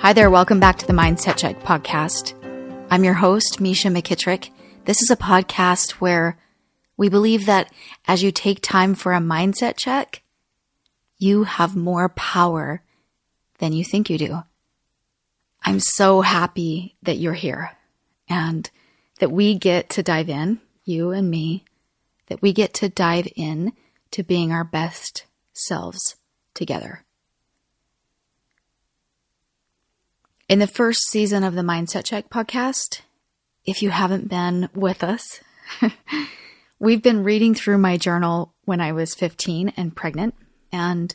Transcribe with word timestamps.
Hi 0.00 0.12
there, 0.12 0.30
welcome 0.30 0.60
back 0.60 0.78
to 0.78 0.86
the 0.86 0.92
Mindset 0.92 1.38
Check 1.38 1.58
podcast. 1.64 2.32
I'm 2.88 3.02
your 3.02 3.14
host, 3.14 3.60
Misha 3.60 3.88
McKittrick. 3.88 4.50
This 4.84 5.02
is 5.02 5.10
a 5.10 5.16
podcast 5.16 5.90
where 5.94 6.38
we 6.96 7.08
believe 7.08 7.46
that 7.46 7.72
as 8.06 8.22
you 8.22 8.30
take 8.30 8.62
time 8.62 8.94
for 8.94 9.12
a 9.12 9.18
mindset 9.18 9.76
check, 9.76 10.22
you 11.18 11.42
have 11.42 11.74
more 11.74 12.08
power 12.10 12.80
than 13.58 13.72
you 13.72 13.84
think 13.84 14.08
you 14.08 14.18
do. 14.18 14.38
I'm 15.64 15.80
so 15.80 16.20
happy 16.20 16.94
that 17.02 17.18
you're 17.18 17.34
here 17.34 17.72
and 18.28 18.70
that 19.18 19.32
we 19.32 19.56
get 19.56 19.90
to 19.90 20.04
dive 20.04 20.28
in, 20.28 20.60
you 20.84 21.10
and 21.10 21.28
me, 21.28 21.64
that 22.28 22.40
we 22.40 22.52
get 22.52 22.72
to 22.74 22.88
dive 22.88 23.26
in 23.34 23.72
to 24.12 24.22
being 24.22 24.52
our 24.52 24.64
best 24.64 25.24
selves 25.52 26.14
together. 26.54 27.04
In 30.48 30.60
the 30.60 30.66
first 30.66 31.02
season 31.10 31.44
of 31.44 31.54
the 31.54 31.60
Mindset 31.60 32.06
Check 32.06 32.30
podcast, 32.30 33.02
if 33.66 33.82
you 33.82 33.90
haven't 33.90 34.30
been 34.30 34.70
with 34.74 35.04
us, 35.04 35.40
we've 36.78 37.02
been 37.02 37.22
reading 37.22 37.54
through 37.54 37.76
my 37.76 37.98
journal 37.98 38.54
when 38.64 38.80
I 38.80 38.92
was 38.92 39.14
15 39.14 39.74
and 39.76 39.94
pregnant. 39.94 40.34
And 40.72 41.14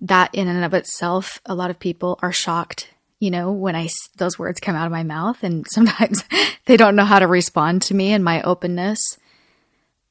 that 0.00 0.34
in 0.34 0.48
and 0.48 0.64
of 0.64 0.74
itself, 0.74 1.40
a 1.46 1.54
lot 1.54 1.70
of 1.70 1.78
people 1.78 2.18
are 2.22 2.32
shocked, 2.32 2.90
you 3.20 3.30
know, 3.30 3.52
when 3.52 3.76
I, 3.76 3.88
those 4.16 4.36
words 4.36 4.58
come 4.58 4.74
out 4.74 4.86
of 4.86 4.92
my 4.92 5.04
mouth 5.04 5.44
and 5.44 5.64
sometimes 5.70 6.24
they 6.64 6.76
don't 6.76 6.96
know 6.96 7.04
how 7.04 7.20
to 7.20 7.28
respond 7.28 7.82
to 7.82 7.94
me 7.94 8.12
and 8.12 8.24
my 8.24 8.42
openness. 8.42 8.98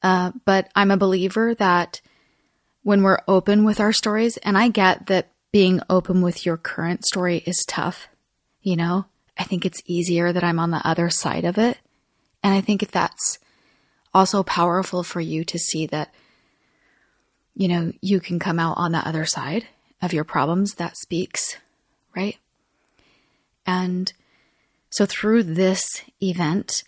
Uh, 0.02 0.32
but 0.46 0.70
I'm 0.74 0.90
a 0.90 0.96
believer 0.96 1.54
that 1.56 2.00
when 2.82 3.02
we're 3.02 3.20
open 3.28 3.64
with 3.64 3.80
our 3.80 3.92
stories, 3.92 4.38
and 4.38 4.56
I 4.56 4.68
get 4.68 5.08
that 5.08 5.30
being 5.52 5.82
open 5.90 6.22
with 6.22 6.46
your 6.46 6.56
current 6.56 7.04
story 7.04 7.42
is 7.44 7.62
tough 7.68 8.08
you 8.66 8.74
know, 8.74 9.04
I 9.38 9.44
think 9.44 9.64
it's 9.64 9.80
easier 9.86 10.32
that 10.32 10.42
I'm 10.42 10.58
on 10.58 10.72
the 10.72 10.84
other 10.84 11.08
side 11.08 11.44
of 11.44 11.56
it. 11.56 11.78
And 12.42 12.52
I 12.52 12.60
think 12.60 12.90
that's 12.90 13.38
also 14.12 14.42
powerful 14.42 15.04
for 15.04 15.20
you 15.20 15.44
to 15.44 15.56
see 15.56 15.86
that, 15.86 16.12
you 17.54 17.68
know, 17.68 17.92
you 18.00 18.18
can 18.18 18.40
come 18.40 18.58
out 18.58 18.76
on 18.76 18.90
the 18.90 19.06
other 19.06 19.24
side 19.24 19.68
of 20.02 20.12
your 20.12 20.24
problems. 20.24 20.74
That 20.74 20.96
speaks, 20.96 21.58
right? 22.16 22.38
And 23.64 24.12
so 24.90 25.06
through 25.06 25.44
this 25.44 26.02
event 26.20 26.82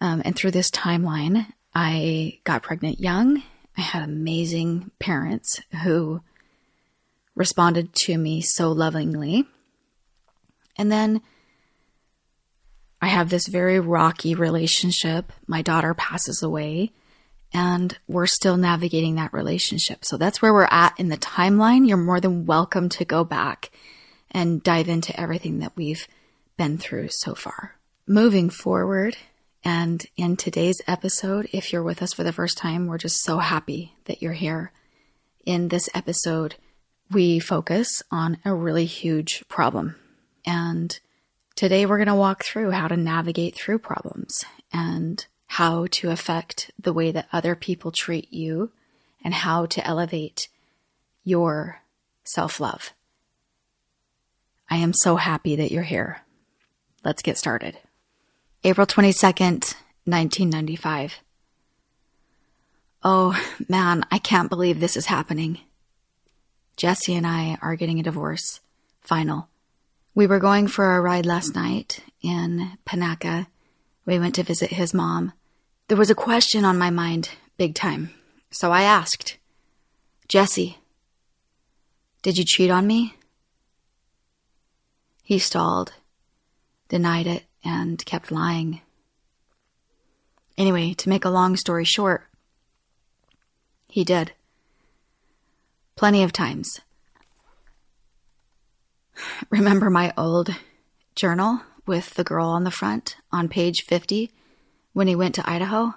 um, 0.00 0.22
and 0.24 0.34
through 0.34 0.50
this 0.50 0.72
timeline, 0.72 1.46
I 1.72 2.40
got 2.42 2.64
pregnant 2.64 2.98
young. 2.98 3.44
I 3.76 3.80
had 3.80 4.02
amazing 4.02 4.90
parents 4.98 5.60
who 5.84 6.22
responded 7.36 7.94
to 8.06 8.18
me 8.18 8.40
so 8.40 8.72
lovingly 8.72 9.46
and 10.76 10.90
then 10.90 11.22
I 13.00 13.08
have 13.08 13.28
this 13.28 13.46
very 13.46 13.78
rocky 13.78 14.34
relationship. 14.34 15.32
My 15.46 15.62
daughter 15.62 15.94
passes 15.94 16.42
away 16.42 16.92
and 17.52 17.96
we're 18.08 18.26
still 18.26 18.56
navigating 18.56 19.14
that 19.16 19.32
relationship. 19.32 20.04
So 20.04 20.16
that's 20.16 20.42
where 20.42 20.52
we're 20.52 20.68
at 20.70 20.98
in 20.98 21.08
the 21.08 21.16
timeline. 21.16 21.86
You're 21.86 21.96
more 21.96 22.20
than 22.20 22.46
welcome 22.46 22.88
to 22.90 23.04
go 23.04 23.24
back 23.24 23.70
and 24.30 24.62
dive 24.62 24.88
into 24.88 25.18
everything 25.18 25.60
that 25.60 25.76
we've 25.76 26.06
been 26.56 26.78
through 26.78 27.08
so 27.10 27.34
far. 27.34 27.76
Moving 28.06 28.50
forward, 28.50 29.16
and 29.64 30.04
in 30.16 30.36
today's 30.36 30.80
episode, 30.86 31.48
if 31.52 31.72
you're 31.72 31.82
with 31.82 32.02
us 32.02 32.12
for 32.12 32.22
the 32.22 32.32
first 32.32 32.56
time, 32.56 32.86
we're 32.86 32.98
just 32.98 33.22
so 33.24 33.38
happy 33.38 33.94
that 34.04 34.22
you're 34.22 34.32
here. 34.32 34.72
In 35.44 35.68
this 35.68 35.88
episode, 35.94 36.54
we 37.10 37.38
focus 37.38 38.02
on 38.10 38.38
a 38.44 38.54
really 38.54 38.86
huge 38.86 39.44
problem 39.48 39.96
and 40.46 40.98
today 41.56 41.84
we're 41.84 41.98
going 41.98 42.06
to 42.06 42.14
walk 42.14 42.44
through 42.44 42.70
how 42.70 42.88
to 42.88 42.96
navigate 42.96 43.56
through 43.56 43.80
problems 43.80 44.44
and 44.72 45.26
how 45.48 45.86
to 45.90 46.10
affect 46.10 46.70
the 46.78 46.92
way 46.92 47.10
that 47.10 47.28
other 47.32 47.54
people 47.54 47.92
treat 47.92 48.32
you 48.32 48.70
and 49.24 49.34
how 49.34 49.66
to 49.66 49.86
elevate 49.86 50.48
your 51.24 51.80
self 52.24 52.60
love. 52.60 52.92
I 54.70 54.76
am 54.76 54.92
so 54.92 55.16
happy 55.16 55.56
that 55.56 55.70
you're 55.70 55.82
here. 55.82 56.22
Let's 57.04 57.22
get 57.22 57.38
started. 57.38 57.78
April 58.64 58.86
22nd, 58.86 59.74
1995. 60.04 61.20
Oh 63.04 63.40
man, 63.68 64.04
I 64.10 64.18
can't 64.18 64.50
believe 64.50 64.80
this 64.80 64.96
is 64.96 65.06
happening. 65.06 65.60
Jesse 66.76 67.14
and 67.14 67.26
I 67.26 67.58
are 67.62 67.76
getting 67.76 68.00
a 68.00 68.02
divorce. 68.02 68.60
Final. 69.00 69.48
We 70.16 70.26
were 70.26 70.38
going 70.38 70.66
for 70.66 70.96
a 70.96 71.00
ride 71.02 71.26
last 71.26 71.54
night 71.54 72.00
in 72.22 72.78
Panaca. 72.86 73.48
We 74.06 74.18
went 74.18 74.36
to 74.36 74.42
visit 74.42 74.70
his 74.70 74.94
mom. 74.94 75.34
There 75.88 75.98
was 75.98 76.08
a 76.08 76.14
question 76.14 76.64
on 76.64 76.78
my 76.78 76.88
mind, 76.88 77.28
big 77.58 77.74
time. 77.74 78.14
So 78.50 78.72
I 78.72 78.80
asked, 78.80 79.36
Jesse, 80.26 80.78
did 82.22 82.38
you 82.38 82.46
cheat 82.46 82.70
on 82.70 82.86
me? 82.86 83.14
He 85.22 85.38
stalled, 85.38 85.92
denied 86.88 87.26
it, 87.26 87.44
and 87.62 88.02
kept 88.06 88.32
lying. 88.32 88.80
Anyway, 90.56 90.94
to 90.94 91.10
make 91.10 91.26
a 91.26 91.28
long 91.28 91.56
story 91.56 91.84
short, 91.84 92.24
he 93.86 94.02
did. 94.02 94.32
Plenty 95.94 96.22
of 96.22 96.32
times. 96.32 96.80
Remember 99.50 99.90
my 99.90 100.12
old 100.16 100.54
journal 101.14 101.60
with 101.86 102.14
the 102.14 102.24
girl 102.24 102.48
on 102.48 102.64
the 102.64 102.70
front 102.70 103.16
on 103.32 103.48
page 103.48 103.82
50 103.86 104.30
when 104.92 105.08
he 105.08 105.16
went 105.16 105.34
to 105.36 105.50
Idaho? 105.50 105.94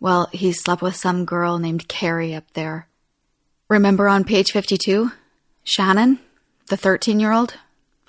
Well, 0.00 0.28
he 0.32 0.52
slept 0.52 0.82
with 0.82 0.96
some 0.96 1.24
girl 1.24 1.58
named 1.58 1.88
Carrie 1.88 2.34
up 2.34 2.50
there. 2.52 2.88
Remember 3.68 4.08
on 4.08 4.24
page 4.24 4.52
52? 4.52 5.10
Shannon, 5.64 6.20
the 6.68 6.76
13 6.76 7.18
year 7.18 7.32
old? 7.32 7.54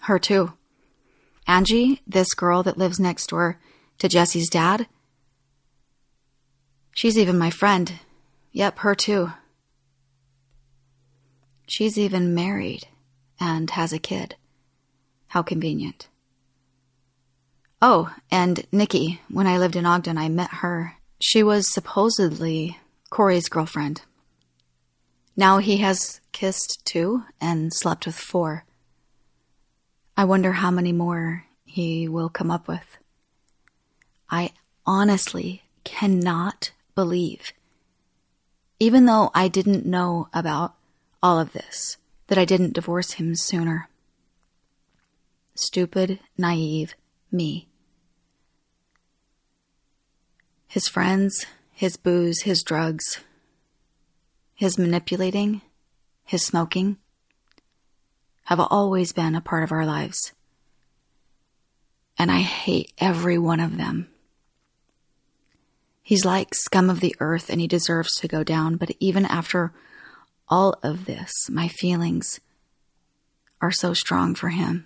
Her 0.01 0.19
too. 0.19 0.53
Angie, 1.47 2.01
this 2.05 2.33
girl 2.33 2.61
that 2.63 2.77
lives 2.77 2.99
next 2.99 3.27
door 3.27 3.59
to 3.99 4.09
Jesse's 4.09 4.49
dad? 4.49 4.87
She's 6.93 7.17
even 7.17 7.37
my 7.37 7.49
friend. 7.49 7.93
Yep, 8.51 8.79
her 8.79 8.95
too. 8.95 9.31
She's 11.67 11.97
even 11.97 12.35
married 12.35 12.87
and 13.39 13.69
has 13.71 13.93
a 13.93 13.99
kid. 13.99 14.35
How 15.27 15.41
convenient. 15.41 16.07
Oh, 17.81 18.13
and 18.31 18.65
Nikki, 18.71 19.21
when 19.29 19.45
I 19.45 19.57
lived 19.57 19.75
in 19.75 19.85
Ogden, 19.85 20.17
I 20.17 20.29
met 20.29 20.49
her. 20.49 20.95
She 21.19 21.43
was 21.43 21.71
supposedly 21.71 22.79
Corey's 23.09 23.49
girlfriend. 23.49 24.01
Now 25.35 25.59
he 25.59 25.77
has 25.77 26.19
kissed 26.31 26.81
two 26.85 27.23
and 27.39 27.71
slept 27.73 28.07
with 28.07 28.15
four. 28.15 28.65
I 30.15 30.23
wonder 30.23 30.53
how 30.53 30.71
many 30.71 30.91
more 30.91 31.45
he 31.65 32.07
will 32.07 32.29
come 32.29 32.49
up 32.49 32.67
with. 32.67 32.97
I 34.29 34.51
honestly 34.85 35.61
cannot 35.83 36.71
believe, 36.95 37.53
even 38.79 39.05
though 39.05 39.29
I 39.35 39.47
didn't 39.47 39.85
know 39.85 40.27
about 40.33 40.73
all 41.21 41.39
of 41.39 41.53
this, 41.53 41.97
that 42.27 42.37
I 42.37 42.45
didn't 42.45 42.73
divorce 42.73 43.13
him 43.13 43.35
sooner. 43.35 43.89
Stupid, 45.55 46.19
naive 46.37 46.93
me. 47.31 47.67
His 50.67 50.87
friends, 50.87 51.45
his 51.71 51.97
booze, 51.97 52.41
his 52.41 52.61
drugs, 52.61 53.19
his 54.53 54.77
manipulating, 54.77 55.61
his 56.25 56.43
smoking 56.43 56.97
have 58.45 58.59
always 58.59 59.13
been 59.13 59.35
a 59.35 59.41
part 59.41 59.63
of 59.63 59.71
our 59.71 59.85
lives. 59.85 60.33
And 62.17 62.31
I 62.31 62.39
hate 62.39 62.91
every 62.97 63.37
one 63.37 63.59
of 63.59 63.77
them. 63.77 64.09
He's 66.01 66.25
like 66.25 66.55
scum 66.55 66.89
of 66.89 66.99
the 66.99 67.15
earth 67.19 67.49
and 67.49 67.59
he 67.59 67.67
deserves 67.67 68.15
to 68.15 68.27
go 68.27 68.43
down, 68.43 68.77
but 68.77 68.91
even 68.99 69.25
after 69.25 69.73
all 70.49 70.77
of 70.83 71.05
this, 71.05 71.49
my 71.49 71.67
feelings 71.67 72.39
are 73.61 73.71
so 73.71 73.93
strong 73.93 74.35
for 74.35 74.49
him. 74.49 74.85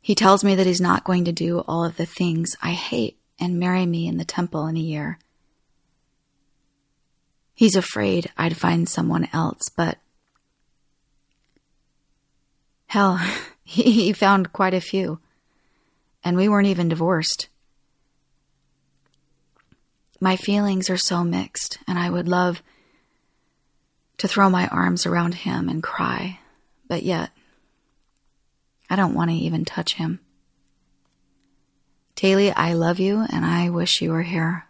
He 0.00 0.14
tells 0.14 0.42
me 0.42 0.54
that 0.54 0.66
he's 0.66 0.80
not 0.80 1.04
going 1.04 1.24
to 1.26 1.32
do 1.32 1.60
all 1.60 1.84
of 1.84 1.96
the 1.96 2.06
things 2.06 2.56
I 2.62 2.70
hate 2.70 3.18
and 3.38 3.60
marry 3.60 3.86
me 3.86 4.06
in 4.08 4.16
the 4.16 4.24
temple 4.24 4.66
in 4.66 4.76
a 4.76 4.80
year. 4.80 5.18
He's 7.54 7.76
afraid 7.76 8.30
I'd 8.38 8.56
find 8.56 8.88
someone 8.88 9.28
else, 9.32 9.68
but 9.76 9.98
hell, 12.86 13.20
he 13.64 14.12
found 14.12 14.52
quite 14.52 14.74
a 14.74 14.80
few, 14.80 15.20
and 16.24 16.36
we 16.36 16.48
weren't 16.48 16.66
even 16.68 16.88
divorced 16.88 17.49
my 20.20 20.36
feelings 20.36 20.90
are 20.90 20.98
so 20.98 21.24
mixed, 21.24 21.78
and 21.88 21.98
I 21.98 22.10
would 22.10 22.28
love 22.28 22.62
to 24.18 24.28
throw 24.28 24.50
my 24.50 24.68
arms 24.68 25.06
around 25.06 25.34
him 25.34 25.70
and 25.70 25.82
cry, 25.82 26.38
but 26.86 27.02
yet 27.02 27.30
I 28.90 28.96
don't 28.96 29.14
want 29.14 29.30
to 29.30 29.36
even 29.36 29.64
touch 29.64 29.94
him. 29.94 30.20
Taylee, 32.16 32.52
I 32.54 32.74
love 32.74 33.00
you 33.00 33.24
and 33.30 33.46
I 33.46 33.70
wish 33.70 34.02
you 34.02 34.10
were 34.10 34.22
here. 34.22 34.66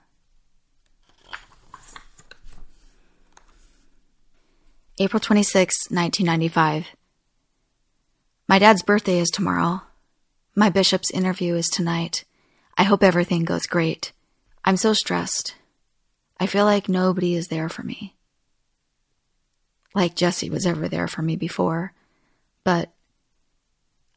April 5.01 5.19
26, 5.19 5.91
1995. 5.91 6.87
My 8.47 8.61
dad's 8.61 8.83
birthday 8.85 9.19
is 9.19 9.31
tomorrow. 9.31 9.83
My 10.55 10.71
bishop's 10.71 11.11
interview 11.11 11.57
is 11.57 11.69
tonight. 11.69 12.25
I 12.79 12.85
hope 12.85 13.03
everything 13.03 13.45
goes 13.45 13.67
great. 13.67 14.13
I'm 14.71 14.77
so 14.77 14.93
stressed. 14.93 15.57
I 16.39 16.47
feel 16.47 16.65
like 16.65 16.89
nobody 16.89 17.35
is 17.35 17.49
there 17.49 17.69
for 17.69 17.83
me. 17.83 18.15
Like 19.97 20.15
Jesse 20.15 20.49
was 20.49 20.65
ever 20.65 20.89
there 20.89 21.09
for 21.09 21.23
me 21.23 21.35
before. 21.35 21.93
But 22.63 22.89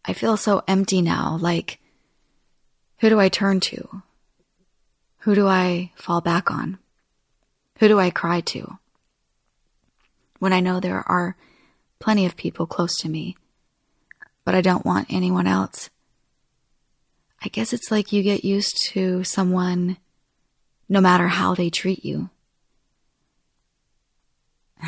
I 0.06 0.14
feel 0.14 0.38
so 0.38 0.62
empty 0.68 1.02
now. 1.02 1.40
Like, 1.42 1.80
who 3.00 3.10
do 3.10 3.20
I 3.20 3.30
turn 3.30 3.62
to? 3.62 4.04
Who 5.22 5.34
do 5.34 5.48
I 5.48 5.92
fall 5.96 6.22
back 6.22 6.52
on? 6.52 6.78
Who 7.80 7.88
do 7.88 8.00
I 8.00 8.12
cry 8.12 8.40
to? 8.42 8.78
when 10.38 10.54
I 10.54 10.60
know 10.60 10.80
there 10.80 11.04
are 11.10 11.36
plenty 11.98 12.28
of 12.28 12.38
people 12.38 12.68
close 12.68 12.96
to 12.98 13.10
me, 13.10 13.36
but 14.46 14.54
I 14.54 14.62
don't 14.62 14.86
want 14.86 15.08
anyone 15.10 15.48
else. 15.48 15.90
I 17.44 17.48
guess 17.48 17.74
it's 17.74 17.90
like 17.90 18.12
you 18.14 18.22
get 18.22 18.46
used 18.46 18.78
to 18.92 19.24
someone 19.24 19.98
no 20.94 21.02
matter 21.02 21.28
how 21.28 21.56
they 21.56 21.72
treat 21.72 22.06
you. 22.06 22.30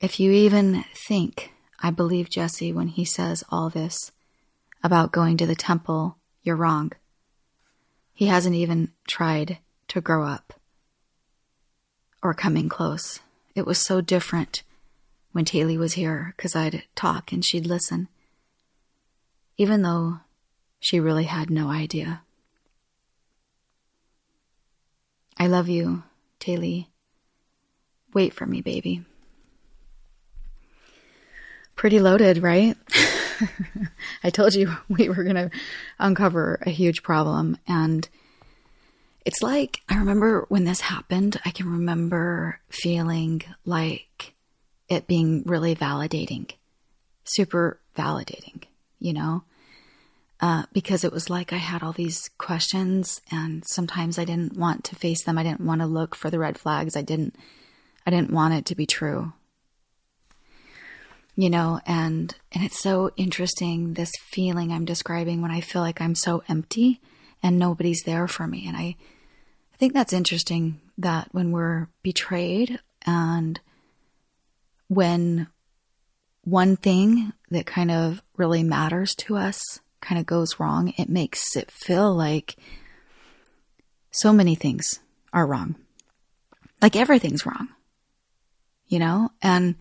If 0.00 0.20
you 0.20 0.32
even 0.32 0.84
think 0.94 1.52
I 1.80 1.90
believe 1.90 2.28
Jesse 2.28 2.74
when 2.74 2.88
he 2.88 3.06
says 3.06 3.42
all 3.48 3.70
this 3.70 4.12
about 4.82 5.12
going 5.12 5.38
to 5.38 5.46
the 5.46 5.54
temple, 5.54 6.18
you're 6.42 6.56
wrong. 6.56 6.92
He 8.12 8.26
hasn't 8.26 8.54
even 8.54 8.92
tried 9.08 9.58
to 9.88 10.02
grow 10.02 10.26
up 10.26 10.60
or 12.22 12.34
coming 12.34 12.68
close. 12.68 13.20
It 13.54 13.64
was 13.64 13.78
so 13.78 14.02
different 14.02 14.62
when 15.32 15.46
Taylee 15.46 15.78
was 15.78 15.94
here 15.94 16.34
because 16.36 16.54
I'd 16.54 16.84
talk 16.94 17.32
and 17.32 17.42
she'd 17.42 17.66
listen, 17.66 18.08
even 19.56 19.80
though 19.80 20.18
she 20.80 21.00
really 21.00 21.24
had 21.24 21.48
no 21.48 21.70
idea. 21.70 22.20
I 25.36 25.46
love 25.46 25.68
you, 25.68 26.02
Taylee. 26.40 26.86
Wait 28.12 28.32
for 28.32 28.46
me, 28.46 28.60
baby. 28.60 29.04
Pretty 31.74 31.98
loaded, 31.98 32.42
right? 32.42 32.76
I 34.22 34.30
told 34.30 34.54
you 34.54 34.76
we 34.88 35.08
were 35.08 35.24
going 35.24 35.34
to 35.34 35.50
uncover 35.98 36.60
a 36.62 36.70
huge 36.70 37.02
problem 37.02 37.58
and 37.66 38.08
it's 39.24 39.42
like, 39.42 39.80
I 39.88 39.96
remember 39.96 40.44
when 40.50 40.64
this 40.64 40.82
happened, 40.82 41.40
I 41.46 41.50
can 41.50 41.70
remember 41.70 42.60
feeling 42.68 43.42
like 43.64 44.34
it 44.88 45.06
being 45.06 45.42
really 45.46 45.74
validating, 45.74 46.50
super 47.24 47.80
validating, 47.96 48.64
you 48.98 49.14
know? 49.14 49.44
Uh, 50.44 50.64
because 50.74 51.04
it 51.04 51.12
was 51.12 51.30
like 51.30 51.54
I 51.54 51.56
had 51.56 51.82
all 51.82 51.94
these 51.94 52.28
questions 52.36 53.22
and 53.30 53.66
sometimes 53.66 54.18
I 54.18 54.26
didn't 54.26 54.58
want 54.58 54.84
to 54.84 54.94
face 54.94 55.24
them. 55.24 55.38
I 55.38 55.42
didn't 55.42 55.64
want 55.64 55.80
to 55.80 55.86
look 55.86 56.14
for 56.14 56.28
the 56.28 56.38
red 56.38 56.58
flags. 56.58 56.98
I 56.98 57.00
didn't, 57.00 57.34
I 58.06 58.10
didn't 58.10 58.30
want 58.30 58.52
it 58.52 58.66
to 58.66 58.74
be 58.74 58.84
true. 58.84 59.32
You 61.34 61.48
know, 61.48 61.80
and, 61.86 62.36
and 62.52 62.62
it's 62.62 62.78
so 62.78 63.10
interesting, 63.16 63.94
this 63.94 64.12
feeling 64.20 64.70
I'm 64.70 64.84
describing 64.84 65.40
when 65.40 65.50
I 65.50 65.62
feel 65.62 65.80
like 65.80 66.02
I'm 66.02 66.14
so 66.14 66.42
empty 66.46 67.00
and 67.42 67.58
nobody's 67.58 68.02
there 68.02 68.28
for 68.28 68.46
me. 68.46 68.66
And 68.68 68.76
I, 68.76 68.96
I 69.72 69.76
think 69.78 69.94
that's 69.94 70.12
interesting 70.12 70.78
that 70.98 71.28
when 71.32 71.52
we're 71.52 71.88
betrayed 72.02 72.80
and 73.06 73.58
when 74.88 75.46
one 76.42 76.76
thing 76.76 77.32
that 77.50 77.64
kind 77.64 77.90
of 77.90 78.20
really 78.36 78.62
matters 78.62 79.14
to 79.14 79.38
us 79.38 79.80
kind 80.04 80.20
of 80.20 80.26
goes 80.26 80.60
wrong, 80.60 80.92
it 80.96 81.08
makes 81.08 81.56
it 81.56 81.70
feel 81.70 82.14
like 82.14 82.56
so 84.10 84.32
many 84.32 84.54
things 84.54 85.00
are 85.32 85.46
wrong. 85.46 85.74
Like 86.82 86.94
everything's 86.94 87.46
wrong, 87.46 87.68
you 88.86 88.98
know? 88.98 89.30
And, 89.42 89.76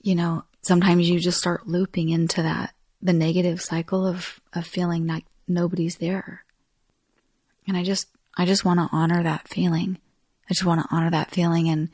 you 0.00 0.14
know, 0.14 0.44
sometimes 0.62 1.08
you 1.08 1.18
just 1.18 1.38
start 1.38 1.66
looping 1.66 2.08
into 2.08 2.42
that, 2.42 2.72
the 3.02 3.12
negative 3.12 3.60
cycle 3.60 4.06
of, 4.06 4.40
of 4.54 4.64
feeling 4.64 5.06
like 5.06 5.24
nobody's 5.48 5.96
there. 5.96 6.44
And 7.66 7.76
I 7.76 7.82
just, 7.82 8.06
I 8.36 8.46
just 8.46 8.64
want 8.64 8.78
to 8.78 8.88
honor 8.92 9.24
that 9.24 9.48
feeling. 9.48 9.98
I 10.48 10.54
just 10.54 10.64
want 10.64 10.80
to 10.80 10.94
honor 10.94 11.10
that 11.10 11.32
feeling 11.32 11.66
in, 11.66 11.90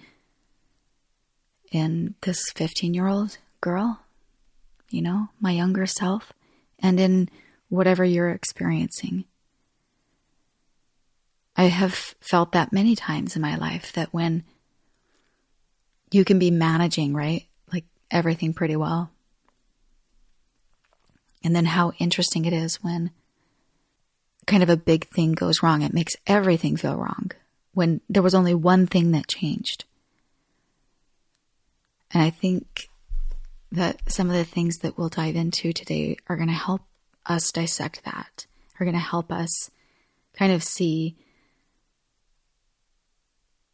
in 1.70 2.14
this 2.20 2.50
15 2.55 2.93
year 2.93 3.06
old 3.06 3.38
girl, 3.62 4.02
you 4.93 5.03
know, 5.03 5.29
my 5.41 5.53
younger 5.53 5.87
self, 5.87 6.33
and 6.79 7.00
in 7.00 7.29
whatever 7.69 8.05
you're 8.05 8.31
experiencing. 8.31 9.25
I 11.56 11.65
have 11.65 11.94
felt 12.21 12.53
that 12.53 12.73
many 12.73 12.97
times 12.97 13.37
in 13.37 13.43
my 13.43 13.56
life 13.56 13.93
that 13.93 14.12
when 14.12 14.44
you 16.11 16.25
can 16.25 16.39
be 16.39 16.50
managing, 16.50 17.15
right? 17.15 17.47
Like 17.73 17.85
everything 18.11 18.53
pretty 18.53 18.77
well. 18.77 19.11
And 21.44 21.56
then 21.56 21.65
how 21.65 21.93
interesting 21.99 22.44
it 22.44 22.53
is 22.53 22.83
when 22.83 23.11
kind 24.47 24.62
of 24.62 24.71
a 24.71 24.77
big 24.77 25.09
thing 25.09 25.33
goes 25.33 25.62
wrong. 25.62 25.83
It 25.83 25.94
makes 25.94 26.17
everything 26.27 26.77
feel 26.77 26.97
wrong 26.97 27.31
when 27.75 28.00
there 28.09 28.23
was 28.23 28.35
only 28.35 28.55
one 28.55 28.87
thing 28.87 29.12
that 29.12 29.29
changed. 29.29 29.85
And 32.12 32.23
I 32.23 32.31
think 32.31 32.89
that 33.73 34.13
some 34.13 34.29
of 34.29 34.37
the 34.37 34.45
things 34.45 34.79
that 34.79 34.97
we'll 34.97 35.09
dive 35.09 35.35
into 35.35 35.73
today 35.73 36.17
are 36.29 36.37
going 36.37 36.49
to 36.49 36.55
help 36.55 36.83
us 37.27 37.51
dissect 37.51 38.05
that, 38.05 38.47
are 38.79 38.85
going 38.85 38.95
to 38.95 39.01
help 39.01 39.33
us 39.33 39.71
kind 40.35 40.53
of 40.53 40.63
see 40.63 41.17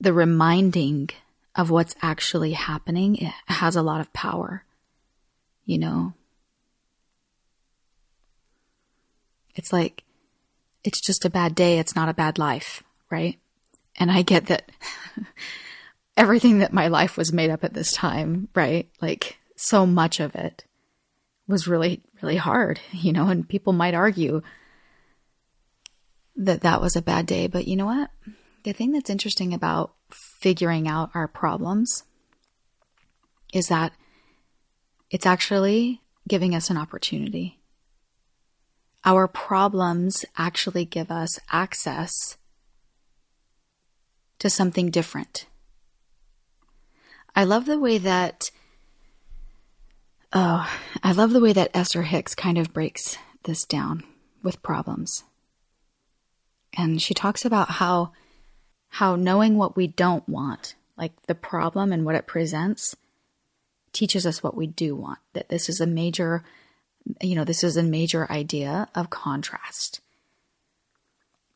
the 0.00 0.12
reminding 0.12 1.10
of 1.56 1.70
what's 1.70 1.96
actually 2.00 2.52
happening. 2.52 3.16
It 3.16 3.32
has 3.46 3.74
a 3.74 3.82
lot 3.82 4.00
of 4.00 4.12
power, 4.12 4.64
you 5.64 5.78
know? 5.78 6.12
It's 9.56 9.72
like 9.72 10.04
it's 10.84 11.00
just 11.00 11.24
a 11.24 11.30
bad 11.30 11.56
day. 11.56 11.80
It's 11.80 11.96
not 11.96 12.08
a 12.08 12.14
bad 12.14 12.38
life, 12.38 12.84
right? 13.10 13.36
And 13.96 14.12
I 14.12 14.22
get 14.22 14.46
that 14.46 14.70
everything 16.16 16.58
that 16.58 16.72
my 16.72 16.86
life 16.86 17.16
was 17.16 17.32
made 17.32 17.50
up 17.50 17.64
at 17.64 17.74
this 17.74 17.92
time, 17.92 18.46
right? 18.54 18.88
Like 19.00 19.38
so 19.58 19.84
much 19.86 20.20
of 20.20 20.34
it 20.34 20.64
was 21.46 21.66
really, 21.66 22.02
really 22.22 22.36
hard, 22.36 22.80
you 22.92 23.12
know, 23.12 23.28
and 23.28 23.48
people 23.48 23.72
might 23.72 23.94
argue 23.94 24.42
that 26.36 26.60
that 26.60 26.80
was 26.80 26.94
a 26.94 27.02
bad 27.02 27.26
day. 27.26 27.46
But 27.46 27.66
you 27.66 27.76
know 27.76 27.86
what? 27.86 28.10
The 28.64 28.72
thing 28.72 28.92
that's 28.92 29.10
interesting 29.10 29.54
about 29.54 29.94
figuring 30.10 30.88
out 30.88 31.10
our 31.14 31.28
problems 31.28 32.04
is 33.52 33.68
that 33.68 33.92
it's 35.10 35.26
actually 35.26 36.02
giving 36.28 36.54
us 36.54 36.70
an 36.70 36.76
opportunity 36.76 37.58
our 39.04 39.28
problems 39.28 40.24
actually 40.36 40.84
give 40.84 41.10
us 41.10 41.38
access 41.50 42.36
to 44.38 44.50
something 44.50 44.90
different. 44.90 45.46
I 47.34 47.44
love 47.44 47.66
the 47.66 47.78
way 47.78 47.98
that, 47.98 48.50
oh, 50.32 50.70
I 51.02 51.12
love 51.12 51.32
the 51.32 51.40
way 51.40 51.52
that 51.52 51.70
Esther 51.74 52.02
Hicks 52.02 52.34
kind 52.34 52.58
of 52.58 52.72
breaks 52.72 53.16
this 53.44 53.64
down 53.64 54.04
with 54.42 54.62
problems. 54.62 55.24
And 56.76 57.00
she 57.00 57.14
talks 57.14 57.44
about 57.44 57.70
how, 57.70 58.12
how 58.88 59.16
knowing 59.16 59.56
what 59.56 59.76
we 59.76 59.86
don't 59.86 60.28
want, 60.28 60.74
like 60.96 61.12
the 61.26 61.34
problem 61.34 61.92
and 61.92 62.04
what 62.04 62.14
it 62.14 62.26
presents, 62.26 62.94
teaches 63.92 64.26
us 64.26 64.42
what 64.42 64.56
we 64.56 64.66
do 64.66 64.94
want. 64.94 65.18
That 65.32 65.48
this 65.48 65.68
is 65.68 65.80
a 65.80 65.86
major 65.86 66.44
you 67.20 67.34
know, 67.34 67.44
this 67.44 67.64
is 67.64 67.76
a 67.76 67.82
major 67.82 68.30
idea 68.30 68.88
of 68.94 69.10
contrast. 69.10 70.00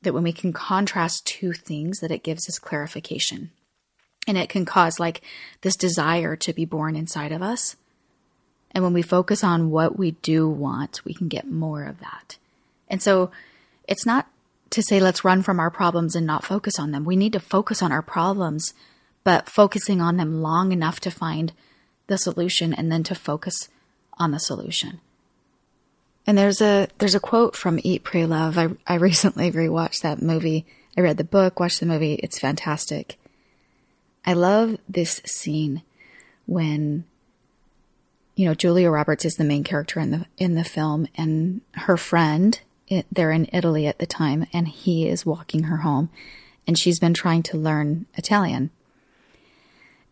That 0.02 0.14
when 0.14 0.22
we 0.22 0.32
can 0.32 0.52
contrast 0.52 1.26
two 1.26 1.52
things, 1.52 2.00
that 2.00 2.10
it 2.10 2.24
gives 2.24 2.48
us 2.48 2.58
clarification. 2.58 3.50
And 4.26 4.38
it 4.38 4.48
can 4.48 4.64
cause 4.64 5.00
like 5.00 5.22
this 5.62 5.76
desire 5.76 6.36
to 6.36 6.52
be 6.52 6.64
born 6.64 6.96
inside 6.96 7.32
of 7.32 7.42
us. 7.42 7.76
And 8.72 8.82
when 8.82 8.92
we 8.92 9.02
focus 9.02 9.44
on 9.44 9.70
what 9.70 9.98
we 9.98 10.12
do 10.12 10.48
want, 10.48 11.04
we 11.04 11.14
can 11.14 11.28
get 11.28 11.50
more 11.50 11.84
of 11.84 12.00
that. 12.00 12.38
And 12.88 13.02
so 13.02 13.30
it's 13.86 14.06
not 14.06 14.28
to 14.70 14.82
say 14.82 14.98
let's 15.00 15.24
run 15.24 15.42
from 15.42 15.60
our 15.60 15.70
problems 15.70 16.16
and 16.16 16.26
not 16.26 16.44
focus 16.44 16.78
on 16.78 16.90
them. 16.90 17.04
We 17.04 17.16
need 17.16 17.34
to 17.34 17.40
focus 17.40 17.82
on 17.82 17.92
our 17.92 18.02
problems, 18.02 18.72
but 19.24 19.48
focusing 19.48 20.00
on 20.00 20.16
them 20.16 20.40
long 20.40 20.72
enough 20.72 20.98
to 21.00 21.10
find 21.10 21.52
the 22.06 22.18
solution 22.18 22.72
and 22.72 22.90
then 22.90 23.02
to 23.04 23.14
focus 23.14 23.68
on 24.18 24.30
the 24.30 24.40
solution. 24.40 25.00
And 26.26 26.38
there's 26.38 26.60
a 26.60 26.88
there's 26.98 27.14
a 27.14 27.20
quote 27.20 27.56
from 27.56 27.80
Eat 27.82 28.04
Pray 28.04 28.24
Love. 28.26 28.56
I 28.56 28.68
I 28.86 28.94
recently 28.94 29.50
rewatched 29.50 30.00
that 30.02 30.22
movie. 30.22 30.64
I 30.96 31.00
read 31.00 31.16
the 31.16 31.24
book, 31.24 31.60
watched 31.60 31.80
the 31.80 31.86
movie. 31.86 32.14
It's 32.14 32.38
fantastic. 32.38 33.18
I 34.24 34.34
love 34.34 34.76
this 34.88 35.20
scene 35.24 35.82
when 36.46 37.04
you 38.34 38.46
know 38.46 38.54
Julia 38.54 38.90
Roberts 38.90 39.24
is 39.24 39.34
the 39.34 39.44
main 39.44 39.64
character 39.64 40.00
in 40.00 40.10
the 40.10 40.26
in 40.38 40.54
the 40.54 40.64
film 40.64 41.06
and 41.16 41.60
her 41.72 41.96
friend 41.96 42.60
it, 42.88 43.06
they're 43.10 43.30
in 43.30 43.48
Italy 43.52 43.86
at 43.86 43.98
the 43.98 44.06
time 44.06 44.46
and 44.52 44.68
he 44.68 45.08
is 45.08 45.26
walking 45.26 45.64
her 45.64 45.78
home 45.78 46.10
and 46.66 46.78
she's 46.78 46.98
been 46.98 47.14
trying 47.14 47.42
to 47.44 47.56
learn 47.56 48.06
Italian. 48.14 48.70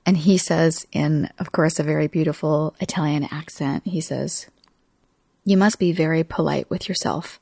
And 0.04 0.16
he 0.16 0.38
says 0.38 0.86
in 0.92 1.30
of 1.38 1.52
course 1.52 1.78
a 1.78 1.84
very 1.84 2.08
beautiful 2.08 2.74
Italian 2.80 3.28
accent, 3.30 3.86
he 3.86 4.00
says, 4.00 4.46
"You 5.44 5.56
must 5.56 5.78
be 5.78 5.92
very 5.92 6.24
polite 6.24 6.68
with 6.70 6.88
yourself 6.88 7.40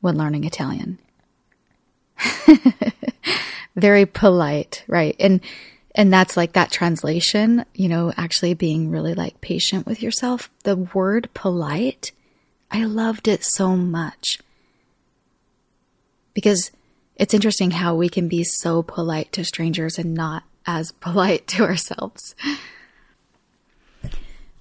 when 0.00 0.16
learning 0.16 0.44
Italian." 0.44 0.98
very 3.76 4.06
polite, 4.06 4.84
right? 4.86 5.16
And 5.18 5.40
and 5.94 6.12
that's 6.12 6.36
like 6.36 6.52
that 6.52 6.70
translation, 6.70 7.64
you 7.74 7.88
know, 7.88 8.12
actually 8.16 8.54
being 8.54 8.90
really 8.90 9.14
like 9.14 9.40
patient 9.40 9.86
with 9.86 10.02
yourself. 10.02 10.50
The 10.62 10.76
word 10.76 11.28
polite, 11.34 12.12
I 12.70 12.84
loved 12.84 13.26
it 13.26 13.44
so 13.44 13.76
much. 13.76 14.38
Because 16.32 16.70
it's 17.16 17.34
interesting 17.34 17.72
how 17.72 17.96
we 17.96 18.08
can 18.08 18.28
be 18.28 18.44
so 18.44 18.82
polite 18.82 19.32
to 19.32 19.44
strangers 19.44 19.98
and 19.98 20.14
not 20.14 20.44
as 20.64 20.92
polite 21.00 21.48
to 21.48 21.64
ourselves. 21.64 22.34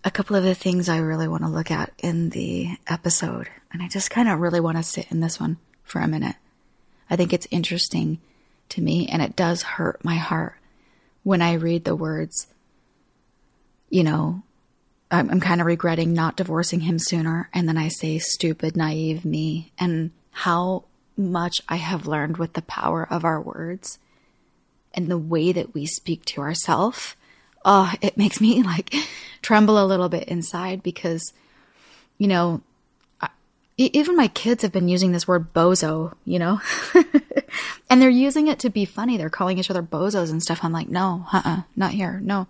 A 0.04 0.12
couple 0.12 0.36
of 0.36 0.44
the 0.44 0.56
things 0.56 0.90
I 0.90 0.98
really 0.98 1.28
want 1.28 1.44
to 1.44 1.50
look 1.50 1.70
at 1.70 1.92
in 2.00 2.30
the 2.30 2.78
episode, 2.88 3.50
and 3.72 3.84
I 3.84 3.88
just 3.88 4.10
kind 4.10 4.30
of 4.30 4.40
really 4.40 4.62
want 4.62 4.78
to 4.78 4.84
sit 4.84 5.12
in 5.12 5.20
this 5.20 5.40
one 5.40 5.58
for 5.84 6.00
a 6.00 6.08
minute. 6.08 6.38
I 7.10 7.16
think 7.16 7.34
it's 7.34 7.48
interesting 7.52 8.20
to 8.70 8.82
me 8.82 9.08
and 9.08 9.22
it 9.22 9.36
does 9.36 9.62
hurt 9.62 10.04
my 10.04 10.16
heart 10.16 10.59
when 11.30 11.44
I 11.44 11.54
read 11.54 11.84
the 11.84 11.96
words, 11.96 12.48
you 13.92 14.04
know, 14.04 14.42
I'm, 15.12 15.30
I'm 15.30 15.40
kind 15.40 15.62
of 15.62 15.68
regretting 15.68 16.12
not 16.12 16.36
divorcing 16.36 16.80
him 16.80 16.98
sooner. 16.98 17.52
And 17.54 17.70
then 17.70 17.78
I 17.78 17.90
say, 17.90 18.18
stupid, 18.18 18.76
naive 18.76 19.26
me, 19.26 19.72
and 19.78 20.10
how 20.32 20.86
much 21.16 21.62
I 21.70 21.76
have 21.76 22.08
learned 22.08 22.38
with 22.38 22.54
the 22.54 22.64
power 22.64 23.08
of 23.08 23.24
our 23.24 23.40
words 23.40 24.00
and 24.92 25.08
the 25.08 25.20
way 25.20 25.52
that 25.52 25.76
we 25.76 25.86
speak 25.86 26.26
to 26.26 26.42
ourselves. 26.42 27.16
Oh, 27.64 27.94
it 28.02 28.18
makes 28.18 28.42
me 28.42 28.64
like 28.74 28.92
tremble 29.44 29.78
a 29.78 29.86
little 29.86 30.10
bit 30.10 30.28
inside 30.30 30.82
because, 30.82 31.32
you 32.18 32.26
know, 32.26 32.64
even 33.78 34.16
my 34.16 34.30
kids 34.30 34.64
have 34.64 34.72
been 34.72 34.90
using 34.90 35.12
this 35.12 35.28
word 35.28 35.54
bozo, 35.54 36.16
you 36.26 36.40
know, 36.40 36.60
and 37.90 38.02
they're 38.02 38.10
using 38.10 38.48
it 38.48 38.60
to 38.60 38.70
be 38.70 38.86
funny. 38.86 39.18
They're 39.18 39.30
calling 39.30 39.58
each 39.58 39.70
other 39.70 39.84
bozos 39.84 40.32
and 40.32 40.42
stuff. 40.42 40.64
I'm 40.64 40.72
like, 40.72 40.90
no, 40.90 41.26
uh 41.34 41.42
uh-uh, 41.46 41.62
not 41.76 41.92
here. 41.92 42.20
No. 42.24 42.48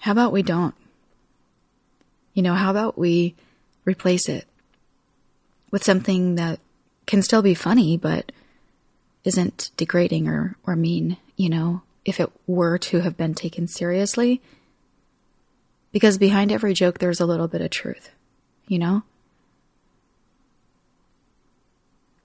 How 0.00 0.12
about 0.12 0.32
we 0.32 0.42
don't? 0.42 0.74
You 2.34 2.42
know, 2.42 2.54
how 2.54 2.70
about 2.70 2.96
we 2.96 3.34
replace 3.84 4.28
it 4.28 4.46
with 5.70 5.84
something 5.84 6.36
that 6.36 6.60
can 7.06 7.22
still 7.22 7.42
be 7.42 7.54
funny, 7.54 7.96
but 7.96 8.30
isn't 9.24 9.70
degrading 9.76 10.28
or, 10.28 10.56
or 10.66 10.76
mean, 10.76 11.16
you 11.36 11.48
know, 11.48 11.82
if 12.04 12.20
it 12.20 12.30
were 12.46 12.78
to 12.78 13.00
have 13.00 13.16
been 13.16 13.34
taken 13.34 13.66
seriously? 13.66 14.40
Because 15.90 16.18
behind 16.18 16.52
every 16.52 16.74
joke, 16.74 16.98
there's 16.98 17.20
a 17.20 17.26
little 17.26 17.48
bit 17.48 17.60
of 17.60 17.70
truth, 17.70 18.10
you 18.68 18.78
know? 18.78 19.02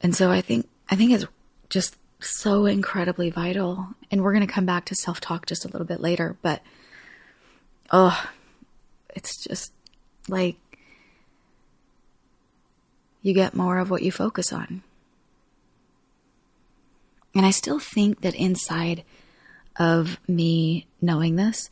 And 0.01 0.13
so 0.13 0.29
I 0.29 0.41
think 0.41 0.67
I 0.89 0.95
think 0.97 1.13
it's 1.13 1.25
just 1.69 1.95
so 2.23 2.65
incredibly 2.65 3.29
vital. 3.29 3.87
And 4.11 4.21
we're 4.21 4.33
going 4.33 4.45
to 4.45 4.51
come 4.51 4.65
back 4.65 4.85
to 4.85 4.95
self-talk 4.95 5.45
just 5.45 5.65
a 5.65 5.67
little 5.67 5.87
bit 5.87 6.01
later, 6.01 6.35
but 6.41 6.61
oh, 7.91 8.29
it's 9.15 9.43
just 9.43 9.71
like 10.27 10.57
you 13.21 13.33
get 13.33 13.53
more 13.53 13.77
of 13.77 13.89
what 13.89 14.03
you 14.03 14.11
focus 14.11 14.51
on. 14.51 14.81
And 17.35 17.45
I 17.45 17.51
still 17.51 17.79
think 17.79 18.21
that 18.21 18.35
inside 18.35 19.03
of 19.77 20.19
me 20.27 20.85
knowing 21.01 21.35
this, 21.35 21.69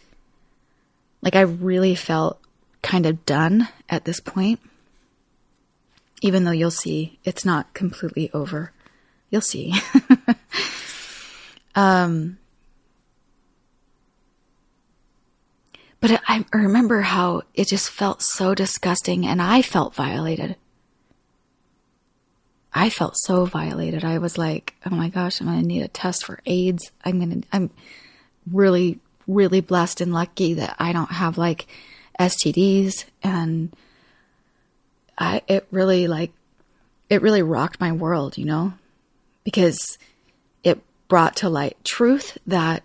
like 1.21 1.35
I 1.35 1.41
really 1.41 1.95
felt 1.95 2.39
kind 2.81 3.05
of 3.05 3.25
done 3.25 3.67
at 3.89 4.05
this 4.05 4.19
point 4.19 4.59
even 6.21 6.43
though 6.43 6.51
you'll 6.51 6.71
see 6.71 7.17
it's 7.23 7.43
not 7.43 7.73
completely 7.73 8.29
over. 8.33 8.71
You'll 9.29 9.41
see. 9.41 9.73
um, 11.75 12.37
but 15.99 16.19
I 16.27 16.43
remember 16.51 17.01
how 17.01 17.43
it 17.53 17.67
just 17.67 17.89
felt 17.89 18.21
so 18.21 18.55
disgusting 18.55 19.25
and 19.25 19.41
I 19.41 19.61
felt 19.61 19.93
violated. 19.93 20.55
I 22.73 22.89
felt 22.89 23.17
so 23.17 23.45
violated. 23.45 24.03
I 24.03 24.17
was 24.17 24.37
like, 24.37 24.75
oh 24.85 24.95
my 24.95 25.09
gosh, 25.09 25.39
I'm 25.39 25.47
going 25.47 25.61
to 25.61 25.67
need 25.67 25.83
a 25.83 25.87
test 25.87 26.25
for 26.25 26.39
AIDS. 26.45 26.91
I'm 27.05 27.19
going 27.19 27.41
to, 27.41 27.47
I'm 27.51 27.69
really, 28.51 28.99
really 29.27 29.61
blessed 29.61 30.01
and 30.01 30.13
lucky 30.13 30.55
that 30.55 30.75
I 30.79 30.91
don't 30.91 31.11
have 31.11 31.37
like 31.37 31.67
STDs 32.19 33.05
and 33.21 33.75
I 35.17 35.41
it 35.47 35.67
really 35.71 36.07
like 36.07 36.31
it 37.09 37.21
really 37.21 37.41
rocked 37.43 37.79
my 37.79 37.91
world, 37.91 38.37
you 38.37 38.45
know, 38.45 38.73
because 39.43 39.97
brought 41.11 41.35
to 41.35 41.49
light 41.49 41.75
truth 41.83 42.37
that 42.47 42.83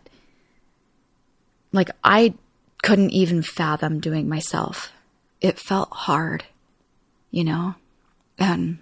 like 1.71 1.90
I 2.02 2.35
couldn't 2.83 3.11
even 3.11 3.40
fathom 3.40 4.00
doing 4.00 4.28
myself. 4.28 4.90
It 5.40 5.61
felt 5.61 5.92
hard, 5.92 6.42
you 7.30 7.45
know, 7.45 7.76
and 8.37 8.78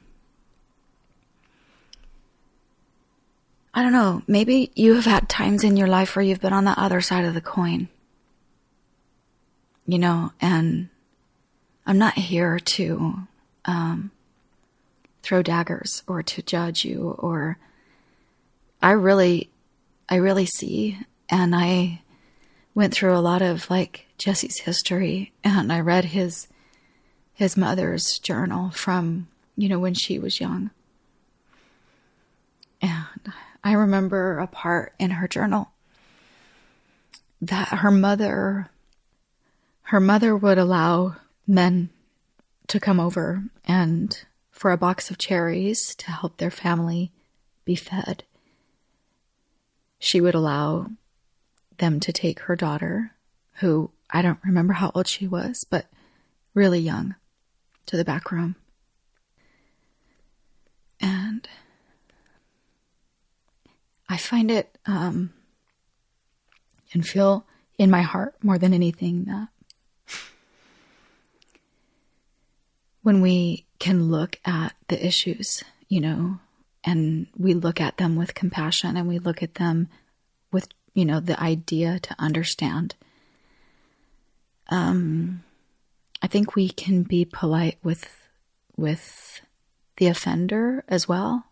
I 3.74 3.82
don't 3.82 3.92
know, 3.92 4.22
maybe 4.26 4.72
you 4.74 4.94
have 4.94 5.04
had 5.04 5.28
times 5.28 5.62
in 5.62 5.76
your 5.76 5.88
life 5.88 6.16
where 6.16 6.24
you've 6.24 6.40
been 6.40 6.54
on 6.54 6.64
the 6.64 6.80
other 6.80 7.02
side 7.02 7.26
of 7.26 7.34
the 7.34 7.42
coin, 7.42 7.88
you 9.86 9.98
know, 9.98 10.32
and 10.40 10.88
I'm 11.84 11.98
not 11.98 12.14
here 12.14 12.58
to 12.58 13.14
um, 13.66 14.10
throw 15.22 15.42
daggers 15.42 16.02
or 16.06 16.22
to 16.22 16.40
judge 16.40 16.86
you 16.86 17.10
or 17.18 17.58
I 18.84 18.90
really 18.90 19.48
I 20.10 20.16
really 20.16 20.44
see 20.44 20.98
and 21.30 21.56
I 21.56 22.02
went 22.74 22.92
through 22.92 23.16
a 23.16 23.24
lot 23.24 23.40
of 23.40 23.70
like 23.70 24.04
Jesse's 24.18 24.58
history 24.58 25.32
and 25.42 25.72
I 25.72 25.80
read 25.80 26.04
his 26.04 26.48
his 27.32 27.56
mother's 27.56 28.18
journal 28.18 28.68
from 28.72 29.28
you 29.56 29.70
know 29.70 29.78
when 29.78 29.94
she 29.94 30.18
was 30.18 30.38
young. 30.38 30.70
And 32.82 33.32
I 33.64 33.72
remember 33.72 34.38
a 34.38 34.46
part 34.46 34.92
in 34.98 35.12
her 35.12 35.28
journal 35.28 35.70
that 37.40 37.68
her 37.68 37.90
mother 37.90 38.68
her 39.84 40.00
mother 40.00 40.36
would 40.36 40.58
allow 40.58 41.16
men 41.46 41.88
to 42.66 42.78
come 42.78 43.00
over 43.00 43.44
and 43.64 44.26
for 44.50 44.72
a 44.72 44.76
box 44.76 45.10
of 45.10 45.16
cherries 45.16 45.94
to 45.94 46.10
help 46.10 46.36
their 46.36 46.50
family 46.50 47.12
be 47.64 47.76
fed. 47.76 48.24
She 50.04 50.20
would 50.20 50.34
allow 50.34 50.90
them 51.78 51.98
to 52.00 52.12
take 52.12 52.40
her 52.40 52.56
daughter, 52.56 53.12
who 53.60 53.90
I 54.10 54.20
don't 54.20 54.38
remember 54.44 54.74
how 54.74 54.92
old 54.94 55.08
she 55.08 55.26
was, 55.26 55.64
but 55.64 55.86
really 56.52 56.78
young, 56.78 57.14
to 57.86 57.96
the 57.96 58.04
back 58.04 58.30
room. 58.30 58.54
And 61.00 61.48
I 64.06 64.18
find 64.18 64.50
it 64.50 64.76
um, 64.84 65.32
and 66.92 67.08
feel 67.08 67.46
in 67.78 67.90
my 67.90 68.02
heart 68.02 68.34
more 68.42 68.58
than 68.58 68.74
anything 68.74 69.24
that 69.24 69.48
when 73.00 73.22
we 73.22 73.64
can 73.78 74.10
look 74.10 74.38
at 74.44 74.74
the 74.88 75.04
issues, 75.04 75.64
you 75.88 76.02
know, 76.02 76.40
and 76.84 77.26
we 77.36 77.54
look 77.54 77.80
at 77.80 77.96
them 77.96 78.16
with 78.16 78.34
compassion 78.34 78.96
and 78.96 79.08
we 79.08 79.18
look 79.18 79.42
at 79.42 79.54
them 79.54 79.88
with, 80.52 80.68
you 80.94 81.04
know, 81.04 81.20
the 81.20 81.40
idea 81.40 81.98
to 82.00 82.14
understand. 82.18 82.94
Um, 84.68 85.42
I 86.22 86.26
think 86.26 86.54
we 86.54 86.68
can 86.68 87.02
be 87.02 87.24
polite 87.24 87.78
with 87.82 88.28
with 88.76 89.40
the 89.96 90.06
offender 90.08 90.84
as 90.88 91.08
well. 91.08 91.44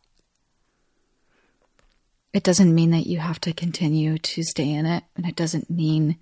it 2.32 2.42
doesn't 2.42 2.74
mean 2.74 2.90
that 2.90 3.06
you 3.06 3.18
have 3.18 3.40
to 3.40 3.52
continue 3.52 4.16
to 4.18 4.42
stay 4.42 4.70
in 4.70 4.86
it. 4.86 5.04
And 5.16 5.26
it 5.26 5.36
doesn't 5.36 5.68
mean 5.70 6.16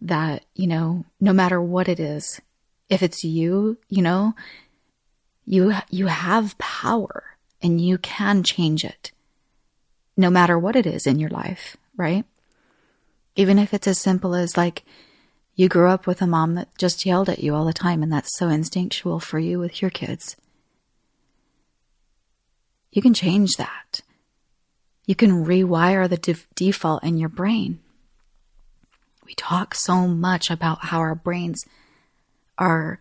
that, 0.00 0.44
you 0.54 0.66
know, 0.66 1.04
no 1.20 1.32
matter 1.32 1.60
what 1.60 1.88
it 1.88 1.98
is, 1.98 2.40
if 2.90 3.02
it's 3.02 3.24
you, 3.24 3.78
you 3.88 4.02
know, 4.02 4.34
you, 5.46 5.72
you 5.90 6.06
have 6.06 6.58
power 6.58 7.24
and 7.64 7.80
you 7.80 7.98
can 7.98 8.42
change 8.42 8.84
it 8.84 9.10
no 10.16 10.30
matter 10.30 10.56
what 10.56 10.76
it 10.76 10.86
is 10.86 11.06
in 11.06 11.18
your 11.18 11.30
life, 11.30 11.76
right? 11.96 12.24
Even 13.34 13.58
if 13.58 13.74
it's 13.74 13.88
as 13.88 14.00
simple 14.00 14.34
as 14.34 14.56
like 14.56 14.84
you 15.56 15.68
grew 15.68 15.88
up 15.88 16.06
with 16.06 16.20
a 16.22 16.26
mom 16.26 16.54
that 16.54 16.68
just 16.78 17.06
yelled 17.06 17.28
at 17.28 17.42
you 17.42 17.54
all 17.54 17.64
the 17.64 17.72
time 17.72 18.02
and 18.02 18.12
that's 18.12 18.36
so 18.38 18.48
instinctual 18.48 19.18
for 19.18 19.38
you 19.38 19.58
with 19.58 19.80
your 19.80 19.90
kids. 19.90 20.36
You 22.92 23.02
can 23.02 23.14
change 23.14 23.52
that. 23.56 24.02
You 25.06 25.14
can 25.14 25.44
rewire 25.44 26.08
the 26.08 26.16
def- 26.16 26.46
default 26.54 27.02
in 27.02 27.18
your 27.18 27.28
brain. 27.28 27.80
We 29.26 29.34
talk 29.34 29.74
so 29.74 30.06
much 30.06 30.50
about 30.50 30.86
how 30.86 30.98
our 30.98 31.14
brains 31.14 31.64
are, 32.58 33.00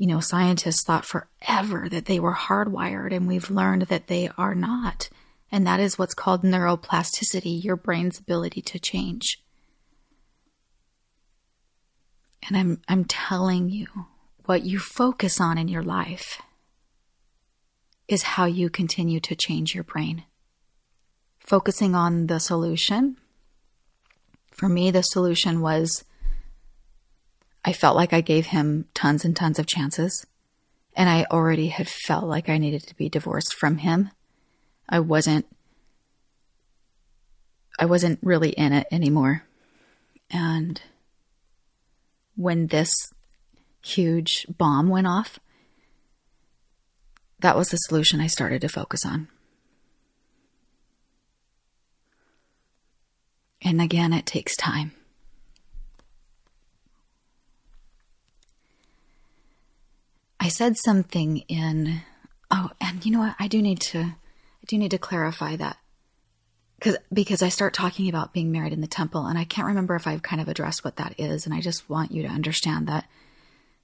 you 0.00 0.06
know, 0.06 0.18
scientists 0.18 0.82
thought 0.82 1.04
forever 1.04 1.86
that 1.90 2.06
they 2.06 2.18
were 2.18 2.32
hardwired, 2.32 3.14
and 3.14 3.28
we've 3.28 3.50
learned 3.50 3.82
that 3.82 4.06
they 4.06 4.30
are 4.38 4.54
not. 4.54 5.10
And 5.52 5.66
that 5.66 5.78
is 5.78 5.98
what's 5.98 6.14
called 6.14 6.42
neuroplasticity, 6.42 7.62
your 7.62 7.76
brain's 7.76 8.18
ability 8.18 8.62
to 8.62 8.78
change. 8.78 9.42
And 12.48 12.56
I'm, 12.56 12.80
I'm 12.88 13.04
telling 13.04 13.68
you, 13.68 13.88
what 14.46 14.62
you 14.64 14.78
focus 14.78 15.38
on 15.38 15.58
in 15.58 15.68
your 15.68 15.82
life 15.82 16.40
is 18.08 18.22
how 18.22 18.46
you 18.46 18.70
continue 18.70 19.20
to 19.20 19.36
change 19.36 19.74
your 19.74 19.84
brain. 19.84 20.24
Focusing 21.40 21.94
on 21.94 22.26
the 22.26 22.40
solution. 22.40 23.18
For 24.50 24.66
me, 24.66 24.90
the 24.90 25.02
solution 25.02 25.60
was 25.60 26.06
I 27.64 27.72
felt 27.72 27.96
like 27.96 28.12
I 28.12 28.20
gave 28.20 28.46
him 28.46 28.86
tons 28.94 29.24
and 29.24 29.36
tons 29.36 29.58
of 29.58 29.66
chances. 29.66 30.26
And 30.94 31.08
I 31.08 31.24
already 31.30 31.68
had 31.68 31.88
felt 31.88 32.24
like 32.24 32.48
I 32.48 32.58
needed 32.58 32.86
to 32.86 32.96
be 32.96 33.08
divorced 33.08 33.54
from 33.54 33.78
him. 33.78 34.10
I 34.88 35.00
wasn't 35.00 35.46
I 37.78 37.86
wasn't 37.86 38.18
really 38.22 38.50
in 38.50 38.74
it 38.74 38.86
anymore. 38.90 39.44
And 40.30 40.80
when 42.36 42.66
this 42.66 42.94
huge 43.82 44.46
bomb 44.48 44.88
went 44.88 45.06
off, 45.06 45.38
that 47.38 47.56
was 47.56 47.70
the 47.70 47.78
solution 47.78 48.20
I 48.20 48.26
started 48.26 48.60
to 48.60 48.68
focus 48.68 49.06
on. 49.06 49.28
And 53.62 53.80
again, 53.80 54.12
it 54.12 54.26
takes 54.26 54.56
time. 54.56 54.92
Said 60.50 60.76
something 60.76 61.38
in, 61.48 62.02
oh, 62.50 62.70
and 62.80 63.04
you 63.04 63.12
know 63.12 63.20
what? 63.20 63.36
I 63.38 63.48
do 63.48 63.62
need 63.62 63.80
to, 63.80 63.98
I 64.00 64.64
do 64.66 64.76
need 64.76 64.90
to 64.90 64.98
clarify 64.98 65.56
that 65.56 65.78
because 66.80 66.96
because 67.12 67.42
I 67.42 67.50
start 67.50 67.74
talking 67.74 68.08
about 68.08 68.32
being 68.32 68.50
married 68.50 68.72
in 68.72 68.80
the 68.80 68.86
temple, 68.86 69.26
and 69.26 69.38
I 69.38 69.44
can't 69.44 69.66
remember 69.66 69.94
if 69.94 70.06
I've 70.06 70.22
kind 70.22 70.40
of 70.40 70.48
addressed 70.48 70.82
what 70.82 70.96
that 70.96 71.14
is, 71.18 71.44
and 71.44 71.54
I 71.54 71.60
just 71.60 71.88
want 71.90 72.10
you 72.10 72.22
to 72.22 72.28
understand 72.28 72.88
that 72.88 73.06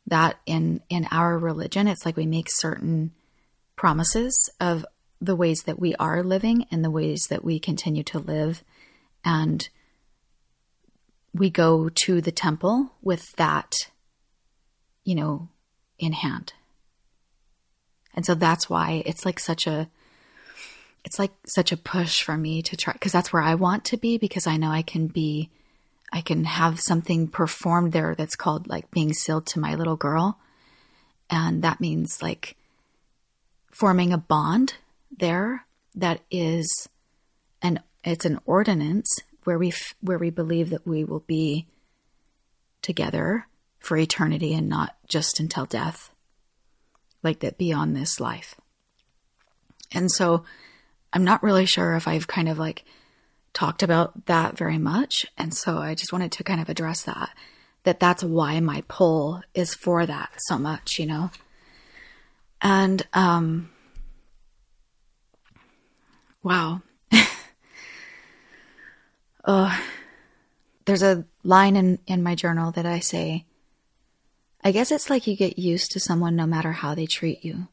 that 0.07 0.39
in 0.47 0.81
in 0.89 1.07
our 1.11 1.39
religion, 1.39 1.89
it's 1.89 2.07
like 2.07 2.17
we 2.17 2.27
make 2.27 2.49
certain 2.49 3.13
promises 3.77 4.35
of 4.61 4.87
the 5.21 5.37
ways 5.37 5.65
that 5.65 5.79
we 5.79 5.95
are 5.97 6.23
living 6.23 6.67
and 6.71 6.83
the 6.83 6.91
ways 6.91 7.27
that 7.29 7.45
we 7.45 7.59
continue 7.61 8.03
to 8.05 8.19
live, 8.19 8.65
and 9.25 9.69
we 11.35 11.51
go 11.51 11.91
to 11.91 12.23
the 12.23 12.33
temple 12.33 12.93
with 13.03 13.31
that, 13.37 13.75
you 15.05 15.15
know, 15.15 15.51
in 15.99 16.13
hand. 16.13 16.53
And 18.15 18.25
so 18.25 18.35
that's 18.35 18.69
why 18.71 19.03
it's 19.05 19.25
like 19.25 19.39
such 19.39 19.67
a 19.67 19.89
it's 21.05 21.19
like 21.21 21.33
such 21.47 21.71
a 21.71 21.77
push 21.77 22.23
for 22.23 22.37
me 22.37 22.63
to 22.63 22.77
try 22.77 22.93
because 22.93 23.13
that's 23.13 23.33
where 23.33 23.43
I 23.43 23.55
want 23.55 23.85
to 23.87 23.97
be 23.97 24.19
because 24.19 24.47
I 24.47 24.57
know 24.57 24.71
I 24.71 24.83
can 24.83 25.07
be 25.07 25.51
I 26.13 26.21
can 26.21 26.45
have 26.45 26.81
something 26.81 27.29
performed 27.29 27.93
there 27.93 28.15
that's 28.17 28.37
called 28.37 28.69
like 28.69 28.91
being 28.91 29.13
sealed 29.13 29.47
to 29.49 29.61
my 29.61 29.75
little 29.75 29.97
girl 29.97 30.39
and 31.31 31.63
that 31.63 31.81
means 31.81 32.23
like 32.23 32.57
forming 33.71 34.13
a 34.13 34.19
bond 34.19 34.75
there 35.17 35.65
that 35.95 36.21
is 36.31 36.89
an 37.63 37.81
it's 38.03 38.25
an 38.25 38.41
ordinance 38.47 39.21
where 39.45 39.59
we 39.59 39.73
where 40.01 40.19
we 40.19 40.31
believe 40.31 40.71
that 40.71 40.87
we 40.87 41.05
will 41.05 41.25
be 41.27 41.67
together 42.83 43.47
for 43.87 43.97
eternity 43.97 44.55
and 44.55 44.69
not 44.69 44.97
just 45.09 45.41
until 45.41 45.65
death 45.65 46.11
like 47.23 47.41
that 47.41 47.59
beyond 47.59 47.97
this 47.97 48.21
life 48.21 48.57
and 49.93 50.11
so 50.11 50.45
I'm 51.13 51.25
not 51.25 51.43
really 51.43 51.67
sure 51.67 51.95
if 51.95 52.07
I've 52.09 52.27
kind 52.27 52.49
of 52.49 52.59
like 52.59 52.85
talked 53.53 53.83
about 53.83 54.27
that 54.27 54.57
very 54.57 54.79
much. 54.79 55.25
And 55.39 55.55
so 55.55 55.79
I 55.79 55.95
just 55.95 56.13
wanted 56.13 56.33
to 56.33 56.45
kind 56.45 56.61
of 56.61 56.69
address 56.69 57.03
that, 57.05 57.31
that 57.85 58.01
that's 58.01 58.23
why 58.23 58.61
my 58.61 58.83
pull 58.89 59.41
is 59.55 59.75
for 59.75 60.05
that 60.05 60.31
so 60.37 60.59
much, 60.59 60.99
you 60.99 61.07
know? 61.07 61.31
And, 62.61 63.03
um, 63.15 63.71
wow. 66.43 66.83
uh, 69.45 69.79
there's 70.85 71.03
a 71.03 71.25
line 71.43 71.77
in, 71.77 71.99
in 72.07 72.23
my 72.23 72.35
journal 72.35 72.73
that 72.73 72.85
I 72.85 73.01
say, 73.01 73.47
I 74.67 74.73
guess 74.73 74.91
it's 74.91 75.09
like 75.09 75.29
you 75.29 75.37
get 75.37 75.61
used 75.61 75.93
to 75.93 76.01
someone 76.01 76.35
no 76.35 76.45
matter 76.45 76.73
how 76.73 76.97
they 76.97 77.07
treat 77.07 77.45
you. 77.45 77.69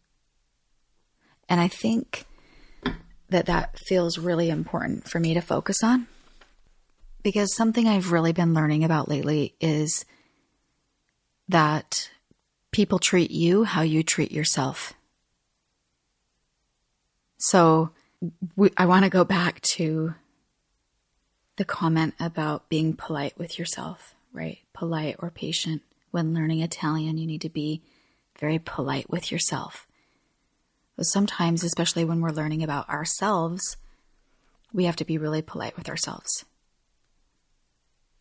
And 1.49 1.59
I 1.59 1.67
think 1.67 2.25
that 3.29 3.47
that 3.47 3.79
feels 3.79 4.19
really 4.19 4.51
important 4.51 5.09
for 5.09 5.19
me 5.19 5.33
to 5.33 5.41
focus 5.41 5.83
on. 5.83 6.05
Because 7.23 7.55
something 7.55 7.87
I've 7.87 8.11
really 8.11 8.31
been 8.31 8.53
learning 8.53 8.83
about 8.83 9.09
lately 9.09 9.55
is 9.59 10.05
that 11.47 12.11
people 12.71 12.99
treat 12.99 13.31
you 13.31 13.63
how 13.63 13.81
you 13.81 14.03
treat 14.03 14.31
yourself. 14.31 14.93
So 17.39 17.89
we, 18.55 18.69
I 18.77 18.85
want 18.85 19.03
to 19.03 19.09
go 19.09 19.23
back 19.23 19.61
to 19.61 20.13
the 21.55 21.65
comment 21.65 22.13
about 22.19 22.69
being 22.69 22.93
polite 22.93 23.35
with 23.35 23.57
yourself, 23.57 24.13
right? 24.31 24.59
Polite 24.73 25.15
or 25.17 25.31
patient. 25.31 25.81
When 26.13 26.31
learning 26.31 26.61
Italian, 26.61 27.17
you 27.17 27.25
need 27.25 27.41
to 27.41 27.49
be 27.49 27.81
very 28.39 28.59
polite 28.59 29.09
with 29.09 29.31
yourself. 29.31 29.87
Sometimes, 31.01 31.63
especially 31.63 32.05
when 32.05 32.21
we're 32.21 32.29
learning 32.29 32.61
about 32.61 32.87
ourselves, 32.87 33.77
we 34.71 34.85
have 34.85 34.95
to 34.97 35.05
be 35.05 35.17
really 35.17 35.41
polite 35.41 35.75
with 35.75 35.89
ourselves. 35.89 36.45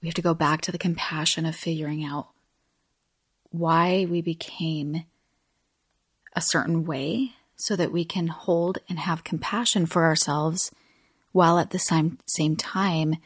We 0.00 0.09
have 0.09 0.14
to 0.14 0.22
go 0.22 0.33
back 0.33 0.62
to 0.62 0.72
the 0.72 0.78
compassion 0.78 1.44
of 1.44 1.55
figuring 1.55 2.02
out 2.02 2.28
why 3.50 4.07
we 4.09 4.22
became 4.22 5.05
a 6.35 6.40
certain 6.40 6.87
way 6.87 7.33
so 7.57 7.76
that 7.76 7.92
we 7.92 8.07
can 8.07 8.28
hold 8.28 8.78
and 8.88 9.00
have 9.00 9.22
compassion 9.22 9.85
for 9.85 10.05
ourselves 10.05 10.72
while 11.33 11.59
at 11.59 11.72
the 11.72 11.78
same, 11.78 12.16
same 12.24 12.57
time 12.57 13.16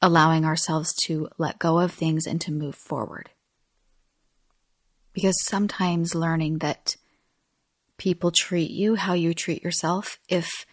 allowing 0.00 0.46
ourselves 0.46 0.94
to 1.04 1.28
let 1.36 1.58
go 1.58 1.80
of 1.80 1.92
things 1.92 2.26
and 2.26 2.40
to 2.40 2.50
move 2.50 2.74
forward. 2.74 3.28
Because 5.12 5.36
sometimes 5.44 6.14
learning 6.14 6.58
that 6.58 6.96
people 7.98 8.30
treat 8.30 8.70
you, 8.70 8.94
how 8.94 9.12
you 9.12 9.34
treat 9.34 9.62
yourself, 9.62 10.18
if 10.28 10.66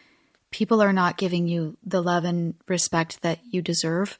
people 0.51 0.81
are 0.81 0.93
not 0.93 1.17
giving 1.17 1.47
you 1.47 1.77
the 1.83 2.01
love 2.01 2.23
and 2.23 2.55
respect 2.67 3.21
that 3.21 3.39
you 3.49 3.61
deserve, 3.61 4.17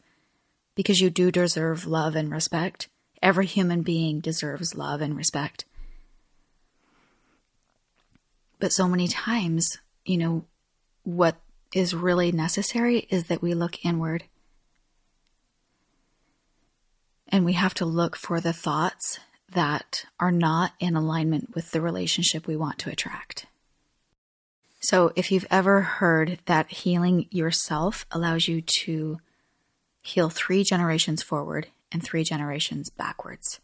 because 0.75 0.99
you 0.99 1.09
do 1.09 1.31
deserve 1.31 1.87
love 1.87 2.15
and 2.15 2.31
respect. 2.31 2.87
Every 3.21 3.45
human 3.45 3.81
being 3.81 4.19
deserves 4.19 4.75
love 4.75 5.01
and 5.01 5.15
respect. 5.17 5.65
But 8.59 8.73
so 8.73 8.87
many 8.87 9.07
times, 9.07 9.77
you 10.05 10.17
know, 10.17 10.45
what 11.03 11.37
is 11.73 11.95
really 11.95 12.31
necessary 12.31 13.07
is 13.09 13.25
that 13.25 13.41
we 13.41 13.53
look 13.53 13.83
inward. 13.85 14.25
And 17.27 17.45
we 17.45 17.53
have 17.53 17.73
to 17.75 17.85
look 17.85 18.15
for 18.15 18.41
the 18.41 18.53
thoughts 18.53 19.19
that 19.53 20.05
are 20.19 20.31
not 20.31 20.73
in 20.79 20.95
alignment 20.95 21.55
with 21.55 21.71
the 21.71 21.81
relationship 21.81 22.47
we 22.47 22.55
want 22.55 22.79
to 22.79 22.89
attract. 22.89 23.45
So, 24.81 25.11
if 25.15 25.31
you've 25.31 25.47
ever 25.51 25.81
heard 25.81 26.39
that 26.45 26.71
healing 26.71 27.27
yourself 27.31 28.05
allows 28.11 28.47
you 28.47 28.61
to 28.61 29.19
heal 30.01 30.29
three 30.29 30.63
generations 30.63 31.21
forward 31.21 31.67
and 31.91 32.01
three 32.01 32.23
generations 32.23 32.89
backwards, 32.89 33.59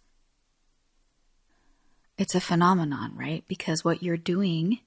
it's 2.17 2.36
a 2.36 2.41
phenomenon, 2.41 3.13
right? 3.15 3.43
Because 3.48 3.84
what 3.84 4.04
you're 4.04 4.17
doing 4.17 4.80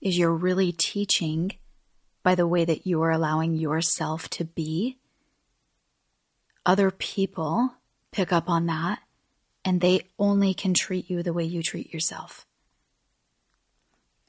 is 0.00 0.18
you're 0.18 0.32
really 0.32 0.72
teaching 0.72 1.52
by 2.26 2.34
the 2.34 2.46
way 2.46 2.64
that 2.64 2.84
you 2.84 3.00
are 3.02 3.12
allowing 3.12 3.54
yourself 3.54 4.28
to 4.28 4.44
be, 4.44 4.98
other 6.64 6.90
people 6.90 7.74
pick 8.10 8.32
up 8.32 8.50
on 8.50 8.66
that 8.66 8.98
and 9.66 9.80
they 9.80 10.00
only 10.16 10.54
can 10.54 10.72
treat 10.72 11.10
you 11.10 11.24
the 11.24 11.32
way 11.32 11.42
you 11.42 11.60
treat 11.60 11.92
yourself. 11.92 12.46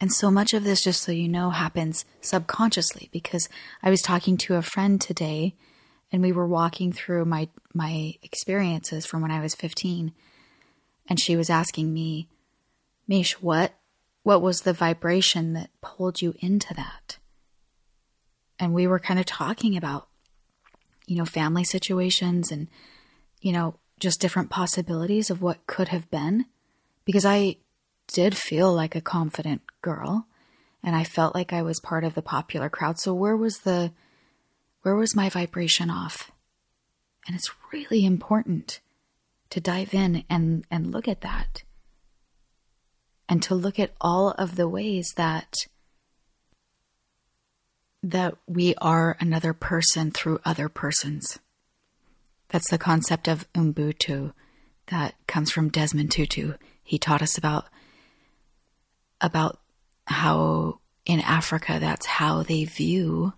And 0.01 0.11
so 0.11 0.31
much 0.31 0.53
of 0.53 0.63
this, 0.63 0.83
just 0.83 1.03
so 1.03 1.11
you 1.11 1.27
know, 1.27 1.51
happens 1.51 2.05
subconsciously 2.21 3.09
because 3.13 3.47
I 3.83 3.91
was 3.91 4.01
talking 4.01 4.35
to 4.37 4.55
a 4.55 4.63
friend 4.63 4.99
today 4.99 5.55
and 6.11 6.23
we 6.23 6.31
were 6.31 6.47
walking 6.47 6.91
through 6.91 7.25
my, 7.25 7.49
my 7.73 8.15
experiences 8.23 9.05
from 9.05 9.21
when 9.21 9.31
I 9.31 9.39
was 9.39 9.53
15. 9.53 10.11
And 11.07 11.19
she 11.19 11.35
was 11.35 11.51
asking 11.51 11.93
me, 11.93 12.27
Mish, 13.07 13.39
what, 13.39 13.73
what 14.23 14.41
was 14.41 14.61
the 14.61 14.73
vibration 14.73 15.53
that 15.53 15.69
pulled 15.81 16.21
you 16.21 16.33
into 16.39 16.73
that? 16.73 17.17
And 18.59 18.73
we 18.73 18.87
were 18.87 18.99
kind 18.99 19.19
of 19.19 19.25
talking 19.27 19.77
about, 19.77 20.07
you 21.05 21.15
know, 21.15 21.25
family 21.25 21.63
situations 21.63 22.51
and, 22.51 22.67
you 23.39 23.51
know, 23.51 23.75
just 23.99 24.21
different 24.21 24.49
possibilities 24.49 25.29
of 25.29 25.41
what 25.41 25.65
could 25.67 25.87
have 25.89 26.09
been 26.09 26.45
because 27.05 27.25
I 27.25 27.57
did 28.07 28.37
feel 28.37 28.73
like 28.73 28.95
a 28.95 29.01
confident 29.01 29.61
girl 29.81 30.27
and 30.83 30.95
I 30.95 31.03
felt 31.03 31.35
like 31.35 31.51
I 31.51 31.61
was 31.61 31.79
part 31.79 32.03
of 32.03 32.13
the 32.13 32.21
popular 32.21 32.69
crowd. 32.69 32.99
So 32.99 33.13
where 33.13 33.35
was 33.35 33.59
the 33.59 33.91
where 34.81 34.95
was 34.95 35.15
my 35.15 35.29
vibration 35.29 35.89
off? 35.89 36.31
And 37.25 37.35
it's 37.35 37.51
really 37.73 38.05
important 38.05 38.79
to 39.49 39.59
dive 39.59 39.93
in 39.93 40.23
and 40.29 40.65
and 40.71 40.91
look 40.91 41.07
at 41.07 41.21
that. 41.21 41.63
And 43.29 43.43
to 43.43 43.55
look 43.55 43.79
at 43.79 43.93
all 43.99 44.31
of 44.31 44.55
the 44.55 44.69
ways 44.69 45.13
that 45.17 45.55
that 48.03 48.35
we 48.47 48.75
are 48.75 49.17
another 49.19 49.53
person 49.53 50.11
through 50.11 50.39
other 50.45 50.69
persons. 50.69 51.39
That's 52.49 52.69
the 52.69 52.77
concept 52.77 53.27
of 53.27 53.51
Ubuntu 53.53 54.33
that 54.87 55.15
comes 55.27 55.51
from 55.51 55.69
Desmond 55.69 56.11
Tutu. 56.11 56.53
He 56.83 56.97
taught 56.97 57.21
us 57.21 57.37
about 57.37 57.65
about 59.19 59.59
how 60.05 60.79
in 61.05 61.19
Africa 61.21 61.77
that's 61.79 62.05
how 62.05 62.43
they 62.43 62.63
view 62.63 63.33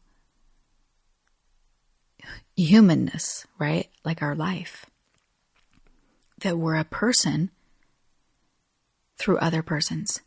humanness, 2.56 3.48
right? 3.58 3.88
Like 4.04 4.22
our 4.22 4.36
life. 4.36 4.86
That 6.40 6.58
we're 6.58 6.76
a 6.76 6.84
person 6.84 7.52
through 9.18 9.38
other 9.38 9.62
persons. 9.62 10.22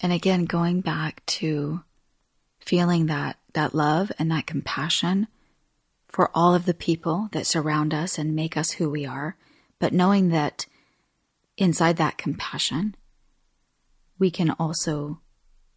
And 0.00 0.12
again, 0.12 0.44
going 0.44 0.80
back 0.80 1.24
to 1.26 1.82
feeling 2.58 3.06
that, 3.06 3.38
that 3.54 3.74
love 3.74 4.10
and 4.18 4.30
that 4.30 4.46
compassion 4.46 5.28
for 6.12 6.30
all 6.34 6.54
of 6.54 6.66
the 6.66 6.74
people 6.74 7.28
that 7.32 7.46
surround 7.46 7.92
us 7.92 8.18
and 8.18 8.36
make 8.36 8.56
us 8.56 8.72
who 8.72 8.88
we 8.88 9.04
are, 9.04 9.36
but 9.78 9.92
knowing 9.92 10.28
that 10.28 10.66
inside 11.56 11.96
that 11.96 12.18
compassion 12.18 12.94
we 14.22 14.30
can 14.30 14.52
also 14.52 15.18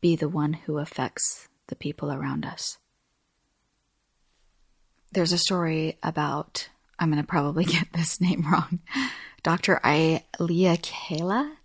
be 0.02 0.16
the 0.16 0.30
one 0.30 0.54
who 0.54 0.78
affects 0.78 1.48
the 1.66 1.76
people 1.76 2.12
around 2.12 2.46
us. 2.46 2.78
There's 5.12 5.32
a 5.32 5.40
story 5.40 5.98
about, 6.04 6.70
I'm 7.00 7.10
going 7.10 7.20
to 7.20 7.28
probably 7.28 7.66
get 7.66 7.92
this 7.94 8.22
name 8.22 8.46
wrong, 8.48 8.82
Dr. 9.42 9.82
Ilia 9.84 10.78
Kala 10.78 11.58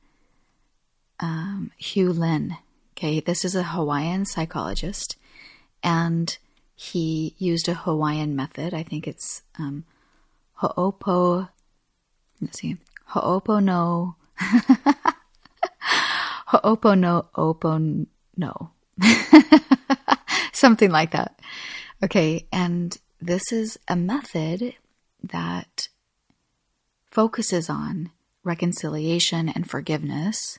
um, 1.21 1.71
Hew 1.77 2.15
Len. 2.15 2.57
Okay, 2.97 3.21
this 3.21 3.45
is 3.45 3.55
a 3.55 3.63
Hawaiian 3.63 4.25
psychologist, 4.25 5.17
and 5.83 6.39
he 6.81 7.35
used 7.37 7.69
a 7.69 7.75
Hawaiian 7.75 8.35
method. 8.35 8.73
I 8.73 8.83
think 8.83 9.07
it's 9.07 9.43
um, 9.59 9.85
Ho'opo. 10.55 11.51
Let's 12.41 12.59
see, 12.59 12.79
Ho'opono. 13.09 14.15
Ho'opono 16.47 18.07
no. 18.39 18.71
Something 20.55 20.91
like 20.91 21.11
that. 21.11 21.39
Okay, 22.03 22.47
and 22.51 22.97
this 23.21 23.53
is 23.53 23.79
a 23.87 23.95
method 23.95 24.75
that 25.23 25.89
focuses 27.11 27.69
on 27.69 28.11
reconciliation 28.43 29.51
and 29.51 29.69
forgiveness. 29.69 30.59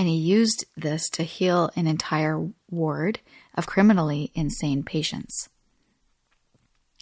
And 0.00 0.08
he 0.08 0.16
used 0.16 0.64
this 0.78 1.10
to 1.10 1.24
heal 1.24 1.68
an 1.76 1.86
entire 1.86 2.48
ward 2.70 3.20
of 3.54 3.66
criminally 3.66 4.32
insane 4.34 4.82
patients. 4.82 5.50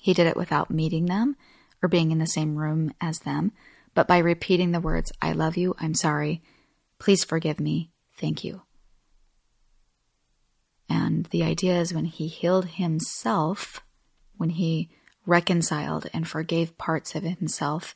He 0.02 0.12
did 0.12 0.26
it 0.26 0.36
without 0.36 0.68
meeting 0.68 1.06
them 1.06 1.36
or 1.80 1.88
being 1.88 2.10
in 2.10 2.18
the 2.18 2.26
same 2.26 2.56
room 2.56 2.92
as 3.00 3.20
them, 3.20 3.52
but 3.94 4.08
by 4.08 4.18
repeating 4.18 4.72
the 4.72 4.80
words, 4.80 5.12
I 5.22 5.30
love 5.30 5.56
you, 5.56 5.76
I'm 5.78 5.94
sorry, 5.94 6.42
Please 6.98 7.22
forgive 7.22 7.60
me. 7.60 7.92
Thank 8.16 8.42
you. 8.42 8.62
And 10.88 11.26
the 11.26 11.44
idea 11.44 11.80
is 11.80 11.94
when 11.94 12.06
he 12.06 12.26
healed 12.26 12.66
himself, 12.66 13.80
when 14.38 14.50
he 14.50 14.90
reconciled 15.24 16.08
and 16.12 16.26
forgave 16.26 16.76
parts 16.78 17.14
of 17.14 17.22
himself, 17.22 17.94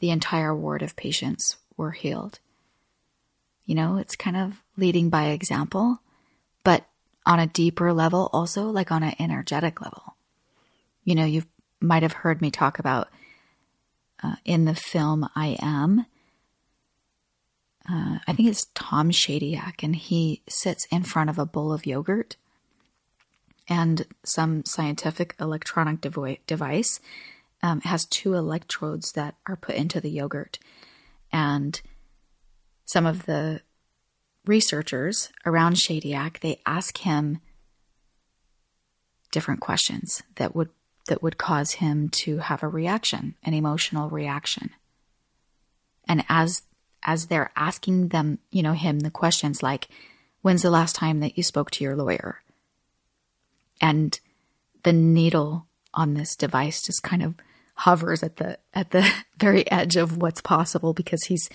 the 0.00 0.10
entire 0.10 0.56
ward 0.56 0.82
of 0.82 0.96
patients 0.96 1.58
were 1.76 1.92
healed. 1.92 2.40
You 3.66 3.74
know, 3.74 3.96
it's 3.96 4.16
kind 4.16 4.36
of 4.36 4.62
leading 4.76 5.10
by 5.10 5.26
example, 5.26 6.00
but 6.64 6.86
on 7.26 7.38
a 7.38 7.46
deeper 7.46 7.92
level, 7.92 8.28
also 8.32 8.68
like 8.68 8.92
on 8.92 9.02
an 9.02 9.14
energetic 9.18 9.80
level. 9.80 10.16
You 11.04 11.14
know, 11.14 11.24
you 11.24 11.44
might 11.80 12.02
have 12.02 12.12
heard 12.12 12.40
me 12.40 12.50
talk 12.50 12.78
about 12.78 13.08
uh, 14.22 14.36
in 14.44 14.64
the 14.64 14.74
film 14.74 15.28
I 15.34 15.56
Am 15.60 16.06
uh, 17.88 18.18
I 18.26 18.32
think 18.32 18.48
it's 18.48 18.66
Tom 18.74 19.10
Shadyac, 19.10 19.82
and 19.82 19.94
he 19.94 20.42
sits 20.48 20.86
in 20.90 21.02
front 21.02 21.28
of 21.28 21.38
a 21.38 21.46
bowl 21.46 21.72
of 21.72 21.84
yogurt 21.84 22.36
and 23.68 24.06
some 24.24 24.64
scientific 24.64 25.34
electronic 25.38 26.00
devo- 26.00 26.38
device. 26.46 27.00
Um, 27.62 27.80
has 27.80 28.04
two 28.04 28.34
electrodes 28.34 29.12
that 29.12 29.36
are 29.46 29.56
put 29.56 29.74
into 29.76 29.98
the 29.98 30.10
yogurt. 30.10 30.58
And 31.32 31.80
some 32.94 33.06
of 33.06 33.26
the 33.26 33.60
researchers 34.46 35.30
around 35.44 35.74
Shadyac, 35.74 36.38
they 36.38 36.60
ask 36.64 36.98
him 36.98 37.40
different 39.32 39.58
questions 39.58 40.22
that 40.36 40.54
would 40.54 40.68
that 41.08 41.20
would 41.20 41.36
cause 41.36 41.72
him 41.72 42.08
to 42.08 42.38
have 42.38 42.62
a 42.62 42.68
reaction, 42.68 43.34
an 43.42 43.52
emotional 43.52 44.10
reaction. 44.10 44.70
And 46.06 46.24
as 46.28 46.62
as 47.02 47.26
they're 47.26 47.50
asking 47.56 48.10
them, 48.10 48.38
you 48.52 48.62
know, 48.62 48.74
him 48.74 49.00
the 49.00 49.10
questions 49.10 49.60
like, 49.60 49.88
when's 50.42 50.62
the 50.62 50.70
last 50.70 50.94
time 50.94 51.18
that 51.18 51.36
you 51.36 51.42
spoke 51.42 51.72
to 51.72 51.82
your 51.82 51.96
lawyer? 51.96 52.44
And 53.80 54.20
the 54.84 54.92
needle 54.92 55.66
on 55.92 56.14
this 56.14 56.36
device 56.36 56.80
just 56.80 57.02
kind 57.02 57.24
of 57.24 57.34
hovers 57.74 58.22
at 58.22 58.36
the 58.36 58.56
at 58.72 58.92
the 58.92 59.04
very 59.40 59.68
edge 59.68 59.96
of 59.96 60.18
what's 60.18 60.40
possible 60.40 60.92
because 60.92 61.24
he's 61.24 61.50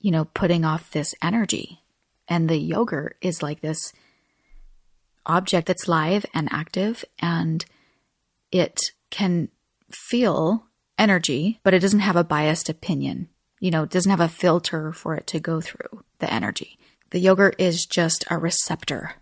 you 0.00 0.10
know 0.10 0.24
putting 0.26 0.64
off 0.64 0.90
this 0.90 1.14
energy 1.22 1.82
and 2.28 2.48
the 2.48 2.58
yogurt 2.58 3.16
is 3.20 3.42
like 3.42 3.60
this 3.60 3.92
object 5.26 5.66
that's 5.66 5.88
live 5.88 6.24
and 6.34 6.48
active 6.50 7.04
and 7.20 7.64
it 8.50 8.80
can 9.10 9.48
feel 9.90 10.66
energy 10.98 11.60
but 11.62 11.74
it 11.74 11.80
doesn't 11.80 12.00
have 12.00 12.16
a 12.16 12.24
biased 12.24 12.68
opinion 12.68 13.28
you 13.60 13.70
know, 13.70 13.84
doesn't 13.84 14.10
have 14.10 14.20
a 14.20 14.28
filter 14.28 14.90
for 14.90 15.14
it 15.14 15.26
to 15.28 15.38
go 15.38 15.60
through 15.60 16.02
the 16.18 16.32
energy. 16.32 16.78
The 17.10 17.20
yogurt 17.20 17.54
is 17.58 17.86
just 17.86 18.24
a 18.30 18.38
receptor. 18.38 19.14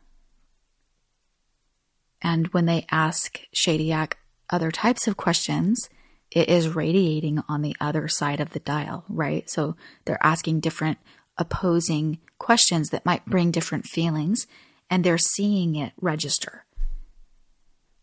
And 2.22 2.46
when 2.48 2.66
they 2.66 2.86
ask 2.90 3.40
Shadyac 3.54 4.14
other 4.48 4.70
types 4.70 5.06
of 5.06 5.16
questions, 5.16 5.90
it 6.30 6.48
is 6.48 6.68
radiating 6.68 7.42
on 7.48 7.62
the 7.62 7.76
other 7.80 8.08
side 8.08 8.40
of 8.40 8.50
the 8.50 8.60
dial, 8.60 9.04
right? 9.08 9.48
So 9.50 9.76
they're 10.04 10.24
asking 10.24 10.60
different 10.60 10.98
opposing 11.36 12.18
questions 12.38 12.90
that 12.90 13.06
might 13.06 13.24
bring 13.26 13.50
different 13.50 13.86
feelings, 13.86 14.46
and 14.90 15.04
they're 15.04 15.18
seeing 15.18 15.76
it 15.76 15.92
register. 16.00 16.64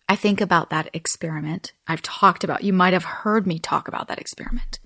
I 0.07 0.15
think 0.15 0.39
about 0.39 0.69
that 0.69 0.89
experiment. 0.93 1.73
I've 1.87 2.01
talked 2.01 2.43
about, 2.43 2.63
you 2.63 2.73
might 2.73 2.93
have 2.93 3.03
heard 3.03 3.47
me 3.47 3.59
talk 3.59 3.87
about 3.87 4.07
that 4.07 4.19
experiment 4.19 4.79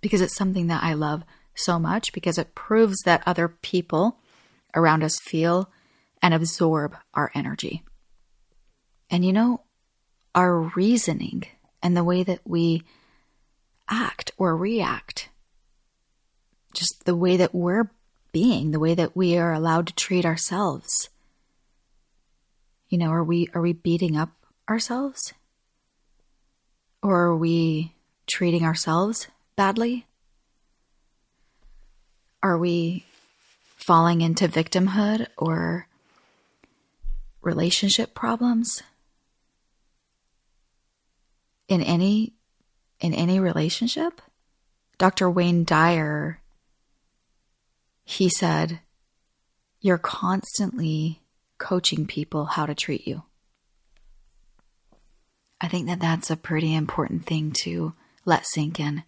because 0.00 0.20
it's 0.20 0.36
something 0.36 0.68
that 0.68 0.82
I 0.82 0.94
love 0.94 1.24
so 1.54 1.78
much 1.78 2.12
because 2.12 2.38
it 2.38 2.54
proves 2.54 2.96
that 3.04 3.22
other 3.26 3.48
people 3.48 4.18
around 4.74 5.02
us 5.02 5.18
feel 5.22 5.70
and 6.22 6.34
absorb 6.34 6.96
our 7.14 7.30
energy. 7.34 7.82
And 9.10 9.24
you 9.24 9.32
know, 9.32 9.62
our 10.34 10.60
reasoning 10.60 11.44
and 11.82 11.96
the 11.96 12.04
way 12.04 12.22
that 12.22 12.40
we 12.44 12.82
act 13.88 14.32
or 14.36 14.56
react, 14.56 15.28
just 16.74 17.04
the 17.04 17.16
way 17.16 17.36
that 17.36 17.54
we're 17.54 17.90
being, 18.32 18.70
the 18.70 18.78
way 18.78 18.94
that 18.94 19.16
we 19.16 19.36
are 19.36 19.52
allowed 19.52 19.88
to 19.88 19.94
treat 19.94 20.24
ourselves. 20.24 21.08
You 22.88 22.98
know, 22.98 23.10
are 23.10 23.24
we 23.24 23.48
are 23.54 23.60
we 23.60 23.72
beating 23.72 24.16
up 24.16 24.30
ourselves? 24.68 25.32
Or 27.02 27.18
are 27.22 27.36
we 27.36 27.94
treating 28.26 28.64
ourselves 28.64 29.28
badly? 29.56 30.06
Are 32.42 32.58
we 32.58 33.04
falling 33.76 34.20
into 34.20 34.48
victimhood 34.48 35.26
or 35.36 35.86
relationship 37.42 38.14
problems? 38.14 38.82
In 41.70 41.80
any 41.80 42.34
in 43.00 43.14
any 43.14 43.40
relationship? 43.40 44.20
Dr. 44.98 45.30
Wayne 45.30 45.64
Dyer 45.64 46.40
he 48.10 48.28
said, 48.28 48.80
You're 49.80 49.96
constantly 49.96 51.22
coaching 51.58 52.06
people 52.06 52.46
how 52.46 52.66
to 52.66 52.74
treat 52.74 53.06
you. 53.06 53.22
I 55.60 55.68
think 55.68 55.86
that 55.86 56.00
that's 56.00 56.28
a 56.28 56.36
pretty 56.36 56.74
important 56.74 57.24
thing 57.24 57.52
to 57.62 57.94
let 58.24 58.46
sink 58.46 58.80
in 58.80 59.04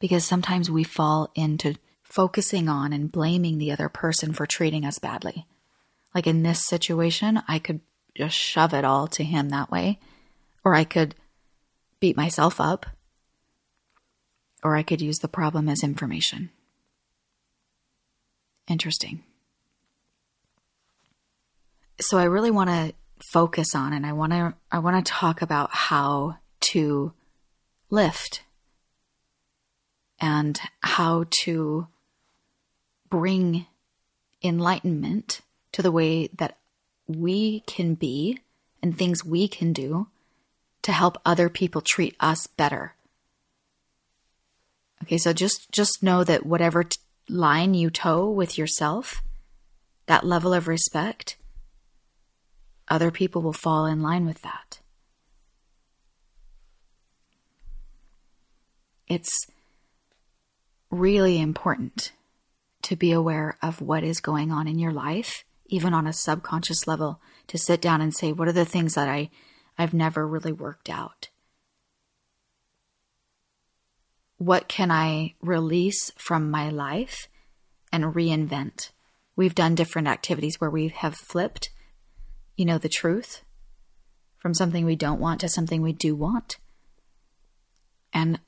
because 0.00 0.24
sometimes 0.24 0.68
we 0.68 0.82
fall 0.82 1.30
into 1.36 1.76
focusing 2.02 2.68
on 2.68 2.92
and 2.92 3.12
blaming 3.12 3.58
the 3.58 3.70
other 3.70 3.88
person 3.88 4.32
for 4.32 4.46
treating 4.46 4.84
us 4.84 4.98
badly. 4.98 5.46
Like 6.12 6.26
in 6.26 6.42
this 6.42 6.66
situation, 6.66 7.40
I 7.46 7.60
could 7.60 7.80
just 8.16 8.36
shove 8.36 8.74
it 8.74 8.84
all 8.84 9.06
to 9.08 9.22
him 9.22 9.50
that 9.50 9.70
way, 9.70 10.00
or 10.64 10.74
I 10.74 10.82
could 10.82 11.14
beat 12.00 12.16
myself 12.16 12.60
up, 12.60 12.86
or 14.62 14.76
I 14.76 14.82
could 14.82 15.00
use 15.00 15.18
the 15.18 15.28
problem 15.28 15.68
as 15.68 15.82
information. 15.82 16.50
Interesting. 18.68 19.22
So 22.00 22.18
I 22.18 22.24
really 22.24 22.50
want 22.50 22.70
to 22.70 22.94
focus 23.32 23.74
on 23.74 23.92
and 23.92 24.04
I 24.04 24.12
want 24.12 24.32
to 24.32 24.54
I 24.70 24.78
want 24.78 25.04
to 25.04 25.10
talk 25.10 25.40
about 25.40 25.70
how 25.72 26.38
to 26.60 27.12
lift 27.88 28.42
and 30.20 30.60
how 30.80 31.24
to 31.42 31.86
bring 33.08 33.66
enlightenment 34.42 35.40
to 35.72 35.82
the 35.82 35.92
way 35.92 36.28
that 36.38 36.58
we 37.06 37.60
can 37.60 37.94
be 37.94 38.40
and 38.82 38.96
things 38.96 39.24
we 39.24 39.48
can 39.48 39.72
do 39.72 40.08
to 40.86 40.92
help 40.92 41.18
other 41.26 41.48
people 41.48 41.80
treat 41.80 42.14
us 42.20 42.46
better. 42.46 42.94
Okay, 45.02 45.18
so 45.18 45.32
just 45.32 45.68
just 45.72 46.00
know 46.00 46.22
that 46.22 46.46
whatever 46.46 46.84
t- 46.84 46.96
line 47.28 47.74
you 47.74 47.90
toe 47.90 48.30
with 48.30 48.56
yourself, 48.56 49.20
that 50.06 50.24
level 50.24 50.54
of 50.54 50.68
respect, 50.68 51.36
other 52.86 53.10
people 53.10 53.42
will 53.42 53.52
fall 53.52 53.84
in 53.84 54.00
line 54.00 54.26
with 54.26 54.42
that. 54.42 54.78
It's 59.08 59.48
really 60.88 61.40
important 61.40 62.12
to 62.82 62.94
be 62.94 63.10
aware 63.10 63.58
of 63.60 63.80
what 63.80 64.04
is 64.04 64.20
going 64.20 64.52
on 64.52 64.68
in 64.68 64.78
your 64.78 64.92
life, 64.92 65.42
even 65.66 65.92
on 65.92 66.06
a 66.06 66.12
subconscious 66.12 66.86
level, 66.86 67.20
to 67.48 67.58
sit 67.58 67.82
down 67.82 68.00
and 68.00 68.14
say, 68.14 68.30
what 68.30 68.46
are 68.46 68.52
the 68.52 68.64
things 68.64 68.94
that 68.94 69.08
I, 69.08 69.30
I've 69.78 69.94
never 69.94 70.26
really 70.26 70.52
worked 70.52 70.88
out? 70.88 71.28
what 74.38 74.68
can 74.68 74.90
I 74.90 75.34
release 75.40 76.12
from 76.16 76.50
my 76.50 76.68
life 76.68 77.28
and 77.92 78.04
reinvent? 78.04 78.90
We've 79.34 79.54
done 79.54 79.74
different 79.74 80.08
activities 80.08 80.60
where 80.60 80.70
we 80.70 80.88
have 80.88 81.14
flipped, 81.14 81.70
you 82.56 82.64
know, 82.64 82.78
the 82.78 82.88
truth 82.88 83.42
from 84.38 84.54
something 84.54 84.84
we 84.84 84.96
don't 84.96 85.20
want 85.20 85.40
to 85.40 85.48
something 85.48 85.82
we 85.82 85.92
do 85.92 86.14
want. 86.14 86.58
And 88.12 88.40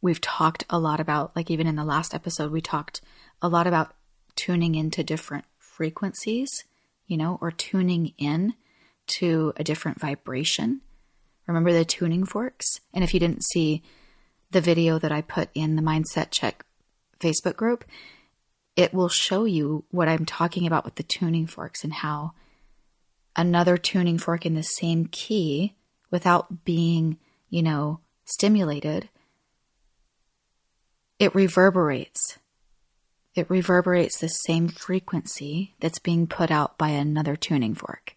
we've 0.00 0.20
talked 0.20 0.64
a 0.68 0.78
lot 0.78 1.00
about, 1.00 1.36
like 1.36 1.50
even 1.50 1.66
in 1.66 1.76
the 1.76 1.84
last 1.84 2.14
episode, 2.14 2.50
we 2.50 2.60
talked 2.60 3.00
a 3.40 3.48
lot 3.48 3.66
about 3.66 3.94
tuning 4.34 4.74
into 4.74 5.04
different 5.04 5.44
frequencies, 5.58 6.64
you 7.06 7.16
know, 7.16 7.38
or 7.40 7.50
tuning 7.50 8.12
in 8.18 8.54
to 9.18 9.52
a 9.56 9.64
different 9.64 10.00
vibration. 10.00 10.80
Remember 11.46 11.72
the 11.72 11.84
tuning 11.84 12.24
forks? 12.24 12.80
And 12.94 13.02
if 13.02 13.12
you 13.12 13.20
didn't 13.20 13.44
see 13.44 13.82
the 14.50 14.60
video 14.60 14.98
that 14.98 15.12
I 15.12 15.22
put 15.22 15.48
in 15.54 15.76
the 15.76 15.82
Mindset 15.82 16.30
Check 16.30 16.64
Facebook 17.20 17.56
group, 17.56 17.84
it 18.76 18.94
will 18.94 19.08
show 19.08 19.44
you 19.44 19.84
what 19.90 20.08
I'm 20.08 20.24
talking 20.24 20.66
about 20.66 20.84
with 20.84 20.94
the 20.94 21.02
tuning 21.02 21.46
forks 21.46 21.84
and 21.84 21.92
how 21.92 22.32
another 23.36 23.76
tuning 23.76 24.18
fork 24.18 24.46
in 24.46 24.54
the 24.54 24.62
same 24.62 25.06
key 25.06 25.74
without 26.10 26.64
being, 26.64 27.18
you 27.48 27.62
know, 27.62 28.00
stimulated, 28.24 29.08
it 31.18 31.34
reverberates. 31.34 32.38
It 33.34 33.48
reverberates 33.48 34.18
the 34.18 34.28
same 34.28 34.68
frequency 34.68 35.74
that's 35.80 35.98
being 35.98 36.26
put 36.26 36.50
out 36.50 36.76
by 36.76 36.90
another 36.90 37.36
tuning 37.36 37.74
fork. 37.74 38.11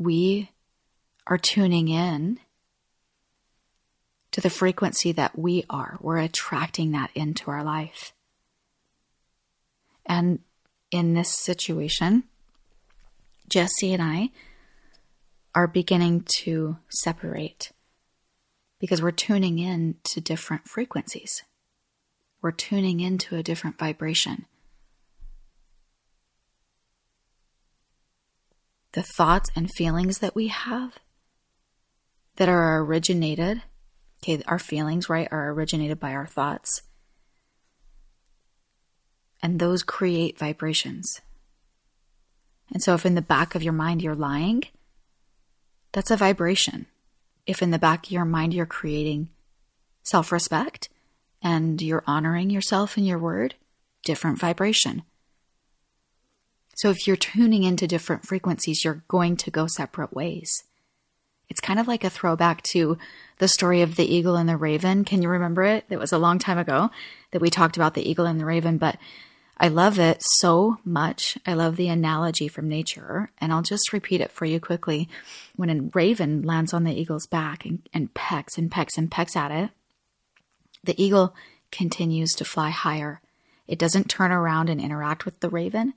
We 0.00 0.50
are 1.26 1.36
tuning 1.36 1.88
in 1.88 2.40
to 4.30 4.40
the 4.40 4.48
frequency 4.48 5.12
that 5.12 5.38
we 5.38 5.66
are. 5.68 5.98
We're 6.00 6.16
attracting 6.16 6.92
that 6.92 7.10
into 7.14 7.50
our 7.50 7.62
life. 7.62 8.14
And 10.06 10.38
in 10.90 11.12
this 11.12 11.28
situation, 11.28 12.24
Jesse 13.50 13.92
and 13.92 14.02
I 14.02 14.30
are 15.54 15.66
beginning 15.66 16.24
to 16.38 16.78
separate 16.88 17.70
because 18.78 19.02
we're 19.02 19.10
tuning 19.10 19.58
in 19.58 19.96
to 20.04 20.22
different 20.22 20.66
frequencies. 20.66 21.42
We're 22.40 22.52
tuning 22.52 23.00
into 23.00 23.36
a 23.36 23.42
different 23.42 23.78
vibration. 23.78 24.46
The 28.92 29.02
thoughts 29.02 29.50
and 29.54 29.70
feelings 29.70 30.18
that 30.18 30.34
we 30.34 30.48
have 30.48 30.98
that 32.36 32.48
are 32.48 32.80
originated 32.80 33.62
Okay, 34.22 34.42
our 34.46 34.58
feelings, 34.58 35.08
right, 35.08 35.28
are 35.30 35.50
originated 35.50 35.98
by 35.98 36.12
our 36.12 36.26
thoughts. 36.26 36.82
And 39.42 39.58
those 39.58 39.82
create 39.82 40.38
vibrations. 40.38 41.22
And 42.70 42.82
so 42.82 42.94
if 42.94 43.06
in 43.06 43.14
the 43.14 43.22
back 43.22 43.54
of 43.54 43.62
your 43.62 43.72
mind 43.72 44.02
you're 44.02 44.14
lying, 44.14 44.64
that's 45.92 46.10
a 46.10 46.16
vibration. 46.16 46.86
If 47.46 47.62
in 47.62 47.70
the 47.70 47.78
back 47.78 48.06
of 48.06 48.12
your 48.12 48.26
mind 48.26 48.52
you're 48.52 48.66
creating 48.66 49.30
self 50.02 50.30
respect 50.30 50.90
and 51.42 51.80
you're 51.80 52.04
honoring 52.06 52.50
yourself 52.50 52.98
and 52.98 53.06
your 53.06 53.18
word, 53.18 53.54
different 54.04 54.38
vibration. 54.38 55.02
So 56.80 56.88
if 56.88 57.06
you're 57.06 57.14
tuning 57.14 57.62
into 57.62 57.86
different 57.86 58.26
frequencies, 58.26 58.86
you're 58.86 59.02
going 59.06 59.36
to 59.36 59.50
go 59.50 59.66
separate 59.66 60.14
ways. 60.14 60.50
It's 61.50 61.60
kind 61.60 61.78
of 61.78 61.86
like 61.86 62.04
a 62.04 62.08
throwback 62.08 62.62
to 62.72 62.96
the 63.36 63.48
story 63.48 63.82
of 63.82 63.96
the 63.96 64.10
eagle 64.10 64.34
and 64.34 64.48
the 64.48 64.56
raven. 64.56 65.04
Can 65.04 65.20
you 65.20 65.28
remember 65.28 65.62
it? 65.64 65.84
It 65.90 65.98
was 65.98 66.10
a 66.10 66.16
long 66.16 66.38
time 66.38 66.56
ago 66.56 66.88
that 67.32 67.42
we 67.42 67.50
talked 67.50 67.76
about 67.76 67.92
the 67.92 68.08
eagle 68.08 68.24
and 68.24 68.40
the 68.40 68.46
raven, 68.46 68.78
but 68.78 68.96
I 69.58 69.68
love 69.68 69.98
it 69.98 70.22
so 70.22 70.78
much. 70.82 71.36
I 71.44 71.52
love 71.52 71.76
the 71.76 71.88
analogy 71.88 72.48
from 72.48 72.66
nature. 72.66 73.30
And 73.36 73.52
I'll 73.52 73.60
just 73.60 73.92
repeat 73.92 74.22
it 74.22 74.32
for 74.32 74.46
you 74.46 74.58
quickly. 74.58 75.06
When 75.56 75.68
a 75.68 75.90
raven 75.92 76.40
lands 76.44 76.72
on 76.72 76.84
the 76.84 76.98
eagle's 76.98 77.26
back 77.26 77.66
and, 77.66 77.86
and 77.92 78.14
pecks 78.14 78.56
and 78.56 78.70
pecks 78.70 78.96
and 78.96 79.10
pecks 79.10 79.36
at 79.36 79.50
it, 79.50 79.68
the 80.82 80.98
eagle 80.98 81.34
continues 81.70 82.32
to 82.36 82.44
fly 82.46 82.70
higher. 82.70 83.20
It 83.68 83.78
doesn't 83.78 84.08
turn 84.08 84.32
around 84.32 84.70
and 84.70 84.80
interact 84.80 85.26
with 85.26 85.40
the 85.40 85.50
raven. 85.50 85.92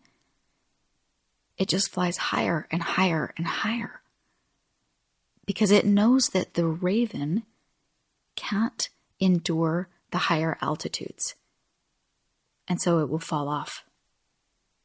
It 1.57 1.67
just 1.67 1.91
flies 1.91 2.17
higher 2.17 2.67
and 2.71 2.81
higher 2.81 3.33
and 3.37 3.45
higher 3.45 4.01
because 5.45 5.71
it 5.71 5.85
knows 5.85 6.27
that 6.27 6.53
the 6.53 6.65
raven 6.65 7.43
can't 8.35 8.89
endure 9.19 9.89
the 10.11 10.17
higher 10.17 10.57
altitudes. 10.61 11.35
And 12.67 12.81
so 12.81 12.99
it 12.99 13.09
will 13.09 13.19
fall 13.19 13.49
off. 13.49 13.83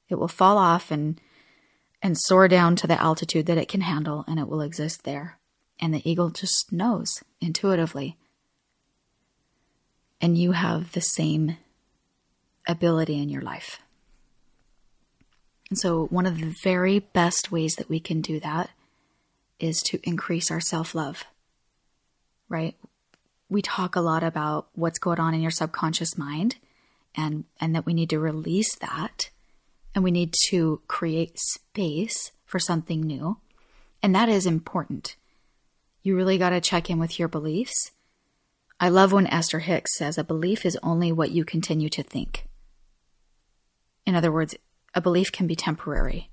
It 0.08 0.16
will 0.16 0.28
fall 0.28 0.58
off 0.58 0.90
and 0.90 1.20
and 2.00 2.16
soar 2.16 2.46
down 2.46 2.76
to 2.76 2.86
the 2.86 3.00
altitude 3.00 3.46
that 3.46 3.58
it 3.58 3.68
can 3.68 3.80
handle 3.80 4.24
and 4.28 4.38
it 4.38 4.48
will 4.48 4.60
exist 4.60 5.02
there. 5.04 5.38
And 5.80 5.92
the 5.92 6.08
eagle 6.08 6.30
just 6.30 6.72
knows 6.72 7.22
intuitively. 7.40 8.16
And 10.20 10.38
you 10.38 10.52
have 10.52 10.92
the 10.92 11.00
same 11.00 11.56
ability 12.66 13.20
in 13.20 13.28
your 13.28 13.42
life. 13.42 13.80
And 15.70 15.78
so, 15.78 16.06
one 16.06 16.26
of 16.26 16.38
the 16.40 16.54
very 16.62 16.98
best 16.98 17.52
ways 17.52 17.74
that 17.76 17.88
we 17.88 18.00
can 18.00 18.20
do 18.20 18.40
that 18.40 18.70
is 19.60 19.82
to 19.82 20.00
increase 20.02 20.50
our 20.50 20.60
self 20.60 20.94
love, 20.94 21.24
right? 22.48 22.74
We 23.50 23.62
talk 23.62 23.96
a 23.96 24.00
lot 24.00 24.22
about 24.22 24.68
what's 24.74 24.98
going 24.98 25.20
on 25.20 25.34
in 25.34 25.40
your 25.40 25.50
subconscious 25.50 26.16
mind. 26.16 26.56
and 27.14 27.44
and 27.60 27.74
that 27.74 27.86
we 27.86 27.94
need 27.94 28.10
to 28.10 28.18
release 28.18 28.74
that 28.76 29.30
and 29.94 30.04
we 30.04 30.10
need 30.10 30.34
to 30.48 30.80
create 30.86 31.38
space 31.38 32.32
for 32.44 32.58
something 32.58 33.00
new. 33.00 33.38
And 34.02 34.14
that 34.14 34.28
is 34.28 34.46
important. 34.46 35.16
You 36.02 36.16
really 36.16 36.38
got 36.38 36.50
to 36.50 36.60
check 36.60 36.88
in 36.88 36.98
with 36.98 37.18
your 37.18 37.28
beliefs. 37.28 37.90
I 38.78 38.88
love 38.90 39.12
when 39.12 39.26
Esther 39.26 39.58
Hicks 39.58 39.96
says 39.96 40.16
a 40.16 40.24
belief 40.24 40.64
is 40.64 40.78
only 40.82 41.10
what 41.10 41.32
you 41.32 41.44
continue 41.44 41.88
to 41.88 42.02
think. 42.02 42.46
In 44.06 44.14
other 44.14 44.30
words, 44.30 44.54
a 44.98 45.00
belief 45.00 45.32
can 45.32 45.46
be 45.46 45.56
temporary. 45.56 46.30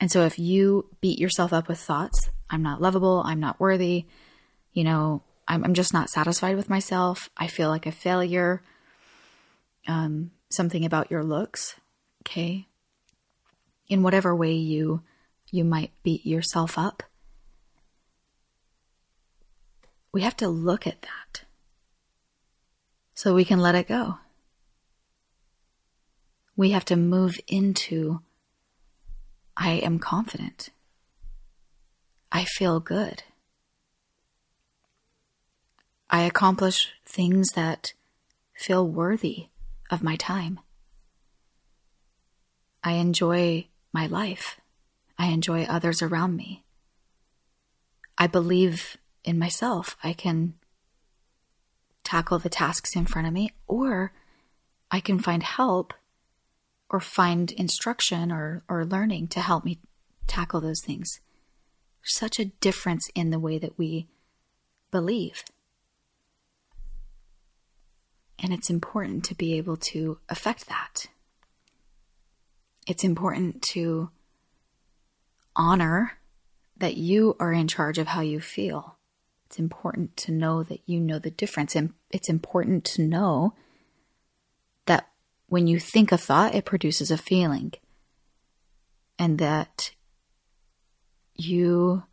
And 0.00 0.10
so 0.10 0.22
if 0.22 0.38
you 0.38 0.90
beat 1.00 1.18
yourself 1.18 1.52
up 1.52 1.68
with 1.68 1.78
thoughts, 1.78 2.30
I'm 2.50 2.62
not 2.62 2.82
lovable, 2.82 3.22
I'm 3.24 3.40
not 3.40 3.60
worthy, 3.60 4.06
you 4.72 4.84
know, 4.84 5.22
I'm, 5.46 5.64
I'm 5.64 5.74
just 5.74 5.94
not 5.94 6.10
satisfied 6.10 6.56
with 6.56 6.68
myself, 6.68 7.30
I 7.36 7.46
feel 7.46 7.68
like 7.68 7.86
a 7.86 7.92
failure, 7.92 8.62
um, 9.86 10.32
something 10.50 10.84
about 10.84 11.10
your 11.10 11.22
looks, 11.22 11.76
okay? 12.22 12.66
In 13.88 14.02
whatever 14.02 14.34
way 14.34 14.52
you 14.52 15.02
you 15.52 15.64
might 15.64 15.90
beat 16.02 16.24
yourself 16.24 16.78
up. 16.78 17.02
We 20.12 20.22
have 20.22 20.36
to 20.36 20.48
look 20.48 20.86
at 20.86 21.02
that 21.02 21.42
so 23.14 23.34
we 23.34 23.44
can 23.44 23.60
let 23.60 23.74
it 23.74 23.88
go. 23.88 24.18
We 26.60 26.72
have 26.72 26.84
to 26.84 26.96
move 26.96 27.40
into 27.48 28.20
I 29.56 29.70
am 29.70 29.98
confident. 29.98 30.68
I 32.30 32.44
feel 32.44 32.80
good. 32.80 33.22
I 36.10 36.20
accomplish 36.24 36.92
things 37.06 37.52
that 37.52 37.94
feel 38.52 38.86
worthy 38.86 39.46
of 39.90 40.02
my 40.02 40.16
time. 40.16 40.60
I 42.84 42.92
enjoy 42.92 43.68
my 43.90 44.06
life. 44.06 44.60
I 45.18 45.28
enjoy 45.28 45.62
others 45.62 46.02
around 46.02 46.36
me. 46.36 46.66
I 48.18 48.26
believe 48.26 48.98
in 49.24 49.38
myself. 49.38 49.96
I 50.04 50.12
can 50.12 50.56
tackle 52.04 52.38
the 52.38 52.50
tasks 52.50 52.94
in 52.94 53.06
front 53.06 53.26
of 53.26 53.32
me, 53.32 53.50
or 53.66 54.12
I 54.90 55.00
can 55.00 55.18
find 55.18 55.42
help 55.42 55.94
or 56.90 57.00
find 57.00 57.52
instruction 57.52 58.32
or, 58.32 58.64
or 58.68 58.84
learning 58.84 59.28
to 59.28 59.40
help 59.40 59.64
me 59.64 59.78
tackle 60.26 60.60
those 60.60 60.80
things. 60.80 61.20
Such 62.02 62.38
a 62.38 62.46
difference 62.46 63.08
in 63.14 63.30
the 63.30 63.38
way 63.38 63.58
that 63.58 63.78
we 63.78 64.08
believe. 64.90 65.44
And 68.42 68.52
it's 68.52 68.70
important 68.70 69.24
to 69.26 69.34
be 69.34 69.54
able 69.54 69.76
to 69.76 70.18
affect 70.28 70.68
that. 70.68 71.06
It's 72.86 73.04
important 73.04 73.62
to 73.74 74.10
honor 75.54 76.18
that 76.76 76.96
you 76.96 77.36
are 77.38 77.52
in 77.52 77.68
charge 77.68 77.98
of 77.98 78.08
how 78.08 78.22
you 78.22 78.40
feel. 78.40 78.96
It's 79.46 79.58
important 79.58 80.16
to 80.18 80.32
know 80.32 80.62
that 80.62 80.80
you 80.86 80.98
know 80.98 81.18
the 81.18 81.30
difference. 81.30 81.76
And 81.76 81.92
it's 82.10 82.28
important 82.28 82.84
to 82.86 83.02
know 83.02 83.54
when 85.50 85.66
you 85.66 85.80
think 85.80 86.12
a 86.12 86.16
thought, 86.16 86.54
it 86.54 86.64
produces 86.64 87.10
a 87.10 87.18
feeling. 87.18 87.72
And 89.18 89.40
that 89.40 89.90
you 91.34 92.04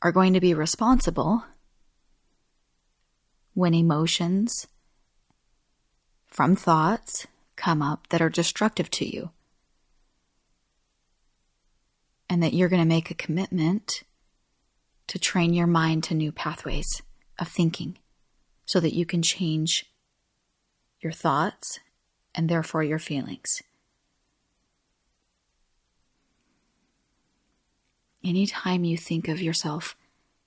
are 0.00 0.12
going 0.12 0.32
to 0.32 0.40
be 0.40 0.54
responsible 0.54 1.44
when 3.52 3.74
emotions 3.74 4.66
from 6.26 6.56
thoughts 6.56 7.26
come 7.54 7.82
up 7.82 8.08
that 8.08 8.22
are 8.22 8.30
destructive 8.30 8.90
to 8.92 9.04
you. 9.04 9.30
And 12.30 12.42
that 12.42 12.54
you're 12.54 12.70
going 12.70 12.82
to 12.82 12.88
make 12.88 13.10
a 13.10 13.14
commitment 13.14 14.04
to 15.08 15.18
train 15.18 15.52
your 15.52 15.66
mind 15.66 16.02
to 16.04 16.14
new 16.14 16.32
pathways 16.32 17.02
of 17.38 17.48
thinking 17.48 17.98
so 18.64 18.80
that 18.80 18.94
you 18.94 19.04
can 19.04 19.20
change 19.20 19.84
your 21.00 21.12
thoughts 21.12 21.80
and 22.34 22.48
therefore 22.48 22.82
your 22.82 22.98
feelings. 22.98 23.62
Anytime 28.22 28.84
you 28.84 28.96
think 28.96 29.28
of 29.28 29.40
yourself 29.40 29.96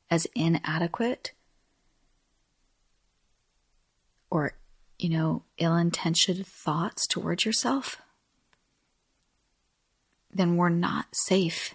as 0.10 0.28
inadequate 0.36 1.32
or, 4.30 4.54
you 5.00 5.10
know, 5.10 5.44
ill 5.58 5.76
intentioned 5.76 6.46
thoughts 6.46 7.08
towards 7.08 7.46
yourself, 7.46 7.98
then 10.32 10.56
we're 10.56 10.70
not 10.70 11.08
safe. 11.14 11.74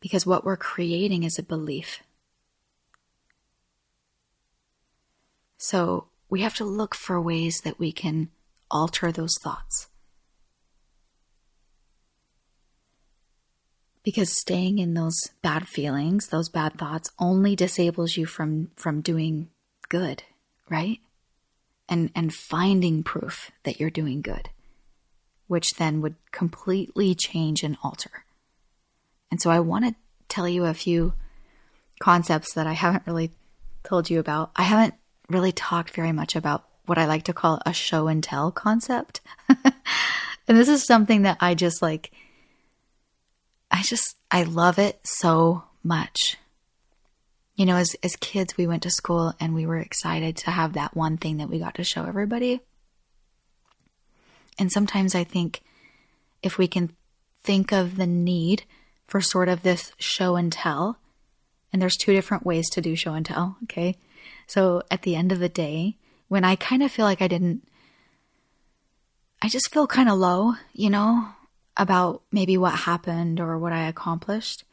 Because 0.00 0.26
what 0.26 0.44
we're 0.44 0.56
creating 0.56 1.22
is 1.22 1.38
a 1.38 1.42
belief. 1.42 2.02
So 5.56 6.08
we 6.30 6.42
have 6.42 6.54
to 6.54 6.64
look 6.64 6.94
for 6.94 7.20
ways 7.20 7.60
that 7.64 7.78
we 7.78 7.92
can 7.92 8.30
alter 8.70 9.10
those 9.10 9.36
thoughts. 9.38 9.88
Because 14.02 14.32
staying 14.32 14.78
in 14.78 14.94
those 14.94 15.30
bad 15.42 15.68
feelings, 15.68 16.28
those 16.28 16.48
bad 16.48 16.78
thoughts, 16.78 17.10
only 17.18 17.54
disables 17.54 18.16
you 18.16 18.26
from, 18.26 18.70
from 18.74 19.00
doing 19.00 19.48
good, 19.88 20.22
right? 20.70 21.00
And, 21.88 22.10
and 22.14 22.32
finding 22.32 23.02
proof 23.02 23.50
that 23.64 23.80
you're 23.80 23.90
doing 23.90 24.22
good, 24.22 24.50
which 25.46 25.74
then 25.74 26.00
would 26.00 26.16
completely 26.32 27.14
change 27.14 27.62
and 27.62 27.76
alter. 27.82 28.24
And 29.30 29.40
so 29.40 29.50
I 29.50 29.60
want 29.60 29.86
to 29.86 29.94
tell 30.28 30.48
you 30.48 30.64
a 30.64 30.74
few 30.74 31.14
concepts 32.00 32.54
that 32.54 32.66
I 32.66 32.74
haven't 32.74 33.06
really 33.06 33.32
told 33.84 34.08
you 34.08 34.20
about. 34.20 34.50
I 34.56 34.62
haven't 34.62 34.94
really 35.28 35.52
talked 35.52 35.90
very 35.90 36.12
much 36.12 36.36
about 36.36 36.64
what 36.86 36.98
I 36.98 37.06
like 37.06 37.24
to 37.24 37.32
call 37.32 37.60
a 37.66 37.72
show 37.72 38.08
and 38.08 38.22
tell 38.24 38.50
concept. 38.50 39.20
and 39.48 40.58
this 40.58 40.68
is 40.68 40.86
something 40.86 41.22
that 41.22 41.36
I 41.40 41.54
just 41.54 41.82
like, 41.82 42.10
I 43.70 43.82
just, 43.82 44.16
I 44.30 44.44
love 44.44 44.78
it 44.78 44.98
so 45.04 45.64
much. 45.82 46.38
You 47.56 47.66
know, 47.66 47.76
as, 47.76 47.94
as 48.02 48.16
kids, 48.16 48.56
we 48.56 48.66
went 48.66 48.84
to 48.84 48.90
school 48.90 49.34
and 49.38 49.54
we 49.54 49.66
were 49.66 49.78
excited 49.78 50.36
to 50.38 50.50
have 50.50 50.72
that 50.74 50.96
one 50.96 51.18
thing 51.18 51.38
that 51.38 51.50
we 51.50 51.58
got 51.58 51.74
to 51.74 51.84
show 51.84 52.04
everybody. 52.04 52.60
And 54.58 54.72
sometimes 54.72 55.14
I 55.14 55.24
think 55.24 55.60
if 56.42 56.56
we 56.56 56.66
can 56.68 56.94
think 57.42 57.72
of 57.72 57.96
the 57.96 58.06
need 58.06 58.64
for 59.06 59.20
sort 59.20 59.48
of 59.48 59.62
this 59.62 59.92
show 59.98 60.36
and 60.36 60.52
tell, 60.52 60.98
and 61.72 61.82
there's 61.82 61.96
two 61.96 62.12
different 62.12 62.46
ways 62.46 62.68
to 62.70 62.80
do 62.80 62.96
show 62.96 63.14
and 63.14 63.26
tell, 63.26 63.56
okay? 63.64 63.96
So 64.48 64.82
at 64.90 65.02
the 65.02 65.14
end 65.14 65.30
of 65.30 65.38
the 65.38 65.48
day, 65.48 65.96
when 66.28 66.42
I 66.42 66.56
kind 66.56 66.82
of 66.82 66.90
feel 66.90 67.04
like 67.04 67.22
I 67.22 67.28
didn't, 67.28 67.68
I 69.40 69.48
just 69.48 69.72
feel 69.72 69.86
kind 69.86 70.08
of 70.08 70.18
low, 70.18 70.54
you 70.72 70.90
know, 70.90 71.28
about 71.76 72.22
maybe 72.32 72.56
what 72.56 72.74
happened 72.74 73.40
or 73.40 73.58
what 73.58 73.72
I 73.72 73.86
accomplished. 73.86 74.64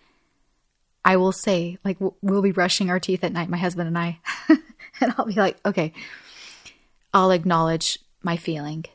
I 1.03 1.17
will 1.17 1.33
say, 1.33 1.77
like, 1.83 1.97
we'll 1.99 2.41
be 2.41 2.51
brushing 2.51 2.89
our 2.89 2.99
teeth 2.99 3.23
at 3.23 3.33
night, 3.33 3.49
my 3.49 3.57
husband 3.57 3.87
and 3.87 3.97
I. 3.97 4.19
and 4.49 5.13
I'll 5.17 5.25
be 5.25 5.33
like, 5.33 5.57
okay, 5.63 5.93
I'll 7.13 7.31
acknowledge 7.31 7.99
my 8.23 8.37
feeling. 8.37 8.85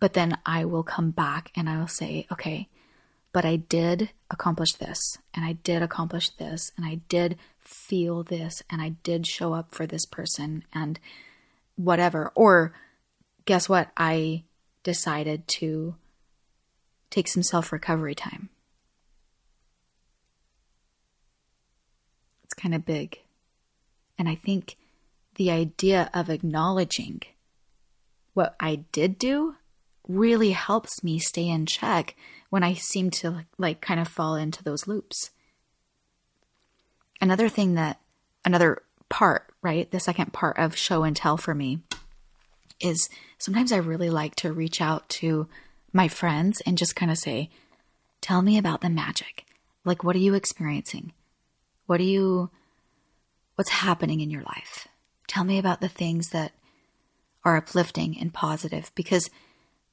But 0.00 0.14
then 0.14 0.38
I 0.44 0.64
will 0.64 0.82
come 0.82 1.12
back 1.12 1.52
and 1.54 1.68
I 1.68 1.78
will 1.78 1.88
say, 1.88 2.26
okay, 2.32 2.68
but 3.32 3.44
I 3.44 3.56
did 3.56 4.10
accomplish 4.30 4.72
this, 4.72 5.18
and 5.34 5.44
I 5.44 5.52
did 5.52 5.82
accomplish 5.82 6.30
this, 6.30 6.72
and 6.76 6.86
I 6.86 7.00
did 7.08 7.36
feel 7.68 8.22
this, 8.22 8.62
and 8.70 8.80
I 8.80 8.90
did 9.02 9.26
show 9.26 9.52
up 9.52 9.74
for 9.74 9.86
this 9.86 10.06
person, 10.06 10.64
and 10.72 10.98
whatever. 11.76 12.32
Or 12.34 12.72
guess 13.44 13.68
what? 13.68 13.90
I 13.96 14.44
decided 14.82 15.46
to 15.48 15.94
take 17.10 17.28
some 17.28 17.42
self 17.42 17.72
recovery 17.72 18.14
time. 18.14 18.48
It's 22.44 22.54
kind 22.54 22.74
of 22.74 22.86
big. 22.86 23.18
And 24.18 24.28
I 24.28 24.34
think 24.34 24.76
the 25.34 25.50
idea 25.50 26.10
of 26.14 26.30
acknowledging 26.30 27.22
what 28.32 28.56
I 28.58 28.86
did 28.92 29.18
do 29.18 29.56
really 30.08 30.52
helps 30.52 31.04
me 31.04 31.18
stay 31.18 31.48
in 31.48 31.66
check 31.66 32.16
when 32.48 32.64
I 32.64 32.72
seem 32.72 33.10
to 33.10 33.44
like 33.58 33.82
kind 33.82 34.00
of 34.00 34.08
fall 34.08 34.34
into 34.36 34.64
those 34.64 34.86
loops. 34.86 35.30
Another 37.20 37.48
thing 37.48 37.74
that, 37.74 38.00
another 38.44 38.82
part, 39.08 39.52
right? 39.62 39.90
The 39.90 40.00
second 40.00 40.32
part 40.32 40.58
of 40.58 40.76
show 40.76 41.02
and 41.02 41.16
tell 41.16 41.36
for 41.36 41.54
me 41.54 41.80
is 42.80 43.08
sometimes 43.38 43.72
I 43.72 43.78
really 43.78 44.10
like 44.10 44.34
to 44.36 44.52
reach 44.52 44.80
out 44.80 45.08
to 45.10 45.48
my 45.92 46.08
friends 46.08 46.60
and 46.66 46.78
just 46.78 46.96
kind 46.96 47.10
of 47.10 47.18
say, 47.18 47.50
Tell 48.20 48.42
me 48.42 48.58
about 48.58 48.80
the 48.80 48.90
magic. 48.90 49.46
Like, 49.84 50.02
what 50.02 50.16
are 50.16 50.20
you 50.20 50.34
experiencing? 50.34 51.12
What 51.86 52.00
are 52.00 52.04
you, 52.04 52.50
what's 53.54 53.70
happening 53.70 54.20
in 54.20 54.30
your 54.30 54.42
life? 54.42 54.88
Tell 55.28 55.44
me 55.44 55.58
about 55.58 55.80
the 55.80 55.88
things 55.88 56.30
that 56.30 56.52
are 57.44 57.56
uplifting 57.56 58.18
and 58.18 58.34
positive 58.34 58.90
because 58.94 59.30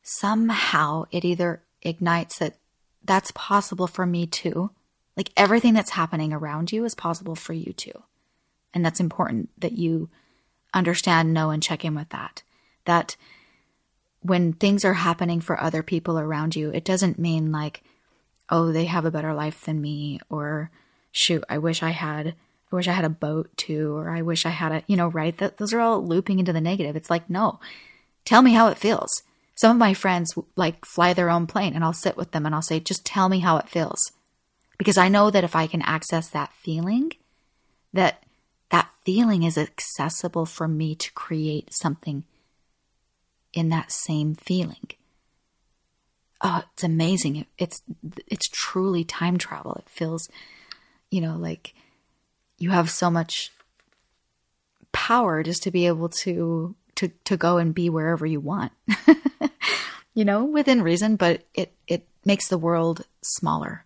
somehow 0.01 1.05
it 1.11 1.23
either 1.23 1.61
ignites 1.81 2.39
that 2.39 2.55
that's 3.03 3.31
possible 3.35 3.87
for 3.87 4.05
me 4.05 4.25
too. 4.25 4.71
Like 5.17 5.31
everything 5.37 5.73
that's 5.73 5.91
happening 5.91 6.33
around 6.33 6.71
you 6.71 6.83
is 6.85 6.95
possible 6.95 7.35
for 7.35 7.53
you 7.53 7.73
too. 7.73 8.03
And 8.73 8.85
that's 8.85 8.99
important 8.99 9.49
that 9.57 9.73
you 9.73 10.09
understand, 10.73 11.33
know, 11.33 11.49
and 11.49 11.63
check 11.63 11.85
in 11.85 11.95
with 11.95 12.09
that. 12.09 12.43
That 12.85 13.15
when 14.21 14.53
things 14.53 14.83
are 14.83 14.93
happening 14.93 15.39
for 15.39 15.59
other 15.59 15.83
people 15.83 16.19
around 16.19 16.55
you, 16.55 16.71
it 16.71 16.83
doesn't 16.83 17.19
mean 17.19 17.51
like, 17.51 17.83
oh, 18.49 18.71
they 18.71 18.85
have 18.85 19.05
a 19.05 19.11
better 19.11 19.33
life 19.33 19.63
than 19.65 19.81
me, 19.81 20.19
or 20.29 20.71
shoot, 21.11 21.43
I 21.49 21.57
wish 21.59 21.81
I 21.81 21.91
had, 21.91 22.27
I 22.71 22.75
wish 22.75 22.87
I 22.87 22.91
had 22.91 23.05
a 23.05 23.09
boat 23.09 23.55
too, 23.55 23.95
or 23.95 24.09
I 24.09 24.21
wish 24.21 24.45
I 24.45 24.49
had 24.49 24.71
a, 24.71 24.83
you 24.87 24.97
know, 24.97 25.07
right? 25.07 25.37
That 25.37 25.57
those 25.57 25.73
are 25.73 25.79
all 25.79 26.05
looping 26.05 26.39
into 26.39 26.53
the 26.53 26.61
negative. 26.61 26.95
It's 26.95 27.09
like, 27.09 27.29
no, 27.29 27.59
tell 28.25 28.41
me 28.41 28.53
how 28.53 28.67
it 28.67 28.77
feels. 28.77 29.23
Some 29.55 29.71
of 29.71 29.77
my 29.77 29.93
friends 29.93 30.33
like 30.55 30.83
fly 30.85 31.13
their 31.13 31.29
own 31.29 31.47
plane, 31.47 31.73
and 31.73 31.83
I'll 31.83 31.93
sit 31.93 32.17
with 32.17 32.31
them 32.31 32.45
and 32.45 32.53
I'll 32.53 32.61
say, 32.61 32.79
just 32.79 33.05
tell 33.05 33.29
me 33.29 33.39
how 33.39 33.57
it 33.57 33.69
feels, 33.69 34.11
because 34.77 34.97
I 34.97 35.09
know 35.09 35.29
that 35.29 35.43
if 35.43 35.55
I 35.55 35.67
can 35.67 35.81
access 35.81 36.29
that 36.29 36.53
feeling, 36.53 37.11
that 37.93 38.23
that 38.69 38.89
feeling 39.05 39.43
is 39.43 39.57
accessible 39.57 40.45
for 40.45 40.67
me 40.67 40.95
to 40.95 41.11
create 41.13 41.73
something 41.73 42.23
in 43.53 43.69
that 43.69 43.91
same 43.91 44.35
feeling 44.35 44.87
oh, 46.41 46.63
it's 46.73 46.83
amazing. 46.83 47.45
it's 47.57 47.81
it's 48.27 48.47
truly 48.51 49.03
time 49.03 49.37
travel. 49.37 49.75
It 49.75 49.89
feels, 49.89 50.29
you 51.09 51.21
know, 51.21 51.35
like 51.35 51.73
you 52.57 52.69
have 52.69 52.89
so 52.89 53.09
much 53.09 53.51
power 54.91 55.43
just 55.43 55.63
to 55.63 55.71
be 55.71 55.87
able 55.87 56.09
to 56.09 56.75
to 56.95 57.09
to 57.25 57.35
go 57.35 57.57
and 57.57 57.73
be 57.73 57.89
wherever 57.89 58.25
you 58.25 58.39
want. 58.39 58.71
you 60.13 60.23
know, 60.25 60.45
within 60.45 60.81
reason, 60.81 61.15
but 61.15 61.43
it 61.53 61.73
it 61.87 62.07
makes 62.23 62.47
the 62.47 62.57
world 62.57 63.05
smaller. 63.23 63.85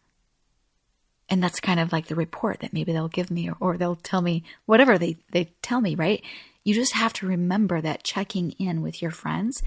And 1.30 1.44
that's 1.44 1.60
kind 1.60 1.80
of 1.80 1.92
like 1.92 2.08
the 2.08 2.16
report 2.16 2.60
that 2.62 2.74
maybe 2.74 2.92
they'll 2.92 3.08
give 3.08 3.30
me 3.30 3.50
or, 3.50 3.56
or 3.60 3.78
they'll 3.78 3.96
tell 3.96 4.22
me 4.22 4.44
whatever 4.66 4.98
they, 4.98 5.18
they 5.32 5.54
tell 5.62 5.80
me, 5.80 5.96
right? 5.96 6.24
You 6.64 6.74
just 6.74 6.94
have 6.94 7.14
to 7.14 7.28
remember 7.28 7.82
that 7.82 8.04
checking 8.04 8.52
in 8.54 8.82
with 8.82 9.02
your 9.02 9.12
friends 9.12 9.62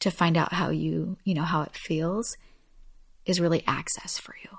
to 0.00 0.10
find 0.10 0.36
out 0.36 0.52
how 0.52 0.70
you, 0.70 1.16
you 1.24 1.34
know, 1.34 1.42
how 1.42 1.62
it 1.62 1.76
feels 1.76 2.36
is 3.26 3.40
really 3.40 3.64
access 3.66 4.18
for 4.18 4.34
you. 4.42 4.58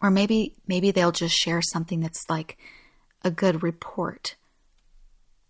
Or 0.00 0.10
maybe 0.10 0.54
maybe 0.66 0.90
they'll 0.90 1.12
just 1.12 1.34
share 1.34 1.60
something 1.60 2.00
that's 2.00 2.24
like 2.28 2.56
a 3.22 3.30
good 3.30 3.62
report. 3.62 4.36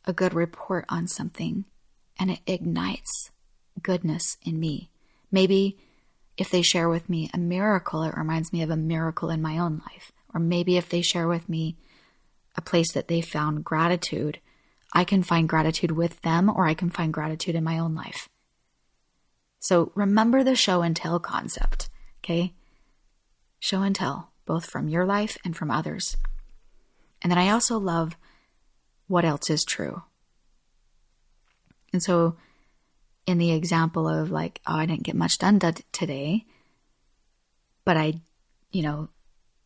A 0.06 0.12
good 0.12 0.34
report 0.34 0.86
on 0.88 1.06
something 1.06 1.66
and 2.18 2.30
it 2.30 2.40
ignites 2.46 3.30
goodness 3.82 4.36
in 4.42 4.58
me. 4.58 4.90
Maybe 5.30 5.78
if 6.36 6.50
they 6.50 6.62
share 6.62 6.88
with 6.88 7.08
me 7.08 7.30
a 7.34 7.38
miracle, 7.38 8.02
it 8.02 8.16
reminds 8.16 8.52
me 8.52 8.62
of 8.62 8.70
a 8.70 8.76
miracle 8.76 9.30
in 9.30 9.42
my 9.42 9.58
own 9.58 9.82
life. 9.86 10.12
Or 10.32 10.40
maybe 10.40 10.76
if 10.76 10.88
they 10.88 11.02
share 11.02 11.28
with 11.28 11.48
me 11.48 11.76
a 12.56 12.60
place 12.60 12.92
that 12.92 13.08
they 13.08 13.20
found 13.20 13.64
gratitude 13.64 14.40
I 14.92 15.04
can 15.04 15.22
find 15.22 15.48
gratitude 15.48 15.92
with 15.92 16.20
them 16.22 16.50
or 16.50 16.66
I 16.66 16.74
can 16.74 16.90
find 16.90 17.12
gratitude 17.12 17.54
in 17.54 17.64
my 17.64 17.78
own 17.78 17.94
life. 17.94 18.28
So 19.60 19.92
remember 19.94 20.42
the 20.42 20.56
show 20.56 20.82
and 20.82 20.96
tell 20.96 21.20
concept, 21.20 21.90
okay? 22.24 22.54
Show 23.60 23.82
and 23.82 23.94
tell, 23.94 24.32
both 24.46 24.66
from 24.66 24.88
your 24.88 25.04
life 25.04 25.36
and 25.44 25.56
from 25.56 25.70
others. 25.70 26.16
And 27.22 27.30
then 27.30 27.38
I 27.38 27.50
also 27.50 27.78
love 27.78 28.16
what 29.06 29.24
else 29.24 29.50
is 29.50 29.64
true. 29.64 30.02
And 31.92 32.02
so, 32.02 32.36
in 33.30 33.38
the 33.38 33.52
example 33.52 34.08
of 34.08 34.30
like, 34.30 34.60
oh, 34.66 34.74
I 34.74 34.86
didn't 34.86 35.04
get 35.04 35.14
much 35.14 35.38
done 35.38 35.58
today, 35.92 36.44
but 37.84 37.96
I, 37.96 38.20
you 38.72 38.82
know, 38.82 39.08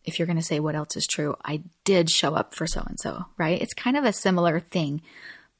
if 0.04 0.18
you're 0.18 0.26
going 0.26 0.38
to 0.38 0.42
say 0.42 0.60
what 0.60 0.74
else 0.74 0.96
is 0.96 1.06
true, 1.06 1.34
I 1.44 1.62
did 1.84 2.10
show 2.10 2.34
up 2.34 2.54
for 2.54 2.66
so 2.66 2.82
and 2.86 3.00
so, 3.00 3.24
right? 3.38 3.60
It's 3.60 3.74
kind 3.74 3.96
of 3.96 4.04
a 4.04 4.12
similar 4.12 4.60
thing, 4.60 5.00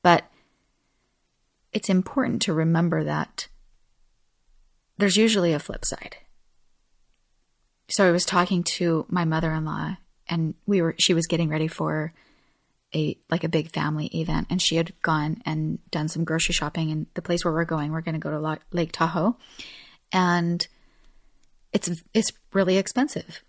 but 0.02 0.24
it's 1.72 1.88
important 1.88 2.42
to 2.42 2.52
remember 2.52 3.05
that 3.05 3.48
there's 4.98 5.16
usually 5.16 5.52
a 5.52 5.59
flip 5.59 5.84
side. 5.84 6.18
So 7.88 8.07
I 8.07 8.12
was 8.12 8.24
talking 8.24 8.62
to 8.76 9.07
my 9.09 9.24
mother-in-law 9.24 9.96
and 10.28 10.55
we 10.66 10.80
were 10.80 10.94
she 10.98 11.14
was 11.14 11.26
getting 11.26 11.48
ready 11.48 11.68
for 11.68 12.12
a 12.95 13.18
like 13.30 13.45
a 13.45 13.49
big 13.49 13.70
family 13.70 14.07
event 14.07 14.47
and 14.51 14.62
she 14.62 14.76
had 14.76 14.92
gone 15.03 15.42
and 15.45 15.78
done 15.90 16.09
some 16.09 16.24
grocery 16.24 16.53
shopping 16.53 16.90
and 16.90 17.07
the 17.14 17.22
place 17.22 17.45
where 17.45 17.53
we're 17.53 17.64
going 17.64 17.92
we're 17.92 18.01
going 18.01 18.14
to 18.14 18.18
go 18.18 18.30
to 18.30 18.59
Lake 18.72 18.92
Tahoe 18.92 19.36
and 20.12 20.66
it's 21.72 21.90
it's 22.12 22.32
really 22.53 22.76
expensive 22.76 23.42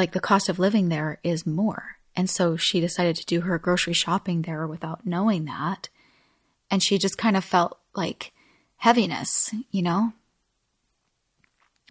like 0.00 0.12
the 0.12 0.20
cost 0.20 0.48
of 0.48 0.58
living 0.58 0.88
there 0.88 1.18
is 1.22 1.46
more. 1.46 1.96
And 2.16 2.28
so 2.30 2.56
she 2.56 2.80
decided 2.80 3.16
to 3.16 3.26
do 3.26 3.42
her 3.42 3.58
grocery 3.58 3.92
shopping 3.92 4.40
there 4.42 4.66
without 4.66 5.06
knowing 5.06 5.44
that. 5.44 5.90
And 6.70 6.82
she 6.82 6.96
just 6.96 7.18
kind 7.18 7.36
of 7.36 7.44
felt 7.44 7.78
like 7.94 8.32
heaviness, 8.76 9.54
you 9.70 9.82
know? 9.82 10.14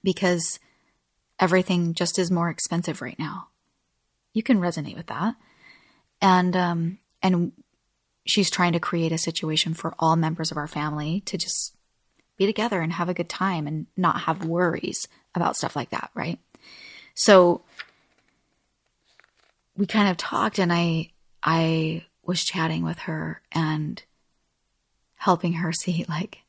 Because 0.03 0.59
everything 1.39 1.93
just 1.93 2.17
is 2.17 2.31
more 2.31 2.49
expensive 2.49 2.99
right 2.99 3.19
now. 3.19 3.49
You 4.33 4.41
can 4.41 4.59
resonate 4.59 4.97
with 4.97 5.07
that. 5.07 5.35
And 6.21 6.55
um 6.55 6.97
and 7.21 7.51
she's 8.25 8.49
trying 8.49 8.73
to 8.73 8.79
create 8.79 9.11
a 9.11 9.17
situation 9.17 9.73
for 9.73 9.95
all 9.99 10.15
members 10.15 10.51
of 10.51 10.57
our 10.57 10.67
family 10.67 11.21
to 11.21 11.37
just 11.37 11.75
be 12.37 12.45
together 12.45 12.81
and 12.81 12.93
have 12.93 13.09
a 13.09 13.13
good 13.13 13.29
time 13.29 13.67
and 13.67 13.87
not 13.97 14.21
have 14.21 14.45
worries 14.45 15.07
about 15.35 15.57
stuff 15.57 15.75
like 15.75 15.89
that, 15.89 16.09
right? 16.13 16.39
So 17.15 17.61
we 19.75 19.85
kind 19.85 20.09
of 20.09 20.17
talked 20.17 20.59
and 20.59 20.71
I 20.71 21.11
I 21.43 22.05
was 22.23 22.43
chatting 22.43 22.83
with 22.83 22.99
her 22.99 23.41
and 23.51 24.01
helping 25.15 25.53
her 25.53 25.71
see 25.73 26.05
like 26.07 26.39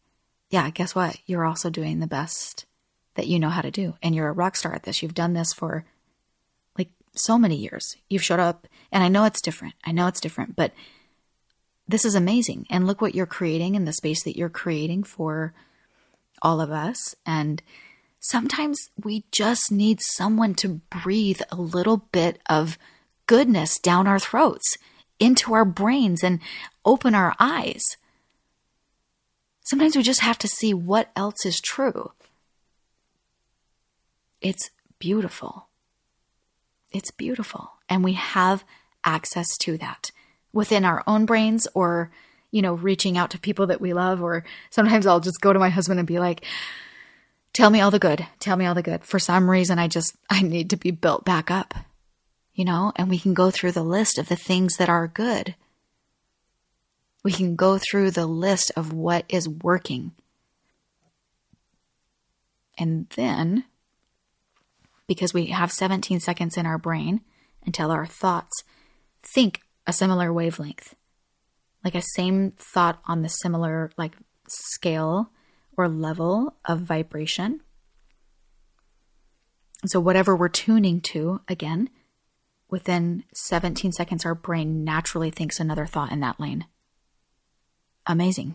yeah, 0.51 0.69
guess 0.71 0.97
what? 0.97 1.17
You're 1.27 1.45
also 1.45 1.71
doing 1.71 2.01
the 2.01 2.09
best 2.09 2.67
that 3.15 3.29
you 3.29 3.39
know 3.39 3.51
how 3.51 3.63
to 3.63 3.71
do 3.71 3.95
and 4.03 4.15
you're 4.15 4.29
a 4.29 4.33
rock 4.33 4.57
star 4.57 4.75
at 4.75 4.83
this. 4.83 5.03
You've 5.03 5.15
done 5.15 5.33
this 5.33 5.53
for 5.53 5.85
so 7.15 7.39
many 7.39 7.57
years. 7.57 7.97
You've 8.09 8.25
showed 8.25 8.41
up 8.41 8.67
and 8.93 9.03
I 9.03 9.09
know 9.09 9.25
it's 9.25 9.43
different. 9.43 9.75
I 9.85 9.93
know 9.93 10.07
it's 10.07 10.21
different, 10.21 10.57
but 10.57 10.73
this 11.89 12.05
is 12.05 12.15
amazing. 12.15 12.67
And 12.71 12.87
look 12.87 13.01
what 13.01 13.15
you're 13.15 13.27
creating 13.27 13.75
in 13.75 13.85
the 13.85 13.93
space 13.93 14.23
that 14.25 14.37
you're 14.37 14.49
creating 14.49 15.03
for 15.05 15.53
all 16.43 16.61
of 16.61 16.71
us 16.71 17.15
and 17.27 17.63
sometimes 18.21 18.91
we 19.03 19.25
just 19.33 19.73
need 19.73 20.01
someone 20.01 20.55
to 20.55 20.81
breathe 21.03 21.41
a 21.51 21.57
little 21.57 21.99
bit 22.13 22.39
of 22.49 22.79
goodness 23.27 23.79
down 23.79 24.07
our 24.07 24.19
throats, 24.19 24.77
into 25.19 25.55
our 25.55 25.65
brains, 25.65 26.23
and 26.23 26.39
open 26.85 27.15
our 27.15 27.35
eyes. 27.41 27.83
Sometimes 29.63 29.97
we 29.97 30.03
just 30.03 30.21
have 30.21 30.39
to 30.39 30.49
see 30.49 30.75
what 30.75 31.11
else 31.17 31.47
is 31.47 31.61
true. 31.61 32.13
It's 34.41 34.71
beautiful. 34.99 35.69
It's 36.93 37.11
beautiful. 37.11 37.73
And 37.89 38.05
we 38.05 38.15
have 38.15 38.65
access 39.05 39.57
to 39.59 39.79
that 39.79 40.11
within 40.53 40.85
our 40.85 41.03
own 41.07 41.27
brains 41.27 41.67
or, 41.75 42.11
you 42.51 42.63
know, 42.63 42.75
reaching 42.75 43.17
out 43.17 43.31
to 43.31 43.39
people 43.39 43.69
that 43.69 43.81
we 43.81 43.93
love. 43.93 44.23
Or 44.23 44.45
sometimes 44.71 45.07
I'll 45.07 45.21
just 45.21 45.41
go 45.41 45.53
to 45.53 45.59
my 45.59 45.69
husband 45.69 45.99
and 46.01 46.07
be 46.07 46.19
like, 46.19 46.45
tell 47.53 47.71
me 47.71 47.81
all 47.81 47.91
the 47.91 47.99
good. 47.99 48.27
Tell 48.39 48.57
me 48.57 48.67
all 48.67 48.75
the 48.75 48.83
good. 48.83 49.05
For 49.05 49.19
some 49.19 49.49
reason, 49.49 49.79
I 49.79 49.89
just, 49.89 50.17
I 50.29 50.43
need 50.43 50.71
to 50.71 50.77
be 50.77 50.91
built 50.91 51.25
back 51.25 51.51
up 51.51 51.75
you 52.61 52.67
know, 52.67 52.93
and 52.97 53.09
we 53.09 53.19
can 53.19 53.33
go 53.33 53.51
through 53.51 53.73
the 53.73 53.83
list 53.83 54.19
of 54.19 54.29
the 54.29 54.37
things 54.37 54.77
that 54.77 54.91
are 54.91 55.09
good. 55.09 55.55
We 57.23 57.33
can 57.33 57.57
go 57.57 57.79
through 57.79 58.11
the 58.11 58.27
list 58.27 58.71
of 58.77 58.93
what 58.93 59.25
is 59.31 59.49
working. 59.49 60.13
And 62.77 63.09
then, 63.17 63.65
because 65.11 65.35
we 65.35 65.47
have 65.47 65.73
17 65.73 66.21
seconds 66.21 66.57
in 66.57 66.67
our 66.67 66.79
brain 66.79 67.21
until 67.67 67.91
our 67.91 68.07
thoughts 68.07 68.63
think 69.25 69.61
a 69.85 69.93
similar 69.93 70.33
wavelength, 70.33 70.95
like 71.85 71.97
a 71.97 72.03
same 72.15 72.53
thought 72.53 73.01
on 73.07 73.23
the 73.23 73.29
similar 73.29 73.91
like 73.97 74.13
scale 74.47 75.33
or 75.77 75.89
level 75.89 76.55
of 76.65 76.83
vibration. 76.83 77.61
So 79.85 79.99
whatever 79.99 80.37
we're 80.37 80.49
tuning 80.49 81.01
to, 81.01 81.41
again, 81.49 81.91
within 82.71 83.25
17 83.35 83.91
seconds, 83.91 84.25
our 84.25 84.37
brain 84.37 84.85
naturally 84.85 85.33
thinks 85.33 85.59
another 85.59 85.87
thought 85.87 86.13
in 86.13 86.21
that 86.21 86.39
lane. 86.39 86.67
Amazing. 88.07 88.55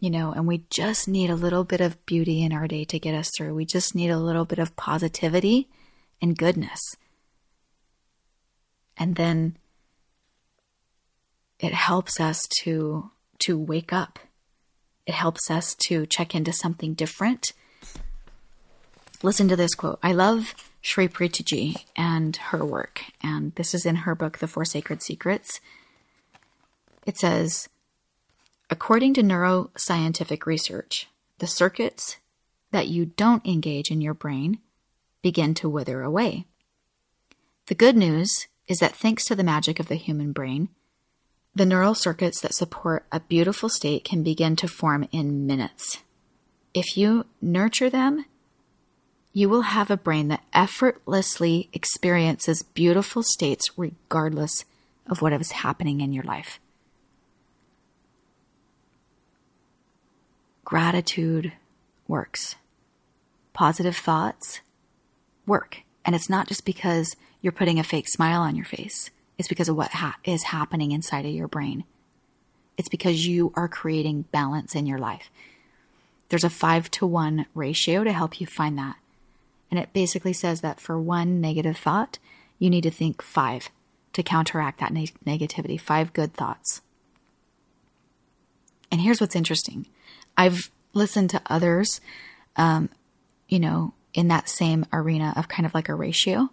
You 0.00 0.10
know, 0.10 0.32
and 0.32 0.46
we 0.46 0.64
just 0.70 1.08
need 1.08 1.28
a 1.28 1.34
little 1.34 1.64
bit 1.64 1.80
of 1.80 2.04
beauty 2.06 2.44
in 2.44 2.52
our 2.52 2.68
day 2.68 2.84
to 2.84 2.98
get 3.00 3.14
us 3.14 3.30
through. 3.36 3.54
We 3.54 3.64
just 3.64 3.94
need 3.94 4.10
a 4.10 4.18
little 4.18 4.44
bit 4.44 4.60
of 4.60 4.76
positivity 4.76 5.68
and 6.22 6.38
goodness. 6.38 6.80
And 8.96 9.16
then 9.16 9.56
it 11.58 11.74
helps 11.74 12.20
us 12.20 12.46
to 12.60 13.10
to 13.40 13.58
wake 13.58 13.92
up. 13.92 14.18
It 15.06 15.14
helps 15.14 15.50
us 15.50 15.74
to 15.86 16.06
check 16.06 16.34
into 16.34 16.52
something 16.52 16.94
different. 16.94 17.52
Listen 19.22 19.48
to 19.48 19.56
this 19.56 19.74
quote. 19.74 19.98
I 20.02 20.12
love 20.12 20.54
Sri 20.80 21.08
Preethaji 21.08 21.84
and 21.96 22.36
her 22.36 22.64
work, 22.64 23.02
and 23.22 23.54
this 23.54 23.74
is 23.74 23.84
in 23.84 23.96
her 23.96 24.14
book, 24.14 24.38
The 24.38 24.46
Four 24.46 24.64
Sacred 24.64 25.02
Secrets. 25.02 25.60
It 27.06 27.16
says, 27.16 27.68
according 28.70 29.14
to 29.14 29.22
neuroscientific 29.22 30.46
research, 30.46 31.08
the 31.38 31.46
circuits 31.46 32.16
that 32.70 32.88
you 32.88 33.06
don't 33.06 33.46
engage 33.46 33.90
in 33.90 34.00
your 34.00 34.14
brain 34.14 34.58
begin 35.22 35.54
to 35.54 35.68
wither 35.68 36.02
away. 36.02 36.44
The 37.66 37.74
good 37.74 37.96
news 37.96 38.46
is 38.66 38.78
that 38.78 38.94
thanks 38.94 39.24
to 39.26 39.34
the 39.34 39.44
magic 39.44 39.80
of 39.80 39.88
the 39.88 39.94
human 39.94 40.32
brain, 40.32 40.68
the 41.54 41.66
neural 41.66 41.94
circuits 41.94 42.40
that 42.40 42.54
support 42.54 43.06
a 43.10 43.20
beautiful 43.20 43.68
state 43.68 44.04
can 44.04 44.22
begin 44.22 44.54
to 44.56 44.68
form 44.68 45.08
in 45.10 45.46
minutes. 45.46 45.98
If 46.74 46.96
you 46.96 47.26
nurture 47.40 47.90
them, 47.90 48.26
you 49.32 49.48
will 49.48 49.62
have 49.62 49.90
a 49.90 49.96
brain 49.96 50.28
that 50.28 50.44
effortlessly 50.52 51.68
experiences 51.72 52.62
beautiful 52.62 53.22
states 53.22 53.70
regardless 53.76 54.64
of 55.06 55.22
what 55.22 55.32
is 55.32 55.52
happening 55.52 56.00
in 56.00 56.12
your 56.12 56.24
life. 56.24 56.60
Gratitude 60.68 61.54
works. 62.06 62.56
Positive 63.54 63.96
thoughts 63.96 64.60
work. 65.46 65.78
And 66.04 66.14
it's 66.14 66.28
not 66.28 66.46
just 66.46 66.66
because 66.66 67.16
you're 67.40 67.54
putting 67.54 67.78
a 67.78 67.82
fake 67.82 68.06
smile 68.06 68.42
on 68.42 68.54
your 68.54 68.66
face. 68.66 69.08
It's 69.38 69.48
because 69.48 69.70
of 69.70 69.78
what 69.78 69.92
ha- 69.92 70.18
is 70.24 70.42
happening 70.42 70.92
inside 70.92 71.24
of 71.24 71.32
your 71.32 71.48
brain. 71.48 71.84
It's 72.76 72.90
because 72.90 73.26
you 73.26 73.50
are 73.56 73.66
creating 73.66 74.26
balance 74.30 74.74
in 74.74 74.84
your 74.84 74.98
life. 74.98 75.30
There's 76.28 76.44
a 76.44 76.50
five 76.50 76.90
to 76.90 77.06
one 77.06 77.46
ratio 77.54 78.04
to 78.04 78.12
help 78.12 78.38
you 78.38 78.46
find 78.46 78.76
that. 78.76 78.96
And 79.70 79.80
it 79.80 79.94
basically 79.94 80.34
says 80.34 80.60
that 80.60 80.80
for 80.80 81.00
one 81.00 81.40
negative 81.40 81.78
thought, 81.78 82.18
you 82.58 82.68
need 82.68 82.82
to 82.82 82.90
think 82.90 83.22
five 83.22 83.70
to 84.12 84.22
counteract 84.22 84.80
that 84.80 84.92
ne- 84.92 85.14
negativity, 85.26 85.80
five 85.80 86.12
good 86.12 86.34
thoughts. 86.34 86.82
And 88.92 89.00
here's 89.00 89.18
what's 89.22 89.34
interesting 89.34 89.86
I've 90.38 90.70
listened 90.94 91.30
to 91.30 91.42
others, 91.46 92.00
um, 92.56 92.88
you 93.48 93.58
know, 93.58 93.92
in 94.14 94.28
that 94.28 94.48
same 94.48 94.86
arena 94.92 95.34
of 95.36 95.48
kind 95.48 95.66
of 95.66 95.74
like 95.74 95.88
a 95.88 95.94
ratio. 95.94 96.48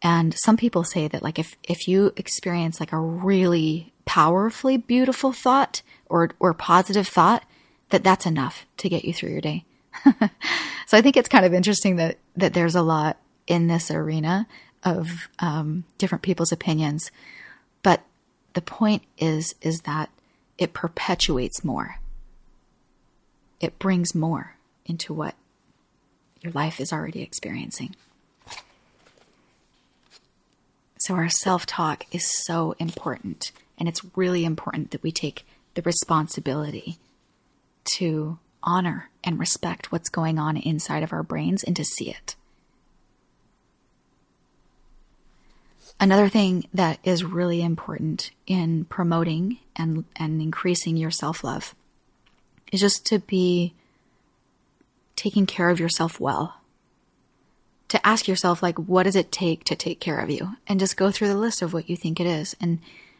And 0.00 0.34
some 0.38 0.56
people 0.56 0.84
say 0.84 1.08
that 1.08 1.22
like 1.22 1.38
if 1.38 1.56
if 1.62 1.86
you 1.86 2.12
experience 2.16 2.80
like 2.80 2.92
a 2.92 2.98
really 2.98 3.92
powerfully 4.04 4.76
beautiful 4.76 5.32
thought 5.32 5.82
or 6.06 6.30
or 6.40 6.54
positive 6.54 7.06
thought, 7.06 7.44
that 7.90 8.04
that's 8.04 8.24
enough 8.24 8.64
to 8.78 8.88
get 8.88 9.04
you 9.04 9.12
through 9.12 9.30
your 9.30 9.40
day. 9.40 9.64
so 10.86 10.96
I 10.96 11.02
think 11.02 11.16
it's 11.16 11.28
kind 11.28 11.44
of 11.44 11.52
interesting 11.52 11.96
that 11.96 12.18
that 12.36 12.54
there's 12.54 12.74
a 12.74 12.82
lot 12.82 13.18
in 13.46 13.66
this 13.66 13.90
arena 13.90 14.46
of 14.84 15.28
um, 15.40 15.84
different 15.98 16.22
people's 16.22 16.52
opinions, 16.52 17.10
but 17.82 18.02
the 18.54 18.62
point 18.62 19.02
is 19.18 19.54
is 19.60 19.82
that 19.82 20.08
it 20.56 20.72
perpetuates 20.72 21.64
more. 21.64 21.98
It 23.62 23.78
brings 23.78 24.14
more 24.14 24.56
into 24.84 25.14
what 25.14 25.36
your 26.42 26.52
life 26.52 26.80
is 26.80 26.92
already 26.92 27.22
experiencing. 27.22 27.94
So, 30.98 31.14
our 31.14 31.28
self 31.28 31.64
talk 31.64 32.04
is 32.12 32.30
so 32.44 32.74
important. 32.78 33.52
And 33.78 33.88
it's 33.88 34.04
really 34.16 34.44
important 34.44 34.90
that 34.90 35.02
we 35.02 35.10
take 35.10 35.46
the 35.74 35.82
responsibility 35.82 36.98
to 37.96 38.38
honor 38.62 39.10
and 39.24 39.38
respect 39.38 39.90
what's 39.90 40.08
going 40.08 40.38
on 40.38 40.56
inside 40.56 41.02
of 41.02 41.12
our 41.12 41.22
brains 41.22 41.64
and 41.64 41.74
to 41.76 41.84
see 41.84 42.10
it. 42.10 42.36
Another 45.98 46.28
thing 46.28 46.68
that 46.74 46.98
is 47.04 47.24
really 47.24 47.62
important 47.62 48.30
in 48.46 48.84
promoting 48.84 49.58
and, 49.74 50.04
and 50.16 50.42
increasing 50.42 50.96
your 50.96 51.10
self 51.10 51.42
love 51.44 51.74
is 52.72 52.80
just 52.80 53.06
to 53.06 53.20
be 53.20 53.74
taking 55.14 55.46
care 55.46 55.70
of 55.70 55.78
yourself 55.78 56.18
well 56.18 56.56
to 57.92 58.06
ask 58.06 58.26
yourself, 58.26 58.62
like, 58.62 58.78
what 58.78 59.02
does 59.02 59.16
it 59.16 59.30
take 59.30 59.64
to 59.64 59.76
take 59.76 60.00
care 60.00 60.18
of 60.18 60.30
you? 60.30 60.56
And 60.66 60.80
just 60.80 60.96
go 60.96 61.10
through 61.10 61.28
the 61.28 61.36
list 61.36 61.60
of 61.60 61.74
what 61.74 61.90
you 61.90 61.96
think 61.96 62.18
it 62.18 62.26
is. 62.26 62.56
And 62.58 62.78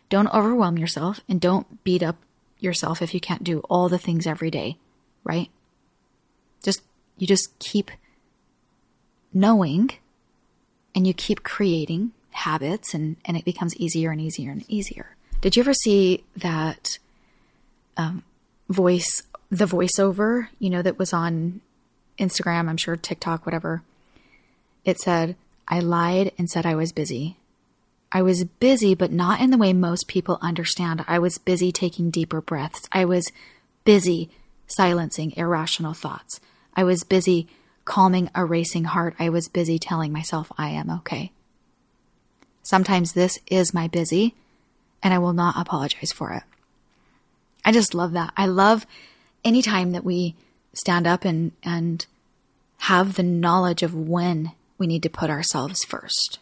don't 0.08 0.32
overwhelm 0.32 0.78
yourself 0.78 1.20
and 1.28 1.38
don't 1.38 1.84
beat 1.84 2.02
up 2.02 2.16
yourself 2.58 3.02
if 3.02 3.12
you 3.12 3.20
can't 3.20 3.44
do 3.44 3.58
all 3.68 3.90
the 3.90 3.98
things 3.98 4.26
every 4.26 4.50
day, 4.50 4.78
right? 5.24 5.50
Just, 6.62 6.80
you 7.18 7.26
just 7.26 7.58
keep 7.58 7.90
knowing 9.34 9.90
and 10.94 11.06
you 11.06 11.12
keep 11.12 11.42
creating 11.42 12.12
habits 12.30 12.94
and, 12.94 13.16
and 13.26 13.36
it 13.36 13.44
becomes 13.44 13.76
easier 13.76 14.10
and 14.10 14.22
easier 14.22 14.50
and 14.50 14.64
easier. 14.68 15.16
Did 15.42 15.54
you 15.54 15.60
ever 15.60 15.74
see 15.74 16.24
that 16.34 16.98
um, 17.98 18.22
voice, 18.70 19.20
the 19.52 19.66
voiceover, 19.66 20.48
you 20.58 20.70
know, 20.70 20.80
that 20.80 20.98
was 20.98 21.12
on 21.12 21.60
Instagram, 22.18 22.70
I'm 22.70 22.78
sure 22.78 22.96
TikTok, 22.96 23.44
whatever, 23.44 23.82
it 24.82 24.98
said, 24.98 25.36
I 25.68 25.78
lied 25.78 26.32
and 26.38 26.48
said 26.48 26.64
I 26.64 26.74
was 26.74 26.90
busy. 26.90 27.36
I 28.10 28.22
was 28.22 28.44
busy, 28.44 28.94
but 28.94 29.12
not 29.12 29.40
in 29.42 29.50
the 29.50 29.58
way 29.58 29.74
most 29.74 30.08
people 30.08 30.38
understand. 30.40 31.04
I 31.06 31.18
was 31.18 31.36
busy 31.36 31.70
taking 31.70 32.10
deeper 32.10 32.40
breaths. 32.40 32.88
I 32.92 33.04
was 33.04 33.30
busy 33.84 34.30
silencing 34.66 35.34
irrational 35.36 35.92
thoughts. 35.92 36.40
I 36.74 36.84
was 36.84 37.04
busy 37.04 37.46
calming 37.84 38.30
a 38.34 38.46
racing 38.46 38.84
heart. 38.84 39.14
I 39.18 39.28
was 39.28 39.48
busy 39.48 39.78
telling 39.78 40.12
myself 40.12 40.50
I 40.56 40.70
am 40.70 40.88
okay. 40.88 41.30
Sometimes 42.62 43.12
this 43.12 43.38
is 43.48 43.74
my 43.74 43.86
busy, 43.86 44.34
and 45.02 45.12
I 45.12 45.18
will 45.18 45.34
not 45.34 45.58
apologize 45.58 46.10
for 46.10 46.32
it. 46.32 46.44
I 47.66 47.72
just 47.72 47.94
love 47.94 48.12
that. 48.12 48.32
I 48.34 48.46
love 48.46 48.86
any 49.44 49.62
time 49.62 49.92
that 49.92 50.04
we 50.04 50.34
stand 50.74 51.06
up 51.06 51.24
and, 51.24 51.52
and 51.62 52.06
have 52.78 53.14
the 53.14 53.22
knowledge 53.22 53.82
of 53.82 53.94
when 53.94 54.52
we 54.78 54.86
need 54.86 55.02
to 55.02 55.10
put 55.10 55.30
ourselves 55.30 55.84
first. 55.84 56.38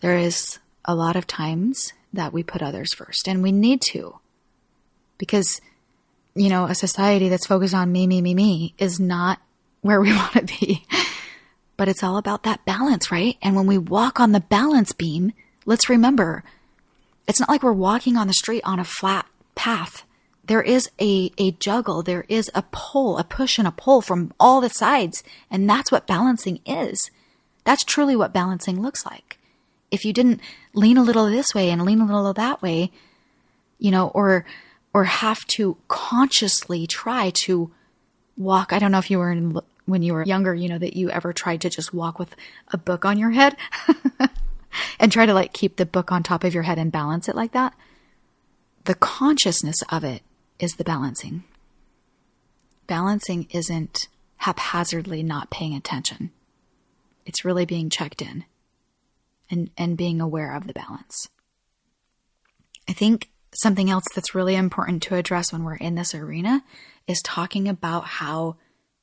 There 0.00 0.16
is 0.16 0.58
a 0.84 0.94
lot 0.94 1.16
of 1.16 1.26
times 1.26 1.92
that 2.12 2.32
we 2.32 2.42
put 2.42 2.62
others 2.62 2.94
first, 2.94 3.28
and 3.28 3.42
we 3.42 3.52
need 3.52 3.80
to. 3.82 4.18
Because, 5.18 5.60
you 6.34 6.48
know, 6.48 6.64
a 6.64 6.74
society 6.74 7.28
that's 7.28 7.46
focused 7.46 7.74
on 7.74 7.90
me, 7.90 8.06
me, 8.06 8.22
me, 8.22 8.34
me 8.34 8.74
is 8.78 9.00
not 9.00 9.40
where 9.80 10.00
we 10.00 10.12
want 10.16 10.32
to 10.34 10.44
be. 10.44 10.86
But 11.76 11.88
it's 11.88 12.02
all 12.02 12.16
about 12.16 12.44
that 12.44 12.64
balance, 12.64 13.10
right? 13.10 13.36
And 13.42 13.54
when 13.54 13.66
we 13.66 13.78
walk 13.78 14.20
on 14.20 14.32
the 14.32 14.40
balance 14.40 14.92
beam, 14.92 15.32
let's 15.66 15.88
remember 15.88 16.44
it's 17.26 17.38
not 17.38 17.48
like 17.48 17.62
we're 17.62 17.72
walking 17.72 18.16
on 18.16 18.26
the 18.26 18.32
street 18.32 18.62
on 18.64 18.80
a 18.80 18.84
flat 18.84 19.26
path 19.54 20.04
there 20.48 20.62
is 20.62 20.90
a, 21.00 21.30
a 21.36 21.52
juggle, 21.52 22.02
there 22.02 22.24
is 22.28 22.50
a 22.54 22.62
pull, 22.72 23.18
a 23.18 23.24
push 23.24 23.58
and 23.58 23.68
a 23.68 23.70
pull 23.70 24.00
from 24.00 24.32
all 24.40 24.60
the 24.60 24.70
sides. 24.70 25.22
And 25.50 25.68
that's 25.68 25.92
what 25.92 26.06
balancing 26.06 26.60
is. 26.66 27.10
That's 27.64 27.84
truly 27.84 28.16
what 28.16 28.32
balancing 28.32 28.80
looks 28.80 29.04
like. 29.04 29.38
If 29.90 30.04
you 30.04 30.12
didn't 30.12 30.40
lean 30.72 30.96
a 30.96 31.02
little 31.02 31.26
this 31.26 31.54
way 31.54 31.70
and 31.70 31.84
lean 31.84 32.00
a 32.00 32.06
little 32.06 32.32
that 32.32 32.62
way, 32.62 32.90
you 33.78 33.90
know, 33.90 34.08
or, 34.08 34.46
or 34.94 35.04
have 35.04 35.44
to 35.48 35.76
consciously 35.86 36.86
try 36.86 37.30
to 37.30 37.70
walk. 38.38 38.72
I 38.72 38.78
don't 38.78 38.90
know 38.90 38.98
if 38.98 39.10
you 39.10 39.18
were 39.18 39.30
in, 39.30 39.60
when 39.84 40.02
you 40.02 40.14
were 40.14 40.24
younger, 40.24 40.54
you 40.54 40.68
know, 40.68 40.78
that 40.78 40.96
you 40.96 41.10
ever 41.10 41.34
tried 41.34 41.60
to 41.60 41.70
just 41.70 41.92
walk 41.92 42.18
with 42.18 42.34
a 42.68 42.78
book 42.78 43.04
on 43.04 43.18
your 43.18 43.30
head 43.30 43.54
and 44.98 45.12
try 45.12 45.26
to 45.26 45.34
like 45.34 45.52
keep 45.52 45.76
the 45.76 45.86
book 45.86 46.10
on 46.10 46.22
top 46.22 46.42
of 46.42 46.54
your 46.54 46.62
head 46.62 46.78
and 46.78 46.90
balance 46.90 47.28
it 47.28 47.36
like 47.36 47.52
that. 47.52 47.74
The 48.84 48.94
consciousness 48.94 49.76
of 49.90 50.04
it 50.04 50.22
is 50.58 50.74
the 50.74 50.84
balancing. 50.84 51.44
Balancing 52.86 53.46
isn't 53.50 54.08
haphazardly 54.38 55.22
not 55.22 55.50
paying 55.50 55.74
attention. 55.74 56.30
It's 57.26 57.44
really 57.44 57.66
being 57.66 57.90
checked 57.90 58.22
in 58.22 58.44
and, 59.50 59.70
and 59.76 59.96
being 59.96 60.20
aware 60.20 60.54
of 60.54 60.66
the 60.66 60.72
balance. 60.72 61.28
I 62.88 62.92
think 62.92 63.28
something 63.54 63.90
else 63.90 64.04
that's 64.14 64.34
really 64.34 64.56
important 64.56 65.02
to 65.04 65.14
address 65.14 65.52
when 65.52 65.64
we're 65.64 65.76
in 65.76 65.94
this 65.94 66.14
arena 66.14 66.62
is 67.06 67.20
talking 67.22 67.68
about 67.68 68.04
how 68.04 68.56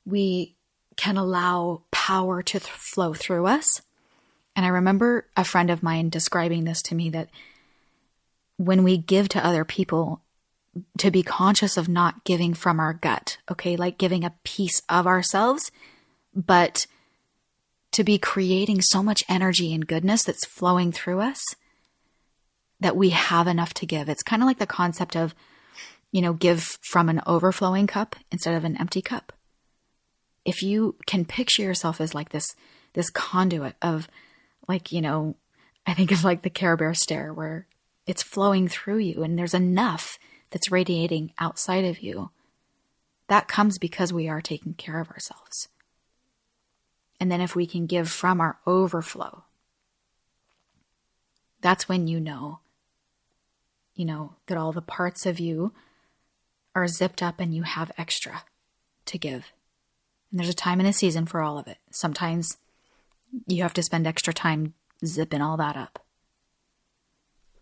we 0.04 0.54
can 0.96 1.16
allow 1.16 1.82
power 1.90 2.42
to 2.42 2.58
th- 2.58 2.70
flow 2.72 3.12
through 3.12 3.46
us. 3.46 3.66
And 4.54 4.64
I 4.64 4.70
remember 4.70 5.26
a 5.36 5.44
friend 5.44 5.70
of 5.70 5.82
mine 5.82 6.08
describing 6.08 6.64
this 6.64 6.80
to 6.82 6.94
me 6.94 7.10
that 7.10 7.28
when 8.56 8.82
we 8.82 8.96
give 8.96 9.28
to 9.30 9.44
other 9.44 9.64
people, 9.64 10.22
to 10.98 11.10
be 11.10 11.22
conscious 11.22 11.76
of 11.76 11.88
not 11.88 12.24
giving 12.24 12.54
from 12.54 12.80
our 12.80 12.92
gut, 12.92 13.38
okay? 13.50 13.76
Like 13.76 13.98
giving 13.98 14.24
a 14.24 14.34
piece 14.44 14.82
of 14.88 15.06
ourselves, 15.06 15.70
but 16.34 16.86
to 17.92 18.04
be 18.04 18.18
creating 18.18 18.82
so 18.82 19.02
much 19.02 19.24
energy 19.28 19.72
and 19.72 19.86
goodness 19.86 20.22
that's 20.24 20.44
flowing 20.44 20.92
through 20.92 21.20
us 21.20 21.42
that 22.80 22.96
we 22.96 23.10
have 23.10 23.46
enough 23.46 23.72
to 23.74 23.86
give. 23.86 24.08
It's 24.08 24.22
kind 24.22 24.42
of 24.42 24.46
like 24.46 24.58
the 24.58 24.66
concept 24.66 25.16
of, 25.16 25.34
you 26.12 26.20
know, 26.20 26.34
give 26.34 26.78
from 26.82 27.08
an 27.08 27.22
overflowing 27.26 27.86
cup 27.86 28.16
instead 28.30 28.54
of 28.54 28.64
an 28.64 28.76
empty 28.76 29.00
cup. 29.00 29.32
If 30.44 30.62
you 30.62 30.96
can 31.06 31.24
picture 31.24 31.62
yourself 31.62 32.00
as 32.00 32.14
like 32.14 32.30
this, 32.30 32.54
this 32.92 33.10
conduit 33.10 33.76
of 33.80 34.08
like, 34.68 34.92
you 34.92 35.00
know, 35.00 35.36
I 35.86 35.94
think 35.94 36.12
of 36.12 36.22
like 36.22 36.42
the 36.42 36.50
Care 36.50 36.76
Bear 36.76 36.92
stare 36.92 37.32
where 37.32 37.66
it's 38.06 38.22
flowing 38.22 38.68
through 38.68 38.98
you 38.98 39.22
and 39.22 39.38
there's 39.38 39.54
enough 39.54 40.18
that's 40.56 40.72
radiating 40.72 41.30
outside 41.38 41.84
of 41.84 42.00
you. 42.00 42.30
That 43.28 43.46
comes 43.46 43.76
because 43.76 44.10
we 44.10 44.26
are 44.26 44.40
taking 44.40 44.72
care 44.72 45.00
of 45.00 45.10
ourselves. 45.10 45.68
And 47.20 47.30
then 47.30 47.42
if 47.42 47.54
we 47.54 47.66
can 47.66 47.84
give 47.84 48.08
from 48.08 48.40
our 48.40 48.56
overflow, 48.66 49.44
that's 51.60 51.90
when 51.90 52.08
you 52.08 52.20
know, 52.20 52.60
you 53.94 54.06
know, 54.06 54.36
that 54.46 54.56
all 54.56 54.72
the 54.72 54.80
parts 54.80 55.26
of 55.26 55.38
you 55.38 55.74
are 56.74 56.88
zipped 56.88 57.22
up 57.22 57.38
and 57.38 57.54
you 57.54 57.64
have 57.64 57.92
extra 57.98 58.44
to 59.04 59.18
give. 59.18 59.52
And 60.30 60.40
there's 60.40 60.48
a 60.48 60.54
time 60.54 60.80
and 60.80 60.88
a 60.88 60.92
season 60.94 61.26
for 61.26 61.42
all 61.42 61.58
of 61.58 61.68
it. 61.68 61.76
Sometimes 61.90 62.56
you 63.46 63.60
have 63.60 63.74
to 63.74 63.82
spend 63.82 64.06
extra 64.06 64.32
time 64.32 64.72
zipping 65.04 65.42
all 65.42 65.58
that 65.58 65.76
up. 65.76 66.02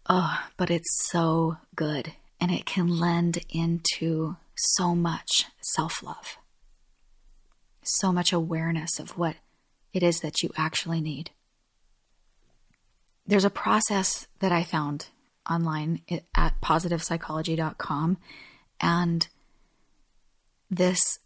Oh, 0.09 0.38
but 0.57 0.70
it's 0.70 1.09
so 1.11 1.57
good 1.74 2.12
and 2.45 2.53
it 2.53 2.66
can 2.66 2.99
lend 2.99 3.38
into 3.49 4.36
so 4.55 4.95
much 4.95 5.47
self 5.62 6.03
love, 6.03 6.36
so 7.82 8.12
much 8.12 8.34
awareness 8.34 8.99
of 8.99 9.16
what 9.16 9.36
it 9.95 10.03
is 10.03 10.20
that 10.20 10.42
you 10.42 10.51
actually 10.55 11.01
need. 11.01 11.30
There's 13.26 13.47
a 13.47 13.51
process 13.51 14.26
that 14.40 14.53
I 14.53 14.62
found 14.62 15.09
online 15.49 16.03
at 16.34 16.61
positivepsychology.com, 16.61 18.18
and 18.78 19.26
this 20.70 21.18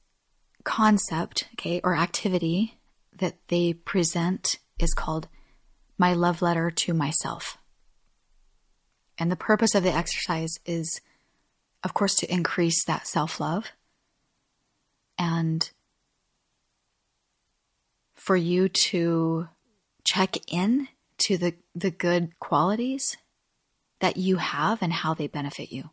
concept, 0.62 1.48
okay, 1.54 1.80
or 1.82 1.96
activity 1.96 2.78
that 3.18 3.34
they 3.48 3.72
present 3.72 4.60
is 4.78 4.94
called 4.94 5.26
My 5.98 6.14
Love 6.14 6.42
Letter 6.42 6.70
to 6.70 6.94
Myself. 6.94 7.58
And 9.18 9.32
the 9.32 9.36
purpose 9.36 9.74
of 9.74 9.82
the 9.82 9.92
exercise 9.92 10.54
is, 10.64 11.00
of 11.84 11.94
course, 11.94 12.14
to 12.16 12.32
increase 12.32 12.84
that 12.84 13.06
self 13.06 13.40
love 13.40 13.72
and 15.18 15.70
for 18.14 18.36
you 18.36 18.68
to 18.68 19.48
check 20.04 20.36
in 20.52 20.88
to 21.18 21.36
the, 21.36 21.54
the 21.74 21.90
good 21.90 22.38
qualities 22.38 23.16
that 24.00 24.16
you 24.16 24.36
have 24.36 24.82
and 24.82 24.92
how 24.92 25.14
they 25.14 25.26
benefit 25.26 25.72
you. 25.72 25.90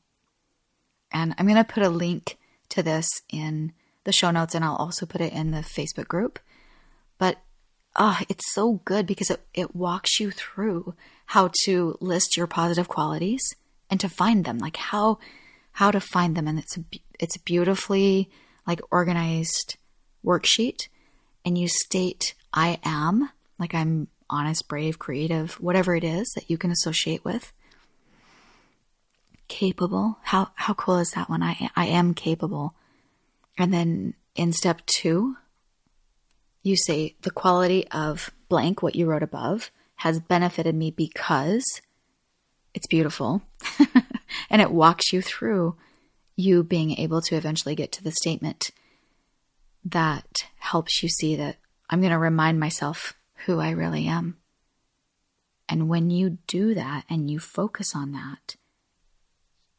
And 1.12 1.34
I'm 1.38 1.48
going 1.48 1.58
to 1.58 1.64
put 1.64 1.84
a 1.84 1.90
link 1.90 2.38
to 2.70 2.84
this 2.84 3.08
in 3.30 3.74
the 4.04 4.12
show 4.12 4.32
notes 4.32 4.54
and 4.54 4.64
I'll 4.64 4.76
also 4.76 5.06
put 5.06 5.22
it 5.22 5.34
in 5.34 5.52
the 5.52 5.60
Facebook 5.60 6.08
group. 6.08 6.40
But 7.18 7.38
oh, 7.96 8.20
it's 8.30 8.54
so 8.54 8.82
good 8.86 9.06
because 9.06 9.30
it, 9.30 9.42
it 9.54 9.76
walks 9.76 10.20
you 10.20 10.32
through 10.32 10.94
how 11.28 11.52
to 11.64 11.98
list 12.00 12.38
your 12.38 12.48
positive 12.48 12.88
qualities 12.88 13.56
and 13.90 14.00
to 14.00 14.10
find 14.10 14.46
them, 14.46 14.58
like 14.58 14.78
how 14.78 15.20
how 15.76 15.91
to 15.91 15.99
find 15.99 16.38
them. 16.38 16.47
And 16.47 16.57
it's 16.57 16.78
a, 16.78 16.84
it's 17.19 17.36
a 17.36 17.41
beautifully 17.41 18.30
like 18.65 18.80
organized 18.91 19.76
worksheet, 20.26 20.88
and 21.43 21.57
you 21.57 21.67
state 21.67 22.34
I 22.53 22.80
am, 22.84 23.30
like 23.59 23.76
I'm 23.76 24.07
honest, 24.30 24.67
brave, 24.67 24.97
creative, 24.97 25.53
whatever 25.55 25.93
it 25.93 26.03
is 26.03 26.32
that 26.36 26.49
you 26.49 26.57
can 26.57 26.71
associate 26.71 27.23
with. 27.26 27.51
Capable. 29.49 30.17
How 30.23 30.51
how 30.55 30.73
cool 30.73 30.97
is 30.97 31.11
that 31.11 31.30
one? 31.30 31.43
I 31.43 31.69
I 31.76 31.88
am 31.88 32.13
capable. 32.13 32.73
And 33.57 33.73
then 33.73 34.13
in 34.34 34.53
step 34.53 34.82
two, 34.86 35.36
you 36.63 36.78
say 36.78 37.15
the 37.21 37.32
quality 37.32 37.86
of 37.89 38.32
blank, 38.47 38.82
what 38.82 38.95
you 38.95 39.05
wrote 39.05 39.23
above, 39.23 39.71
has 39.97 40.19
benefited 40.21 40.73
me 40.73 40.89
because 40.89 41.82
it's 42.73 42.88
beautiful. 42.88 43.41
and 44.50 44.62
it 44.62 44.72
walks 44.72 45.12
you 45.12 45.22
through 45.22 45.76
you 46.36 46.64
being 46.64 46.92
able 46.98 47.22
to 47.22 47.36
eventually 47.36 47.76
get 47.76 47.92
to 47.94 48.04
the 48.04 48.12
statement 48.12 48.72
that 49.84 50.26
helps 50.60 51.02
you 51.02 51.10
see 51.10 51.36
that 51.36 51.58
I'm 51.90 52.02
going 52.02 52.12
to 52.12 52.18
remind 52.18 52.60
myself 52.60 53.14
who 53.46 53.60
I 53.60 53.70
really 53.72 54.08
am. 54.08 54.38
And 55.70 55.88
when 55.88 56.10
you 56.10 56.38
do 56.48 56.74
that 56.74 57.06
and 57.10 57.30
you 57.30 57.40
focus 57.40 57.96
on 57.96 58.12
that, 58.12 58.56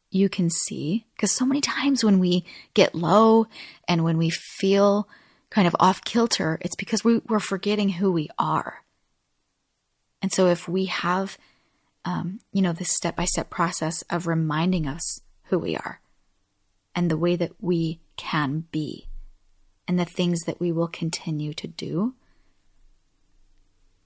you 0.09 0.29
can 0.29 0.49
see, 0.49 1.05
because 1.15 1.33
so 1.33 1.45
many 1.45 1.61
times 1.61 2.03
when 2.03 2.19
we 2.19 2.45
get 2.73 2.95
low 2.95 3.47
and 3.87 4.03
when 4.03 4.17
we 4.17 4.29
feel 4.29 5.07
kind 5.49 5.67
of 5.67 5.75
off 5.79 6.03
kilter, 6.03 6.57
it's 6.61 6.75
because 6.75 7.03
we, 7.03 7.21
are 7.29 7.39
forgetting 7.39 7.89
who 7.89 8.11
we 8.11 8.29
are. 8.39 8.83
And 10.21 10.31
so 10.31 10.47
if 10.47 10.67
we 10.67 10.85
have, 10.85 11.37
um, 12.07 12.39
you 12.53 12.61
know, 12.61 12.71
this 12.71 12.95
step 12.95 13.17
by 13.17 13.25
step 13.25 13.49
process 13.49 14.01
of 14.03 14.27
reminding 14.27 14.87
us 14.87 15.19
who 15.49 15.59
we 15.59 15.75
are 15.75 15.99
and 16.95 17.11
the 17.11 17.17
way 17.17 17.35
that 17.35 17.51
we 17.59 17.99
can 18.15 18.63
be 18.71 19.09
and 19.89 19.99
the 19.99 20.05
things 20.05 20.39
that 20.45 20.57
we 20.57 20.71
will 20.71 20.87
continue 20.87 21.53
to 21.53 21.67
do, 21.67 22.15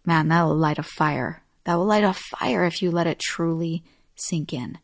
man, 0.03 0.29
that 0.29 0.41
will 0.41 0.55
light 0.55 0.79
a 0.79 0.83
fire. 0.83 1.43
That 1.65 1.75
will 1.75 1.85
light 1.85 2.03
a 2.03 2.13
fire 2.13 2.65
if 2.65 2.81
you 2.81 2.89
let 2.89 3.05
it 3.05 3.19
truly 3.19 3.83
sink 4.15 4.51
in. 4.51 4.79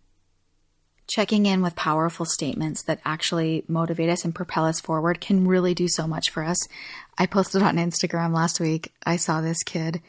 Checking 1.08 1.48
in 1.48 1.64
with 1.64 1.76
powerful 1.76 2.26
statements 2.26 2.84
that 2.84 3.02
actually 3.04 3.66
motivate 3.68 4.10
us 4.10 4.26
and 4.26 4.36
propel 4.36 4.66
us 4.66 4.80
forward 4.80 5.22
can 5.22 5.48
really 5.48 5.74
do 5.74 5.88
so 5.88 6.06
much 6.06 6.30
for 6.30 6.44
us. 6.44 6.60
I 7.18 7.26
posted 7.26 7.64
on 7.64 7.78
Instagram 7.78 8.32
last 8.32 8.60
week. 8.60 8.94
I 9.08 9.16
saw 9.16 9.42
this 9.42 9.64
kid 9.64 10.02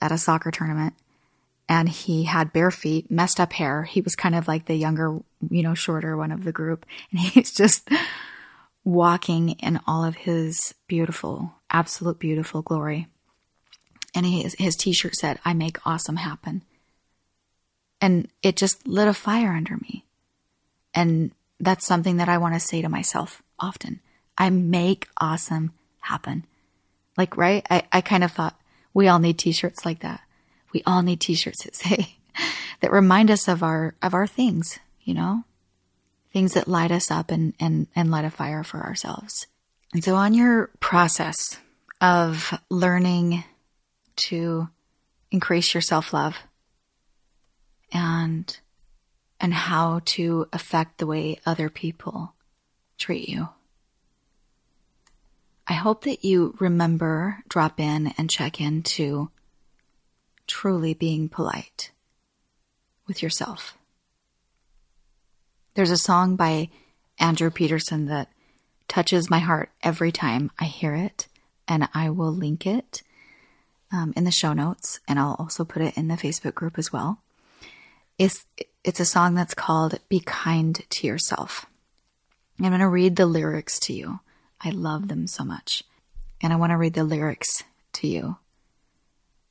at 0.00 0.10
a 0.10 0.18
soccer 0.18 0.50
tournament 0.50 0.94
and 1.70 1.88
he 1.88 2.24
had 2.24 2.52
bare 2.52 2.72
feet, 2.72 3.12
messed 3.12 3.38
up 3.38 3.52
hair. 3.52 3.84
He 3.84 4.00
was 4.00 4.16
kind 4.16 4.34
of 4.34 4.48
like 4.48 4.64
the 4.64 4.74
younger, 4.74 5.20
you 5.48 5.62
know, 5.62 5.74
shorter 5.74 6.16
one 6.16 6.32
of 6.32 6.42
the 6.42 6.50
group. 6.50 6.84
And 7.12 7.20
he's 7.20 7.52
just 7.52 7.88
walking 8.84 9.50
in 9.50 9.78
all 9.86 10.04
of 10.04 10.16
his 10.16 10.74
beautiful, 10.88 11.54
absolute 11.70 12.18
beautiful 12.18 12.60
glory. 12.60 13.06
And 14.16 14.26
his, 14.26 14.56
his 14.58 14.74
t 14.74 14.92
shirt 14.92 15.14
said, 15.14 15.38
I 15.44 15.54
make 15.54 15.86
awesome 15.86 16.16
happen. 16.16 16.62
And 18.00 18.26
it 18.42 18.56
just 18.56 18.84
lit 18.88 19.06
a 19.06 19.14
fire 19.14 19.52
under 19.52 19.76
me. 19.76 20.04
And 20.92 21.30
that's 21.60 21.86
something 21.86 22.16
that 22.16 22.28
I 22.28 22.38
want 22.38 22.54
to 22.54 22.60
say 22.60 22.82
to 22.82 22.88
myself 22.88 23.44
often. 23.60 24.00
I 24.36 24.50
make 24.50 25.06
awesome 25.18 25.72
happen. 26.00 26.46
Like, 27.16 27.36
right? 27.36 27.64
I, 27.70 27.84
I 27.92 28.00
kind 28.00 28.24
of 28.24 28.32
thought 28.32 28.58
we 28.92 29.06
all 29.06 29.20
need 29.20 29.38
t-shirts 29.38 29.86
like 29.86 30.00
that. 30.00 30.22
We 30.72 30.82
all 30.86 31.02
need 31.02 31.20
t-shirts 31.20 31.64
that 31.64 31.74
say, 31.74 32.16
that 32.80 32.92
remind 32.92 33.30
us 33.30 33.48
of 33.48 33.62
our, 33.62 33.94
of 34.02 34.14
our 34.14 34.26
things, 34.26 34.78
you 35.02 35.14
know? 35.14 35.44
things 36.32 36.54
that 36.54 36.68
light 36.68 36.92
us 36.92 37.10
up 37.10 37.30
and, 37.30 37.54
and, 37.58 37.86
and 37.94 38.10
light 38.10 38.24
a 38.24 38.30
fire 38.30 38.62
for 38.62 38.78
ourselves. 38.78 39.46
And 39.92 40.04
so 40.04 40.14
on 40.14 40.34
your 40.34 40.70
process 40.80 41.58
of 42.00 42.58
learning 42.70 43.44
to 44.28 44.68
increase 45.30 45.74
your 45.74 45.80
self-love 45.80 46.36
and 47.92 48.58
and 49.42 49.54
how 49.54 50.02
to 50.04 50.46
affect 50.52 50.98
the 50.98 51.06
way 51.06 51.40
other 51.46 51.70
people 51.70 52.34
treat 52.98 53.26
you. 53.26 53.48
I 55.66 55.72
hope 55.72 56.04
that 56.04 56.26
you 56.26 56.54
remember, 56.60 57.38
drop 57.48 57.80
in, 57.80 58.12
and 58.18 58.28
check 58.28 58.60
into 58.60 59.30
truly 60.50 60.92
being 60.92 61.28
polite 61.28 61.92
with 63.06 63.22
yourself. 63.22 63.78
There's 65.74 65.90
a 65.90 65.96
song 65.96 66.36
by 66.36 66.68
Andrew 67.18 67.50
Peterson 67.50 68.06
that 68.06 68.28
touches 68.88 69.30
my 69.30 69.38
heart 69.38 69.70
every 69.82 70.10
time 70.10 70.50
I 70.58 70.64
hear 70.64 70.94
it, 70.94 71.28
and 71.68 71.88
I 71.94 72.10
will 72.10 72.32
link 72.32 72.66
it 72.66 73.02
um, 73.92 74.12
in 74.16 74.24
the 74.24 74.30
show 74.30 74.52
notes, 74.52 75.00
and 75.06 75.18
I'll 75.18 75.36
also 75.38 75.64
put 75.64 75.82
it 75.82 75.96
in 75.96 76.08
the 76.08 76.16
Facebook 76.16 76.54
group 76.54 76.78
as 76.78 76.92
well. 76.92 77.20
It's 78.18 78.44
it's 78.84 79.00
a 79.00 79.04
song 79.04 79.34
that's 79.34 79.54
called 79.54 79.98
"Be 80.08 80.20
Kind 80.20 80.84
to 80.90 81.06
Yourself." 81.06 81.66
I'm 82.58 82.66
going 82.66 82.80
to 82.80 82.88
read 82.88 83.16
the 83.16 83.26
lyrics 83.26 83.78
to 83.80 83.94
you. 83.94 84.20
I 84.60 84.70
love 84.70 85.08
them 85.08 85.26
so 85.26 85.44
much, 85.44 85.82
and 86.42 86.52
I 86.52 86.56
want 86.56 86.70
to 86.70 86.76
read 86.76 86.94
the 86.94 87.04
lyrics 87.04 87.64
to 87.94 88.08
you. 88.08 88.36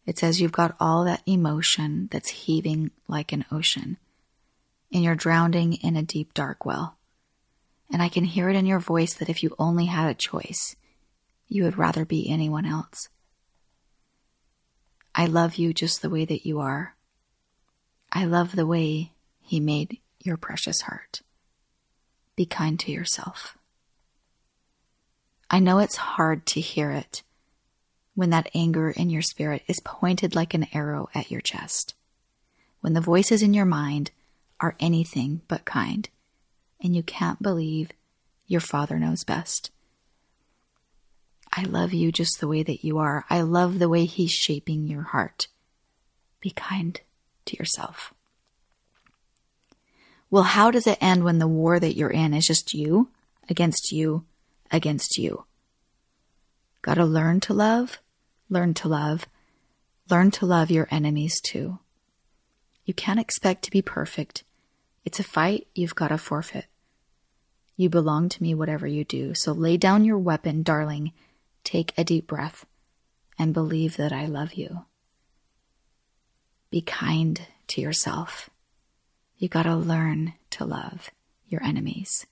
It 0.10 0.18
says, 0.18 0.42
"You've 0.42 0.52
got 0.52 0.76
all 0.80 1.06
that 1.06 1.24
emotion 1.26 2.10
that's 2.12 2.30
heaving 2.30 2.92
like 3.08 3.32
an 3.32 3.46
ocean." 3.52 3.98
and 4.92 5.04
you're 5.04 5.16
drowning 5.16 5.74
in 5.74 5.96
a 5.96 6.04
deep, 6.04 6.34
dark 6.34 6.66
well. 6.66 6.98
And 7.92 8.02
I 8.02 8.10
can 8.10 8.24
hear 8.24 8.50
it 8.50 8.56
in 8.56 8.66
your 8.66 8.80
voice 8.80 9.14
that 9.16 9.30
if 9.30 9.44
you 9.44 9.56
only 9.58 9.86
had 9.86 10.10
a 10.10 10.16
choice, 10.16 10.76
you 11.48 11.64
would 11.64 11.78
rather 11.78 12.06
be 12.06 12.30
anyone 12.30 12.66
else. 12.66 13.10
I 15.16 15.26
love 15.26 15.56
you 15.56 15.74
just 15.74 16.02
the 16.02 16.10
way 16.10 16.26
that 16.26 16.46
you 16.46 16.60
are. 16.60 16.96
I 18.12 18.26
love 18.26 18.56
the 18.56 18.68
way 18.68 19.14
He 19.42 19.60
made 19.60 20.00
your 20.20 20.38
precious 20.38 20.82
heart. 20.82 21.22
Be 22.36 22.46
kind 22.46 22.80
to 22.82 22.92
yourself. 22.92 23.58
I 25.50 25.60
know 25.60 25.80
it's 25.80 25.98
hard 25.98 26.46
to 26.48 26.62
hear 26.62 26.92
it 26.92 27.24
when 28.20 28.32
that 28.32 28.52
anger 28.54 28.92
in 28.92 29.10
your 29.10 29.22
spirit 29.22 29.64
is 29.66 29.80
pointed 29.80 30.36
like 30.36 30.54
an 30.54 30.68
arrow 30.74 31.08
at 31.16 31.32
your 31.32 31.40
chest. 31.40 31.94
When 32.82 32.92
the 32.92 33.00
voices 33.00 33.42
in 33.42 33.54
your 33.54 33.66
mind 33.66 34.12
are 34.60 34.76
anything 34.78 35.40
but 35.48 35.64
kind, 35.64 36.10
and 36.84 36.94
you 36.94 37.02
can't 37.02 37.42
believe 37.42 37.92
your 38.46 38.60
Father 38.60 39.00
knows 39.00 39.24
best. 39.24 39.72
I 41.54 41.64
love 41.64 41.94
you 41.94 42.12
just 42.12 42.42
the 42.42 42.48
way 42.50 42.62
that 42.62 42.84
you 42.84 42.98
are. 42.98 43.24
I 43.30 43.40
love 43.40 43.80
the 43.80 43.88
way 43.88 44.04
He's 44.04 44.34
shaping 44.34 44.86
your 44.86 45.04
heart. 45.04 45.48
Be 46.42 46.50
kind 46.50 47.00
to 47.46 47.56
yourself. 47.56 48.14
Well, 50.30 50.44
how 50.44 50.72
does 50.72 50.88
it 50.88 50.98
end 51.00 51.24
when 51.24 51.40
the 51.40 51.48
war 51.48 51.80
that 51.80 51.96
you're 51.96 52.10
in 52.10 52.34
is 52.34 52.48
just 52.48 52.74
you 52.74 53.12
against 53.48 53.94
you 53.94 54.26
against 54.72 55.18
you? 55.18 55.46
Gotta 56.82 57.06
learn 57.06 57.40
to 57.42 57.54
love, 57.54 58.00
learn 58.50 58.74
to 58.76 58.88
love, 58.88 59.28
learn 60.10 60.32
to 60.32 60.46
love 60.46 60.72
your 60.72 60.88
enemies 60.92 61.40
too. 61.40 61.80
You 62.84 62.94
can't 62.94 63.20
expect 63.20 63.64
to 63.64 63.72
be 63.72 63.82
perfect. 63.82 64.44
It's 65.06 65.20
a 65.20 65.24
fight 65.24 65.68
you've 65.76 65.96
gotta 65.96 66.18
forfeit. 66.18 66.66
You 67.76 67.90
belong 67.90 68.28
to 68.30 68.44
me, 68.44 68.54
whatever 68.54 68.88
you 68.88 69.06
do. 69.06 69.34
So 69.34 69.54
lay 69.54 69.78
down 69.78 70.04
your 70.04 70.18
weapon, 70.18 70.64
darling. 70.64 71.14
Take 71.64 71.94
a 71.98 72.04
deep 72.04 72.28
breath 72.28 72.66
and 73.38 73.54
believe 73.54 73.96
that 73.98 74.12
I 74.12 74.26
love 74.26 74.56
you. 74.56 74.86
Be 76.72 76.82
kind 76.82 77.42
to 77.68 77.82
yourself. 77.82 78.50
You 79.38 79.48
gotta 79.48 79.76
learn 79.76 80.34
to 80.52 80.66
love 80.66 81.10
your 81.48 81.64
enemies. 81.64 82.26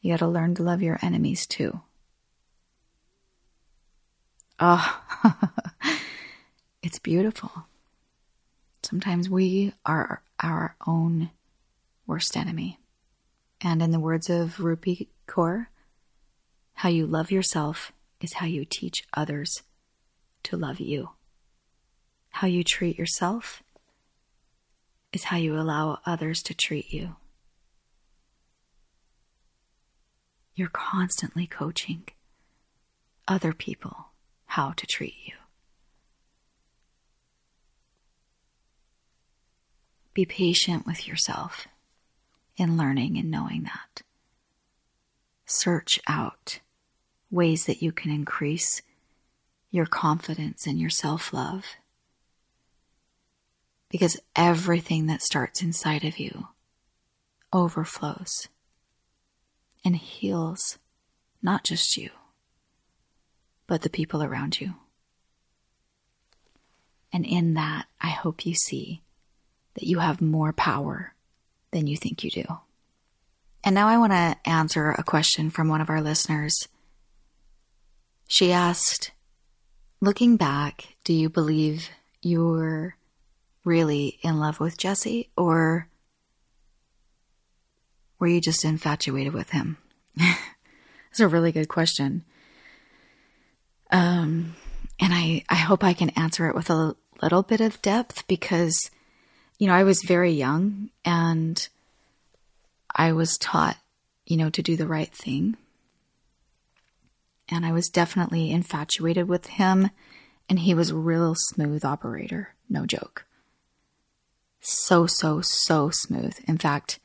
You 0.00 0.12
gotta 0.12 0.28
learn 0.28 0.54
to 0.56 0.62
love 0.62 0.82
your 0.82 0.98
enemies 1.00 1.46
too. 1.46 1.80
Oh, 4.60 5.02
it's 6.82 6.98
beautiful. 6.98 7.50
Sometimes 8.82 9.28
we 9.28 9.72
are 9.84 10.22
our 10.40 10.76
own 10.86 11.30
worst 12.06 12.36
enemy. 12.36 12.78
And 13.60 13.82
in 13.82 13.90
the 13.90 14.00
words 14.00 14.30
of 14.30 14.56
Rupi 14.56 15.08
Kaur, 15.26 15.66
how 16.74 16.88
you 16.88 17.06
love 17.06 17.30
yourself 17.30 17.92
is 18.20 18.34
how 18.34 18.46
you 18.46 18.64
teach 18.64 19.04
others 19.14 19.62
to 20.44 20.56
love 20.56 20.78
you. 20.80 21.10
How 22.30 22.46
you 22.46 22.62
treat 22.62 22.98
yourself 22.98 23.62
is 25.12 25.24
how 25.24 25.36
you 25.36 25.58
allow 25.58 26.00
others 26.04 26.42
to 26.42 26.54
treat 26.54 26.92
you. 26.92 27.16
You're 30.54 30.68
constantly 30.68 31.46
coaching 31.46 32.04
other 33.26 33.52
people 33.52 34.10
how 34.54 34.70
to 34.70 34.86
treat 34.86 35.16
you. 35.24 35.34
Be 40.14 40.24
patient 40.24 40.86
with 40.86 41.08
yourself 41.08 41.66
in 42.56 42.76
learning 42.76 43.18
and 43.18 43.32
knowing 43.32 43.64
that. 43.64 44.02
Search 45.44 45.98
out 46.06 46.60
ways 47.32 47.66
that 47.66 47.82
you 47.82 47.90
can 47.90 48.12
increase 48.12 48.80
your 49.72 49.86
confidence 49.86 50.68
and 50.68 50.78
your 50.78 50.90
self 50.90 51.32
love. 51.32 51.64
Because 53.90 54.20
everything 54.36 55.06
that 55.06 55.20
starts 55.20 55.62
inside 55.62 56.04
of 56.04 56.20
you 56.20 56.46
overflows 57.52 58.46
and 59.84 59.96
heals 59.96 60.78
not 61.42 61.64
just 61.64 61.96
you, 61.96 62.10
but 63.66 63.82
the 63.82 63.90
people 63.90 64.22
around 64.22 64.60
you. 64.60 64.74
And 67.12 67.24
in 67.24 67.54
that, 67.54 67.86
I 68.00 68.08
hope 68.08 68.44
you 68.44 68.54
see 68.54 69.02
that 69.74 69.84
you 69.84 69.98
have 69.98 70.20
more 70.20 70.52
power 70.52 71.14
than 71.70 71.86
you 71.86 71.96
think 71.96 72.24
you 72.24 72.30
do. 72.30 72.44
And 73.62 73.74
now 73.74 73.88
I 73.88 73.98
want 73.98 74.12
to 74.12 74.36
answer 74.44 74.90
a 74.90 75.02
question 75.02 75.50
from 75.50 75.68
one 75.68 75.80
of 75.80 75.88
our 75.88 76.02
listeners. 76.02 76.68
She 78.28 78.52
asked, 78.52 79.12
Looking 80.00 80.36
back, 80.36 80.96
do 81.02 81.14
you 81.14 81.30
believe 81.30 81.88
you're 82.20 82.96
really 83.64 84.18
in 84.22 84.38
love 84.38 84.60
with 84.60 84.76
Jesse 84.76 85.30
or 85.36 85.88
were 88.18 88.26
you 88.26 88.40
just 88.40 88.64
infatuated 88.64 89.32
with 89.32 89.50
him? 89.50 89.78
It's 91.14 91.20
a 91.20 91.28
really 91.28 91.52
good 91.52 91.68
question. 91.68 92.24
Um, 93.94 94.56
and 94.98 95.14
I, 95.14 95.44
I 95.48 95.54
hope 95.54 95.84
I 95.84 95.92
can 95.92 96.10
answer 96.10 96.48
it 96.48 96.54
with 96.56 96.68
a 96.68 96.96
little 97.22 97.44
bit 97.44 97.60
of 97.60 97.80
depth 97.80 98.26
because, 98.26 98.90
you 99.60 99.68
know, 99.68 99.72
I 99.72 99.84
was 99.84 100.02
very 100.02 100.32
young 100.32 100.90
and 101.04 101.66
I 102.92 103.12
was 103.12 103.38
taught, 103.38 103.76
you 104.26 104.36
know, 104.36 104.50
to 104.50 104.62
do 104.62 104.76
the 104.76 104.88
right 104.88 105.12
thing. 105.12 105.56
And 107.48 107.64
I 107.64 107.70
was 107.70 107.88
definitely 107.88 108.50
infatuated 108.50 109.28
with 109.28 109.46
him, 109.46 109.90
and 110.48 110.58
he 110.58 110.74
was 110.74 110.90
a 110.90 110.96
real 110.96 111.36
smooth 111.36 111.84
operator, 111.84 112.54
no 112.68 112.86
joke. 112.86 113.26
So, 114.60 115.06
so, 115.06 115.40
so 115.40 115.90
smooth. 115.90 116.36
In 116.48 116.58
fact, 116.58 116.98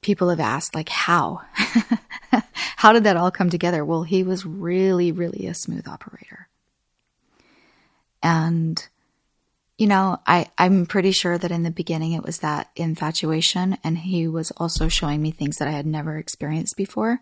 people 0.00 0.28
have 0.30 0.40
asked, 0.40 0.74
like, 0.74 0.88
how? 0.88 1.42
how 2.76 2.92
did 2.92 3.04
that 3.04 3.16
all 3.16 3.30
come 3.30 3.50
together? 3.50 3.84
Well, 3.84 4.02
he 4.02 4.22
was 4.22 4.46
really, 4.46 5.12
really 5.12 5.46
a 5.46 5.54
smooth 5.54 5.88
operator. 5.88 6.48
And, 8.22 8.86
you 9.76 9.86
know, 9.86 10.18
I, 10.26 10.50
I'm 10.58 10.86
pretty 10.86 11.12
sure 11.12 11.38
that 11.38 11.50
in 11.50 11.62
the 11.62 11.70
beginning 11.70 12.12
it 12.12 12.24
was 12.24 12.38
that 12.38 12.70
infatuation, 12.76 13.78
and 13.84 13.98
he 13.98 14.26
was 14.28 14.50
also 14.52 14.88
showing 14.88 15.22
me 15.22 15.30
things 15.30 15.56
that 15.56 15.68
I 15.68 15.72
had 15.72 15.86
never 15.86 16.16
experienced 16.16 16.76
before. 16.76 17.20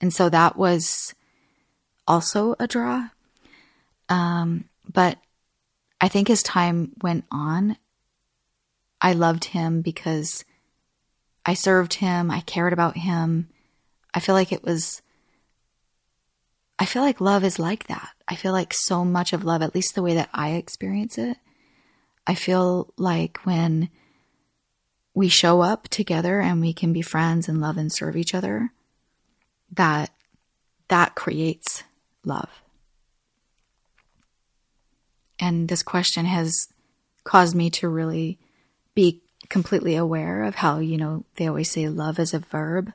And 0.00 0.12
so 0.12 0.28
that 0.28 0.56
was 0.56 1.14
also 2.06 2.56
a 2.58 2.66
draw. 2.66 3.08
Um, 4.08 4.64
but 4.90 5.18
I 6.00 6.08
think 6.08 6.30
as 6.30 6.42
time 6.42 6.92
went 7.02 7.24
on, 7.30 7.76
I 9.00 9.12
loved 9.12 9.46
him 9.46 9.82
because 9.82 10.44
I 11.50 11.54
served 11.54 11.94
him, 11.94 12.30
I 12.30 12.42
cared 12.42 12.72
about 12.72 12.96
him. 12.96 13.48
I 14.14 14.20
feel 14.20 14.36
like 14.36 14.52
it 14.52 14.62
was, 14.62 15.02
I 16.78 16.84
feel 16.84 17.02
like 17.02 17.20
love 17.20 17.42
is 17.42 17.58
like 17.58 17.88
that. 17.88 18.10
I 18.28 18.36
feel 18.36 18.52
like 18.52 18.72
so 18.72 19.04
much 19.04 19.32
of 19.32 19.42
love, 19.42 19.60
at 19.60 19.74
least 19.74 19.96
the 19.96 20.02
way 20.02 20.14
that 20.14 20.30
I 20.32 20.50
experience 20.50 21.18
it, 21.18 21.38
I 22.24 22.36
feel 22.36 22.94
like 22.96 23.38
when 23.42 23.90
we 25.12 25.26
show 25.26 25.60
up 25.60 25.88
together 25.88 26.40
and 26.40 26.60
we 26.60 26.72
can 26.72 26.92
be 26.92 27.02
friends 27.02 27.48
and 27.48 27.60
love 27.60 27.76
and 27.76 27.92
serve 27.92 28.16
each 28.16 28.32
other, 28.32 28.70
that 29.72 30.10
that 30.86 31.16
creates 31.16 31.82
love. 32.24 32.62
And 35.40 35.68
this 35.68 35.82
question 35.82 36.26
has 36.26 36.68
caused 37.24 37.56
me 37.56 37.70
to 37.70 37.88
really 37.88 38.38
be 38.94 39.24
completely 39.50 39.96
aware 39.96 40.44
of 40.44 40.54
how, 40.54 40.78
you 40.78 40.96
know, 40.96 41.24
they 41.36 41.46
always 41.46 41.70
say 41.70 41.88
love 41.88 42.18
is 42.18 42.32
a 42.32 42.38
verb. 42.38 42.92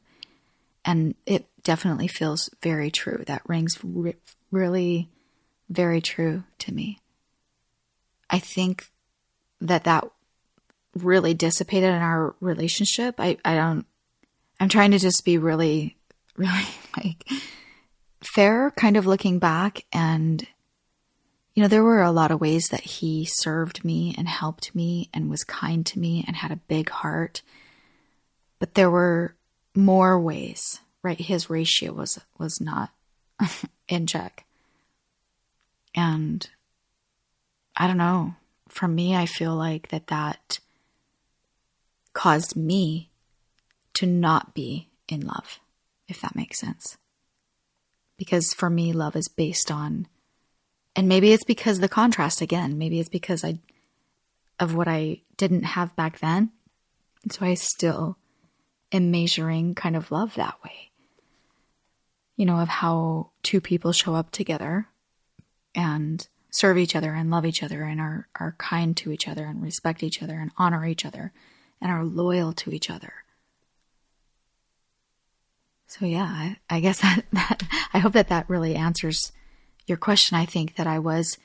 And 0.83 1.13
it 1.25 1.47
definitely 1.63 2.07
feels 2.07 2.49
very 2.63 2.89
true. 2.89 3.23
That 3.27 3.47
rings 3.47 3.77
re- 3.83 4.15
really 4.51 5.09
very 5.69 6.01
true 6.01 6.43
to 6.59 6.73
me. 6.73 6.99
I 8.29 8.39
think 8.39 8.89
that 9.61 9.83
that 9.83 10.05
really 10.95 11.33
dissipated 11.33 11.89
in 11.89 12.01
our 12.01 12.35
relationship. 12.39 13.15
I, 13.19 13.37
I 13.43 13.55
don't, 13.55 13.85
I'm 14.59 14.69
trying 14.69 14.91
to 14.91 14.99
just 14.99 15.25
be 15.25 15.37
really 15.37 15.97
really 16.37 16.67
like 16.97 17.27
fair, 18.21 18.71
kind 18.71 18.97
of 18.97 19.05
looking 19.05 19.39
back. 19.39 19.85
And, 19.91 20.47
you 21.55 21.63
know, 21.63 21.67
there 21.67 21.83
were 21.83 22.01
a 22.01 22.11
lot 22.11 22.31
of 22.31 22.41
ways 22.41 22.67
that 22.69 22.81
he 22.81 23.25
served 23.25 23.83
me 23.83 24.13
and 24.17 24.27
helped 24.27 24.75
me 24.75 25.09
and 25.13 25.29
was 25.29 25.43
kind 25.43 25.85
to 25.87 25.99
me 25.99 26.23
and 26.27 26.35
had 26.35 26.51
a 26.51 26.57
big 26.57 26.89
heart. 26.89 27.41
But 28.59 28.75
there 28.75 28.91
were 28.91 29.35
more 29.73 30.19
ways, 30.19 30.79
right? 31.01 31.19
His 31.19 31.49
ratio 31.49 31.93
was, 31.93 32.19
was 32.37 32.59
not 32.61 32.91
in 33.87 34.05
check. 34.05 34.45
And 35.95 36.47
I 37.75 37.87
don't 37.87 37.97
know. 37.97 38.35
For 38.67 38.87
me, 38.87 39.15
I 39.15 39.25
feel 39.25 39.55
like 39.55 39.87
that 39.89 40.07
that 40.07 40.59
caused 42.13 42.55
me 42.55 43.09
to 43.93 44.05
not 44.05 44.53
be 44.53 44.89
in 45.07 45.21
love– 45.21 45.59
if 46.07 46.21
that 46.21 46.35
makes 46.35 46.59
sense. 46.59 46.97
Because 48.17 48.53
for 48.53 48.69
me, 48.69 48.93
love 48.93 49.15
is 49.15 49.27
based 49.27 49.71
on 49.71 50.07
and 50.95 51.07
maybe 51.09 51.33
it's 51.33 51.43
because 51.43 51.79
the 51.79 51.89
contrast 51.89 52.41
again. 52.41 52.77
Maybe 52.77 52.99
it's 52.99 53.09
because 53.09 53.43
I 53.43 53.59
of 54.59 54.73
what 54.73 54.87
I 54.87 55.21
didn't 55.37 55.63
have 55.63 55.95
back 55.95 56.19
then. 56.19 56.51
so 57.29 57.45
I 57.45 57.55
still 57.55 58.17
am 58.91 59.11
measuring 59.11 59.75
kind 59.75 59.95
of 59.95 60.11
love 60.11 60.35
that 60.35 60.63
way. 60.63 60.91
You 62.37 62.45
know, 62.45 62.59
of 62.59 62.69
how 62.69 63.31
two 63.43 63.59
people 63.59 63.91
show 63.91 64.15
up 64.15 64.31
together 64.31 64.87
and 65.73 66.25
serve 66.51 66.77
each 66.77 66.95
other 66.95 67.13
and 67.13 67.29
love 67.29 67.45
each 67.45 67.63
other 67.63 67.83
and 67.83 67.99
are, 67.99 68.27
are 68.39 68.55
kind 68.57 68.95
to 68.97 69.11
each 69.11 69.27
other 69.27 69.45
and 69.45 69.61
respect 69.61 70.03
each 70.03 70.23
other 70.23 70.35
and 70.35 70.51
honor 70.57 70.85
each 70.85 71.05
other 71.05 71.33
and 71.81 71.91
are 71.91 72.05
loyal 72.05 72.53
to 72.53 72.71
each 72.71 72.89
other. 72.89 73.13
So 75.87 76.05
yeah, 76.05 76.23
I, 76.23 76.57
I 76.69 76.79
guess 76.79 77.01
that, 77.01 77.25
that 77.33 77.63
I 77.93 77.99
hope 77.99 78.13
that 78.13 78.29
that 78.29 78.49
really 78.49 78.75
answers 78.75 79.33
your 79.87 79.97
question. 79.97 80.37
I 80.37 80.45
think 80.45 80.75
that 80.75 80.87
I 80.87 80.99
was 80.99 81.37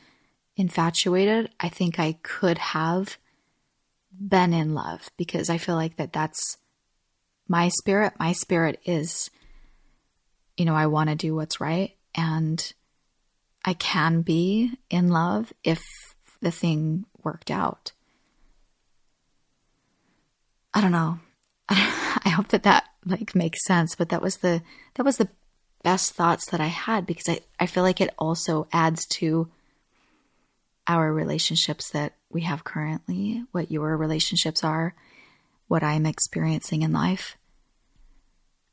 infatuated. 0.57 1.51
I 1.61 1.69
think 1.69 1.99
I 1.99 2.19
could 2.23 2.59
have 2.59 3.19
been 4.19 4.53
in 4.53 4.75
love 4.75 5.11
because 5.17 5.49
I 5.49 5.59
feel 5.59 5.77
like 5.77 5.97
that 5.97 6.13
that's 6.13 6.59
my 7.49 7.69
spirit. 7.69 8.13
My 8.19 8.33
spirit 8.33 8.81
is, 8.85 9.31
you 10.57 10.65
know, 10.65 10.75
I 10.75 10.87
want 10.87 11.11
to 11.11 11.17
do 11.17 11.35
what's 11.35 11.61
right 11.61 11.97
and 12.15 12.73
I 13.65 13.75
can 13.75 14.23
be 14.23 14.73
in 14.89 15.09
love 15.09 15.53
if 15.63 15.83
the 16.41 16.51
thing 16.51 17.05
worked 17.23 17.51
out. 17.51 17.93
I 20.73 20.81
don't 20.81 20.93
know. 20.93 21.19
I 21.69 22.33
hope 22.35 22.49
that 22.49 22.63
that 22.65 22.85
like 23.05 23.35
makes 23.35 23.65
sense, 23.65 23.95
but 23.95 24.11
that 24.11 24.23
was 24.23 24.39
the 24.39 24.63
that 24.95 25.05
was 25.05 25.17
the 25.17 25.29
best 25.83 26.13
thoughts 26.13 26.51
that 26.51 26.61
I 26.61 26.67
had 26.67 27.07
because 27.07 27.29
I, 27.29 27.41
I 27.59 27.67
feel 27.67 27.83
like 27.83 28.01
it 28.01 28.15
also 28.19 28.69
adds 28.73 29.07
to 29.07 29.49
our 30.87 31.13
relationships 31.13 31.91
that 31.91 32.15
we 32.31 32.43
have 32.43 32.65
currently, 32.65 33.45
what 33.53 33.71
your 33.71 33.97
relationships 33.97 34.65
are, 34.65 34.95
what 35.69 35.83
I'm 35.83 36.07
experiencing 36.07 36.83
in 36.83 36.93
life. 36.93 37.37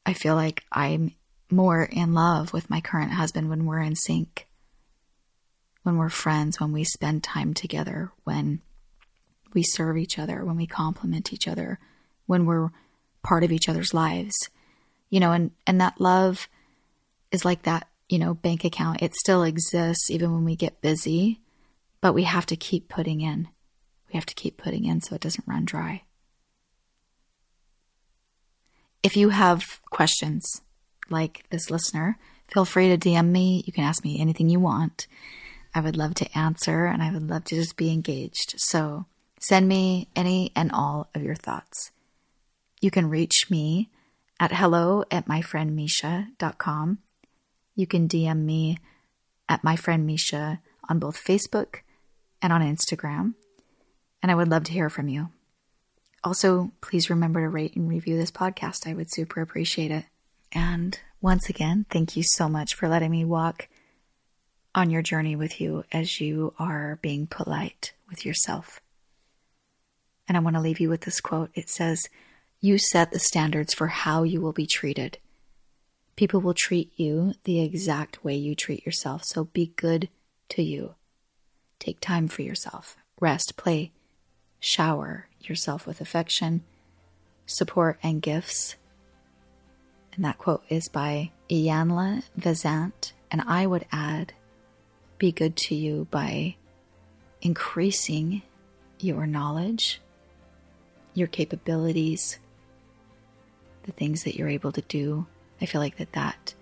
I 0.05 0.13
feel 0.13 0.35
like 0.35 0.63
I'm 0.71 1.15
more 1.49 1.83
in 1.83 2.13
love 2.13 2.53
with 2.53 2.69
my 2.69 2.81
current 2.81 3.11
husband 3.11 3.49
when 3.49 3.65
we're 3.65 3.81
in 3.81 3.95
sync, 3.95 4.47
when 5.83 5.97
we're 5.97 6.09
friends, 6.09 6.59
when 6.59 6.71
we 6.71 6.83
spend 6.83 7.23
time 7.23 7.53
together, 7.53 8.11
when 8.23 8.61
we 9.53 9.63
serve 9.63 9.97
each 9.97 10.19
other, 10.19 10.43
when 10.43 10.57
we 10.57 10.67
compliment 10.67 11.33
each 11.33 11.47
other, 11.47 11.79
when 12.25 12.45
we're 12.45 12.69
part 13.23 13.43
of 13.43 13.51
each 13.51 13.69
other's 13.69 13.93
lives. 13.93 14.49
You 15.09 15.19
know, 15.19 15.31
and, 15.31 15.51
and 15.65 15.79
that 15.79 16.01
love 16.01 16.49
is 17.31 17.45
like 17.45 17.63
that, 17.63 17.87
you 18.09 18.19
know, 18.19 18.33
bank 18.33 18.63
account. 18.63 19.01
It 19.01 19.15
still 19.15 19.43
exists 19.43 20.09
even 20.09 20.33
when 20.33 20.45
we 20.45 20.55
get 20.55 20.81
busy, 20.81 21.41
but 22.01 22.13
we 22.13 22.23
have 22.23 22.45
to 22.47 22.55
keep 22.55 22.89
putting 22.89 23.21
in. 23.21 23.47
We 24.07 24.17
have 24.17 24.25
to 24.27 24.35
keep 24.35 24.57
putting 24.57 24.85
in 24.85 25.01
so 25.01 25.15
it 25.15 25.21
doesn't 25.21 25.47
run 25.47 25.65
dry. 25.65 26.03
If 29.03 29.15
you 29.15 29.29
have 29.29 29.81
questions 29.89 30.61
like 31.09 31.45
this 31.49 31.69
listener, 31.69 32.17
feel 32.51 32.65
free 32.65 32.89
to 32.89 32.97
DM 32.97 33.29
me. 33.29 33.63
You 33.65 33.73
can 33.73 33.83
ask 33.83 34.03
me 34.03 34.19
anything 34.19 34.49
you 34.49 34.59
want. 34.59 35.07
I 35.73 35.81
would 35.81 35.97
love 35.97 36.15
to 36.15 36.37
answer 36.37 36.85
and 36.85 37.03
I 37.03 37.11
would 37.11 37.29
love 37.29 37.45
to 37.45 37.55
just 37.55 37.77
be 37.77 37.91
engaged. 37.91 38.55
So 38.57 39.05
send 39.39 39.67
me 39.67 40.07
any 40.15 40.51
and 40.55 40.71
all 40.71 41.09
of 41.13 41.21
your 41.23 41.35
thoughts. 41.35 41.91
You 42.81 42.91
can 42.91 43.09
reach 43.09 43.49
me 43.49 43.89
at 44.39 44.53
hello 44.53 45.03
at 45.11 45.27
myfriendmisha.com 45.27 46.99
you 47.77 47.87
can 47.87 48.07
DM 48.09 48.43
me 48.43 48.79
at 49.47 49.63
my 49.63 49.75
friend 49.75 50.05
Misha 50.05 50.59
on 50.89 50.99
both 50.99 51.23
Facebook 51.23 51.81
and 52.41 52.51
on 52.51 52.61
Instagram. 52.61 53.35
And 54.21 54.31
I 54.31 54.35
would 54.35 54.49
love 54.49 54.65
to 54.65 54.73
hear 54.73 54.89
from 54.89 55.07
you. 55.07 55.29
Also, 56.23 56.71
please 56.81 57.09
remember 57.09 57.39
to 57.41 57.49
rate 57.49 57.75
and 57.75 57.87
review 57.87 58.17
this 58.17 58.31
podcast. 58.31 58.87
I 58.87 58.93
would 58.93 59.13
super 59.13 59.41
appreciate 59.41 59.91
it. 59.91 60.05
And 60.51 60.99
once 61.21 61.49
again, 61.49 61.85
thank 61.89 62.17
you 62.17 62.23
so 62.23 62.49
much 62.49 62.73
for 62.73 62.89
letting 62.89 63.11
me 63.11 63.23
walk 63.23 63.69
on 64.73 64.89
your 64.89 65.03
journey 65.03 65.35
with 65.35 65.61
you 65.61 65.83
as 65.91 66.19
you 66.19 66.55
are 66.57 66.97
being 67.03 67.27
polite 67.27 67.93
with 68.09 68.25
yourself. 68.25 68.81
And 70.27 70.35
I 70.35 70.39
want 70.39 70.55
to 70.55 70.61
leave 70.61 70.79
you 70.79 70.89
with 70.89 71.01
this 71.01 71.21
quote. 71.21 71.51
It 71.53 71.69
says, 71.69 72.09
You 72.59 72.79
set 72.79 73.11
the 73.11 73.19
standards 73.19 73.73
for 73.73 73.87
how 73.87 74.23
you 74.23 74.41
will 74.41 74.51
be 74.51 74.65
treated. 74.65 75.19
People 76.17 76.41
will 76.41 76.55
treat 76.55 76.91
you 76.99 77.35
the 77.43 77.61
exact 77.61 78.25
way 78.25 78.35
you 78.35 78.55
treat 78.55 78.83
yourself, 78.83 79.23
so 79.23 79.45
be 79.45 79.71
good 79.75 80.09
to 80.49 80.63
you. 80.63 80.95
Take 81.79 81.99
time 81.99 82.27
for 82.27 82.41
yourself. 82.41 82.97
Rest, 83.21 83.55
play, 83.55 83.91
shower 84.59 85.27
yourself 85.39 85.85
with 85.85 86.01
affection, 86.01 86.63
support, 87.45 87.99
and 88.01 88.19
gifts. 88.19 88.77
And 90.13 90.25
that 90.25 90.39
quote 90.39 90.63
is 90.69 90.87
by 90.87 91.29
Iyanla 91.51 92.23
Vanzant. 92.37 93.11
And 93.29 93.41
I 93.45 93.67
would 93.67 93.85
add, 93.91 94.33
be 95.19 95.31
good 95.31 95.55
to 95.57 95.75
you 95.75 96.07
by 96.09 96.55
increasing 97.43 98.41
your 98.99 99.27
knowledge, 99.27 100.01
your 101.13 101.27
capabilities, 101.27 102.39
the 103.83 103.91
things 103.91 104.23
that 104.23 104.33
you're 104.35 104.49
able 104.49 104.71
to 104.71 104.81
do 104.81 105.27
I 105.61 105.65
feel 105.65 105.81
like 105.81 105.97
that 105.97 106.13
that 106.13 106.53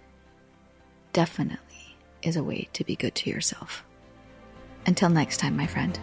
definitely 1.14 1.96
is 2.22 2.36
a 2.36 2.44
way 2.44 2.68
to 2.74 2.84
be 2.84 2.96
good 2.96 3.16
to 3.16 3.30
yourself. 3.30 3.84
Until 4.86 5.10
next 5.10 5.38
time, 5.38 5.58
my 5.58 5.68
friend. 5.68 6.00